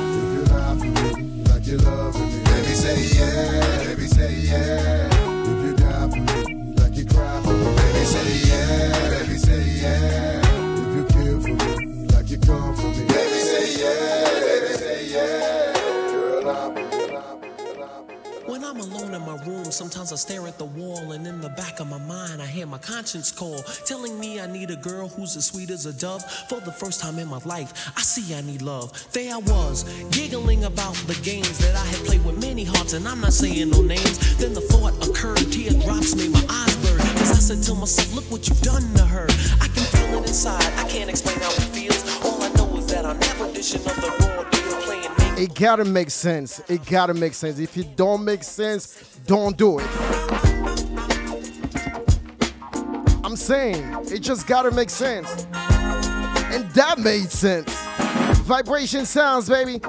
Me, 1.66 1.73
like 1.73 1.82
you 1.82 1.91
loving 1.91 2.28
me. 2.28 2.45
Baby, 2.45 2.74
say 2.74 3.19
yeah. 3.19 3.85
Baby, 3.85 4.07
say 4.07 4.35
yeah. 4.35 5.09
If 5.47 5.65
you 5.65 5.77
die 5.77 6.09
for 6.11 6.16
me, 6.16 6.74
like 6.77 6.97
you 6.97 7.07
cry 7.07 7.43
for 7.43 7.53
me. 7.53 7.77
Baby, 7.77 8.05
say 8.05 8.49
yeah. 8.49 9.09
Baby, 9.11 9.39
say 9.39 9.65
yeah. 9.82 10.43
If 10.77 10.97
you 10.97 11.05
kill 11.09 11.41
for 11.41 11.55
me, 11.65 12.07
like 12.09 12.31
you 12.31 12.39
come 12.39 12.74
for 12.77 12.89
me. 12.89 13.05
Baby, 13.07 13.41
say 13.41 13.81
yeah. 13.81 14.34
Alone 18.85 19.15
in 19.15 19.23
my 19.23 19.36
room, 19.44 19.65
sometimes 19.70 20.12
I 20.12 20.16
stare 20.16 20.47
at 20.47 20.59
the 20.59 20.65
wall, 20.65 21.12
and 21.12 21.27
in 21.27 21.40
the 21.40 21.48
back 21.51 21.81
of 21.81 21.89
my 21.89 21.98
mind, 21.98 22.43
I 22.43 22.47
hear 22.47 22.66
my 22.66 22.78
conscience 22.78 23.32
call, 23.32 23.59
telling 23.86 24.19
me 24.19 24.40
I 24.40 24.47
need 24.47 24.70
a 24.70 24.77
girl 24.77 25.09
who's 25.09 25.36
as 25.36 25.47
sweet 25.47 25.70
as 25.70 25.86
a 25.86 25.93
dove. 25.93 26.23
For 26.48 26.61
the 26.61 26.73
first 26.73 27.01
time 27.01 27.19
in 27.19 27.28
my 27.28 27.39
life, 27.44 27.73
I 27.97 28.02
see 28.02 28.35
I 28.35 28.43
need 28.43 28.62
love. 28.62 28.93
There 29.12 29.32
I 29.32 29.39
was, 29.39 29.85
giggling 30.11 30.65
about 30.65 30.94
the 31.06 31.19
games 31.23 31.59
that 31.59 31.74
I 31.74 31.85
had 31.85 32.05
played 32.06 32.24
with 32.24 32.40
many 32.40 32.65
hearts, 32.65 32.93
and 32.93 33.06
I'm 33.09 33.20
not 33.20 33.32
saying 33.32 33.70
no 33.70 33.81
names. 33.81 34.36
Then 34.36 34.52
the 34.52 34.61
thought 34.61 34.94
occurred, 35.06 35.51
teardrops 35.51 36.15
made 36.16 36.32
my 36.32 36.44
eyes 36.48 36.77
burn. 36.77 37.01
As 37.23 37.31
I 37.31 37.40
said 37.40 37.62
to 37.65 37.74
myself, 37.74 38.15
look 38.15 38.31
what 38.31 38.48
you've 38.48 38.61
done 38.61 38.82
to 38.94 39.05
her. 39.05 39.27
I 39.61 39.69
can 39.69 39.85
feel 39.85 40.19
it 40.19 40.28
inside, 40.28 40.73
I 40.78 40.89
can't 40.89 41.09
explain 41.09 41.39
how 41.40 41.51
it 41.51 41.69
feels. 41.73 42.02
All 42.24 42.43
I 42.43 42.48
know 42.51 42.77
is 42.77 42.86
that 42.89 43.06
I'm 43.06 43.19
never 43.19 43.52
dishing 43.52 43.81
of 43.81 43.97
the 43.97 44.11
raw 44.20 44.51
deal, 44.51 44.64
It 45.36 45.55
gotta 45.55 45.85
make 45.85 46.11
sense. 46.11 46.61
It 46.69 46.86
gotta 46.86 47.12
make 47.12 47.35
sense. 47.35 47.59
If 47.59 47.77
it 47.77 47.97
don't 47.97 48.24
make 48.24 48.44
sense, 48.44 49.19
don't 49.27 49.56
do 49.56 49.81
it. 49.81 49.86
I'm 53.24 53.35
saying 53.35 53.82
it 54.12 54.20
just 54.20 54.47
gotta 54.47 54.70
make 54.70 54.90
sense. 54.90 55.47
And 55.52 56.70
that 56.74 57.01
made 57.01 57.31
sense. 57.31 57.69
Vibration 58.43 59.01
Soundz, 59.01 59.48
baby. 59.48 59.81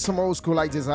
Some 0.00 0.18
old 0.18 0.36
school 0.36 0.54
like 0.54 0.72
this, 0.72 0.86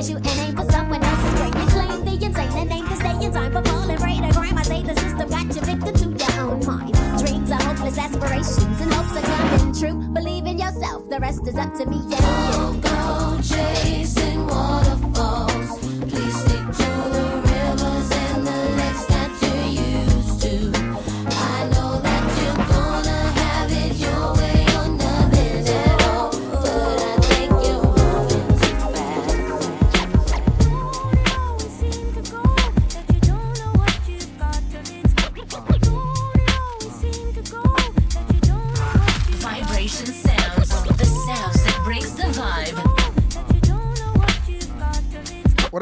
a 0.00 0.02
shame 0.02 0.16
you 0.16 0.16
and 0.16 0.40
aim 0.40 0.56
for 0.56 0.72
someone 0.72 1.02
else's 1.02 1.40
brain. 1.40 1.52
You 1.52 1.68
claim 1.68 2.04
the 2.04 2.26
insane 2.26 2.52
and 2.56 2.72
aim 2.72 2.88
to 2.88 2.96
stay 2.96 3.24
in 3.24 3.32
time 3.32 3.52
for 3.52 3.62
falling 3.64 3.98
prey 3.98 4.16
to 4.20 4.32
crime. 4.32 4.56
I 4.56 4.62
say 4.62 4.82
the 4.82 4.94
system 4.96 5.28
got 5.28 5.54
you 5.54 5.62
victim 5.62 6.16
to 6.16 6.24
your 6.24 6.40
own 6.40 6.66
mind. 6.66 6.94
Dreams 7.18 7.50
are 7.50 7.62
hopeless 7.62 7.98
aspirations 7.98 8.80
and 8.80 8.92
hopes 8.92 9.16
are 9.16 9.22
coming 9.22 9.74
true. 9.74 10.08
Believe 10.12 10.46
in 10.46 10.58
yourself. 10.58 11.08
The 11.08 11.20
rest 11.20 11.46
is 11.46 11.56
up 11.56 11.74
to 11.74 11.86
me. 11.86 12.00
Yeah, 12.08 12.19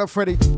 Freddie? 0.08 0.57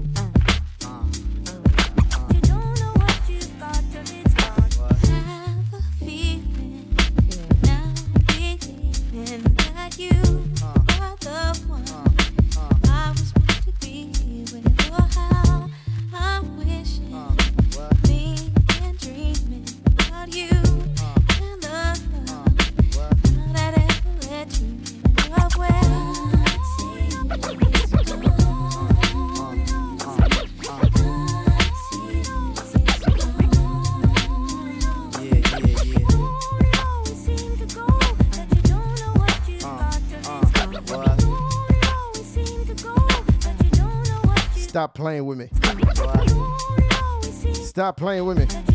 Stop 47.91 47.97
playing 47.97 48.25
with 48.25 48.39
me. 48.39 48.70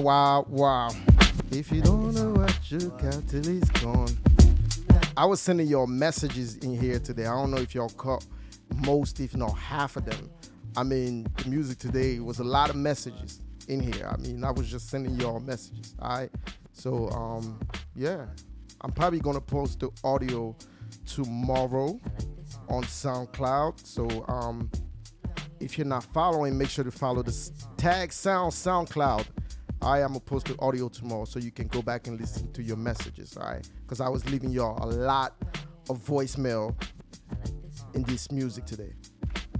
Wow, 0.00 0.46
wow. 0.48 0.90
If 1.50 1.70
you 1.70 1.82
don't 1.82 2.14
know 2.14 2.30
what 2.30 2.58
you 2.70 2.78
got 2.78 3.28
till 3.28 3.46
it's 3.46 3.68
gone. 3.82 4.08
I 5.14 5.26
was 5.26 5.42
sending 5.42 5.66
y'all 5.66 5.86
messages 5.86 6.56
in 6.56 6.74
here 6.74 6.98
today. 6.98 7.26
I 7.26 7.32
don't 7.32 7.50
know 7.50 7.58
if 7.58 7.74
y'all 7.74 7.90
caught 7.90 8.24
most, 8.86 9.20
if 9.20 9.36
not 9.36 9.50
half 9.58 9.96
of 9.96 10.06
them. 10.06 10.30
I 10.74 10.84
mean, 10.84 11.26
the 11.36 11.50
music 11.50 11.76
today 11.76 12.18
was 12.18 12.38
a 12.38 12.44
lot 12.44 12.70
of 12.70 12.76
messages 12.76 13.42
in 13.68 13.80
here. 13.80 14.08
I 14.10 14.16
mean, 14.16 14.42
I 14.42 14.52
was 14.52 14.70
just 14.70 14.88
sending 14.88 15.20
y'all 15.20 15.38
messages. 15.38 15.94
All 16.00 16.16
right. 16.16 16.30
So, 16.72 17.10
um, 17.10 17.60
yeah, 17.94 18.24
I'm 18.80 18.92
probably 18.92 19.20
gonna 19.20 19.38
post 19.38 19.80
the 19.80 19.90
audio 20.02 20.56
tomorrow 21.04 22.00
on 22.70 22.84
SoundCloud. 22.84 23.86
So, 23.86 24.24
um, 24.28 24.70
if 25.60 25.76
you're 25.76 25.86
not 25.86 26.04
following, 26.04 26.56
make 26.56 26.70
sure 26.70 26.84
to 26.84 26.90
follow 26.90 27.22
the 27.22 27.32
TagSoundz 27.76 28.54
SoundCloud. 28.54 29.26
I 29.82 30.00
am 30.00 30.08
gonna 30.08 30.20
post 30.20 30.46
the 30.46 30.56
audio 30.58 30.88
tomorrow 30.88 31.24
so 31.24 31.38
you 31.38 31.50
can 31.50 31.66
go 31.68 31.80
back 31.80 32.06
and 32.06 32.20
listen 32.20 32.52
to 32.52 32.62
your 32.62 32.76
messages, 32.76 33.36
all 33.36 33.46
right? 33.46 33.66
Because 33.82 34.00
I 34.00 34.08
was 34.08 34.28
leaving 34.30 34.50
y'all 34.50 34.82
a 34.84 34.90
lot 34.90 35.34
of 35.88 35.98
voicemail 35.98 36.74
in 37.94 38.02
this 38.02 38.30
music 38.30 38.66
today. 38.66 38.92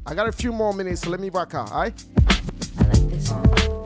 I 0.07 0.15
got 0.15 0.29
a 0.29 0.33
few 0.33 0.53
more 0.53 0.75
minutes, 0.75 1.03
so 1.03 1.11
let 1.11 1.21
me 1.21 1.31
rock 1.31 1.55
out, 1.55 1.73
all 1.73 1.81
right? 1.81 3.80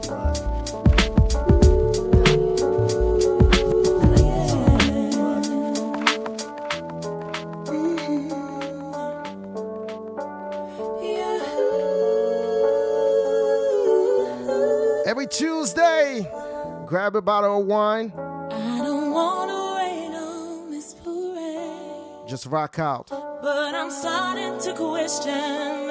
Grab 16.95 17.17
a 17.17 17.21
bottle 17.21 17.61
of 17.61 17.67
wine, 17.67 18.13
I 18.17 18.79
don't 18.79 19.11
wanna 19.11 19.75
rain 19.79 20.15
on 20.15 20.71
this 20.71 20.95
parade, 20.95 22.29
just 22.29 22.47
rock 22.47 22.79
out. 22.79 23.09
but 23.11 23.75
I'm 23.75 23.91
starting 23.91 24.61
to 24.61 24.73
question 24.75 25.89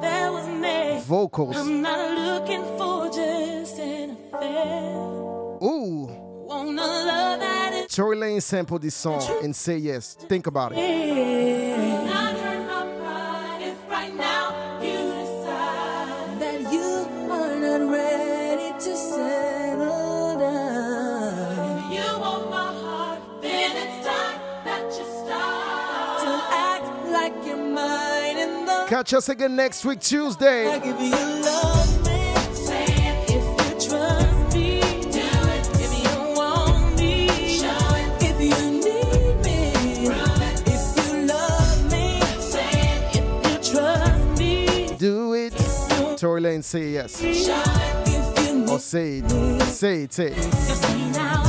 that 0.00 0.32
was 0.32 0.48
me. 0.48 1.02
Vocals. 1.04 1.54
I'm 1.58 1.82
not 1.82 2.12
looking 2.18 2.62
for 2.78 3.10
just 3.10 3.78
an 3.78 4.16
affair. 4.32 4.96
Ooh, 5.62 6.08
Wanna 6.46 6.80
love 6.80 7.40
that 7.40 7.90
Tory 7.90 8.16
Lanez 8.16 8.40
sampled 8.44 8.80
this 8.80 8.94
song 8.94 9.22
and 9.42 9.54
say 9.54 9.76
yes. 9.76 10.14
Think 10.14 10.46
about 10.46 10.72
it. 10.72 10.76
Not 10.76 12.05
Say 29.06 29.22
it 32.82 33.30
if 33.30 33.44
you 43.44 43.70
trust 43.70 44.38
me. 44.40 44.96
Do 44.98 45.34
it. 45.34 45.52
Tory 46.18 46.40
Lanez 46.40 46.64
say 46.64 46.88
yes. 46.90 47.20
Show 47.20 47.26
it 47.26 48.08
if 48.08 48.52
you 48.52 48.64
oh, 48.66 48.72
Or 48.72 48.78
say 48.80 49.18
it. 49.18 49.62
Say 49.62 50.02
it, 50.02 50.12
say 50.12 50.32
it. 50.32 51.45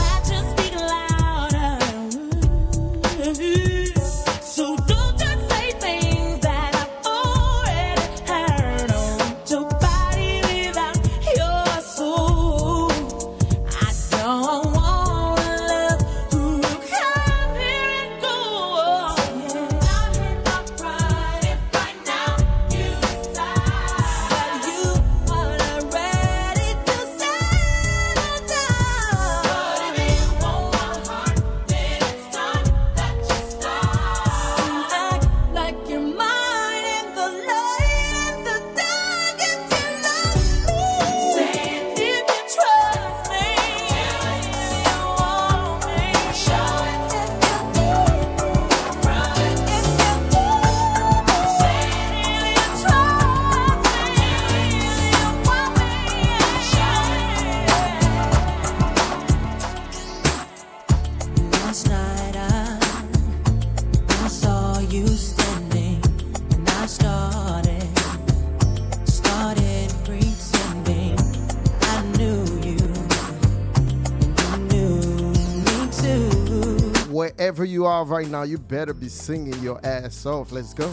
Right 78.03 78.28
now, 78.28 78.44
you 78.44 78.57
better 78.57 78.94
be 78.94 79.10
singing 79.10 79.61
your 79.61 79.80
ass 79.86 80.26
off. 80.26 80.52
Let's 80.52 80.74
go. 80.74 80.88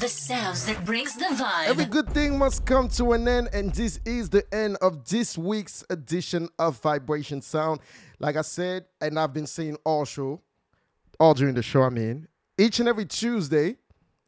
The 0.00 0.08
sounds 0.08 0.64
that 0.64 0.82
brings 0.86 1.14
the 1.14 1.26
vibe. 1.26 1.66
Every 1.66 1.84
good 1.84 2.08
thing 2.08 2.38
must 2.38 2.64
come 2.64 2.88
to 2.88 3.12
an 3.12 3.28
end, 3.28 3.50
and 3.52 3.70
this 3.74 4.00
is 4.06 4.30
the 4.30 4.42
end 4.52 4.78
of 4.80 5.06
this 5.06 5.36
week's 5.36 5.84
edition 5.90 6.48
of 6.58 6.80
Vibration 6.80 7.42
Sound. 7.42 7.80
Like 8.18 8.36
I 8.36 8.40
said, 8.40 8.86
and 9.02 9.18
I've 9.18 9.34
been 9.34 9.46
saying 9.46 9.76
all 9.84 10.06
show, 10.06 10.40
all 11.18 11.34
during 11.34 11.54
the 11.54 11.62
show, 11.62 11.82
I 11.82 11.90
mean, 11.90 12.28
each 12.56 12.80
and 12.80 12.88
every 12.88 13.04
Tuesday 13.04 13.76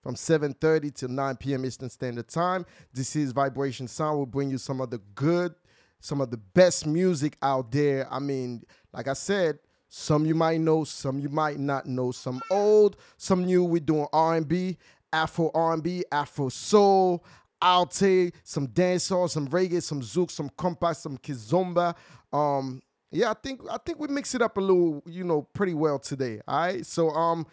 from 0.02 0.14
7.30 0.14 0.94
to 0.96 1.08
9 1.08 1.36
p.m. 1.36 1.64
Eastern 1.64 1.88
Standard 1.88 2.28
Time, 2.28 2.66
this 2.92 3.16
is 3.16 3.32
Vibration 3.32 3.88
Sound. 3.88 4.18
We'll 4.18 4.26
bring 4.26 4.50
you 4.50 4.58
some 4.58 4.78
of 4.82 4.90
the 4.90 4.98
good, 5.14 5.54
some 6.00 6.20
of 6.20 6.30
the 6.30 6.36
best 6.36 6.86
music 6.86 7.38
out 7.40 7.72
there. 7.72 8.06
I 8.12 8.18
mean, 8.18 8.62
like 8.92 9.08
I 9.08 9.14
said, 9.14 9.58
some 9.88 10.26
you 10.26 10.34
might 10.34 10.60
know, 10.60 10.84
some 10.84 11.18
you 11.18 11.28
might 11.28 11.58
not 11.58 11.86
know. 11.86 12.12
Some 12.12 12.42
old, 12.50 12.96
some 13.16 13.44
new. 13.44 13.62
We're 13.62 13.80
doing 13.80 14.06
R&B, 14.12 14.78
Afro 15.12 15.50
R&B, 15.54 16.04
Afro 16.10 16.48
soul, 16.48 17.24
Alte, 17.60 18.32
some 18.42 18.66
dancehall, 18.68 19.30
some 19.30 19.48
reggae, 19.48 19.82
some 19.82 20.00
zouk, 20.00 20.30
some 20.30 20.50
compa, 20.50 20.94
some 20.96 21.16
kizomba. 21.18 21.94
Um, 22.32 22.82
yeah, 23.12 23.30
I 23.30 23.34
think 23.34 23.60
I 23.70 23.78
think 23.84 24.00
we 24.00 24.08
mix 24.08 24.34
it 24.34 24.42
up 24.42 24.56
a 24.56 24.60
little, 24.60 25.02
you 25.06 25.22
know, 25.22 25.42
pretty 25.42 25.74
well 25.74 25.98
today. 25.98 26.40
All 26.48 26.60
right, 26.60 26.84
so 26.84 27.10
um, 27.10 27.46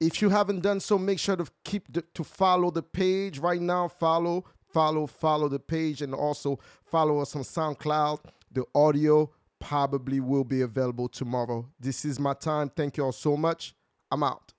if 0.00 0.20
you 0.20 0.30
haven't 0.30 0.60
done 0.60 0.80
so, 0.80 0.98
make 0.98 1.18
sure 1.18 1.36
to 1.36 1.46
keep 1.64 1.92
the, 1.92 2.02
to 2.14 2.24
follow 2.24 2.70
the 2.70 2.82
page 2.82 3.38
right 3.38 3.60
now. 3.60 3.88
Follow, 3.88 4.44
follow, 4.72 5.06
follow 5.06 5.48
the 5.48 5.60
page, 5.60 6.02
and 6.02 6.14
also 6.14 6.58
follow 6.84 7.20
us 7.20 7.36
on 7.36 7.42
SoundCloud. 7.42 8.20
The 8.50 8.64
audio 8.74 9.30
probably 9.60 10.18
will 10.18 10.44
be 10.44 10.62
available 10.62 11.08
tomorrow. 11.08 11.68
This 11.78 12.04
is 12.04 12.18
my 12.18 12.34
time. 12.34 12.70
Thank 12.74 12.96
you 12.96 13.04
all 13.04 13.12
so 13.12 13.36
much. 13.36 13.74
I'm 14.10 14.22
out. 14.22 14.51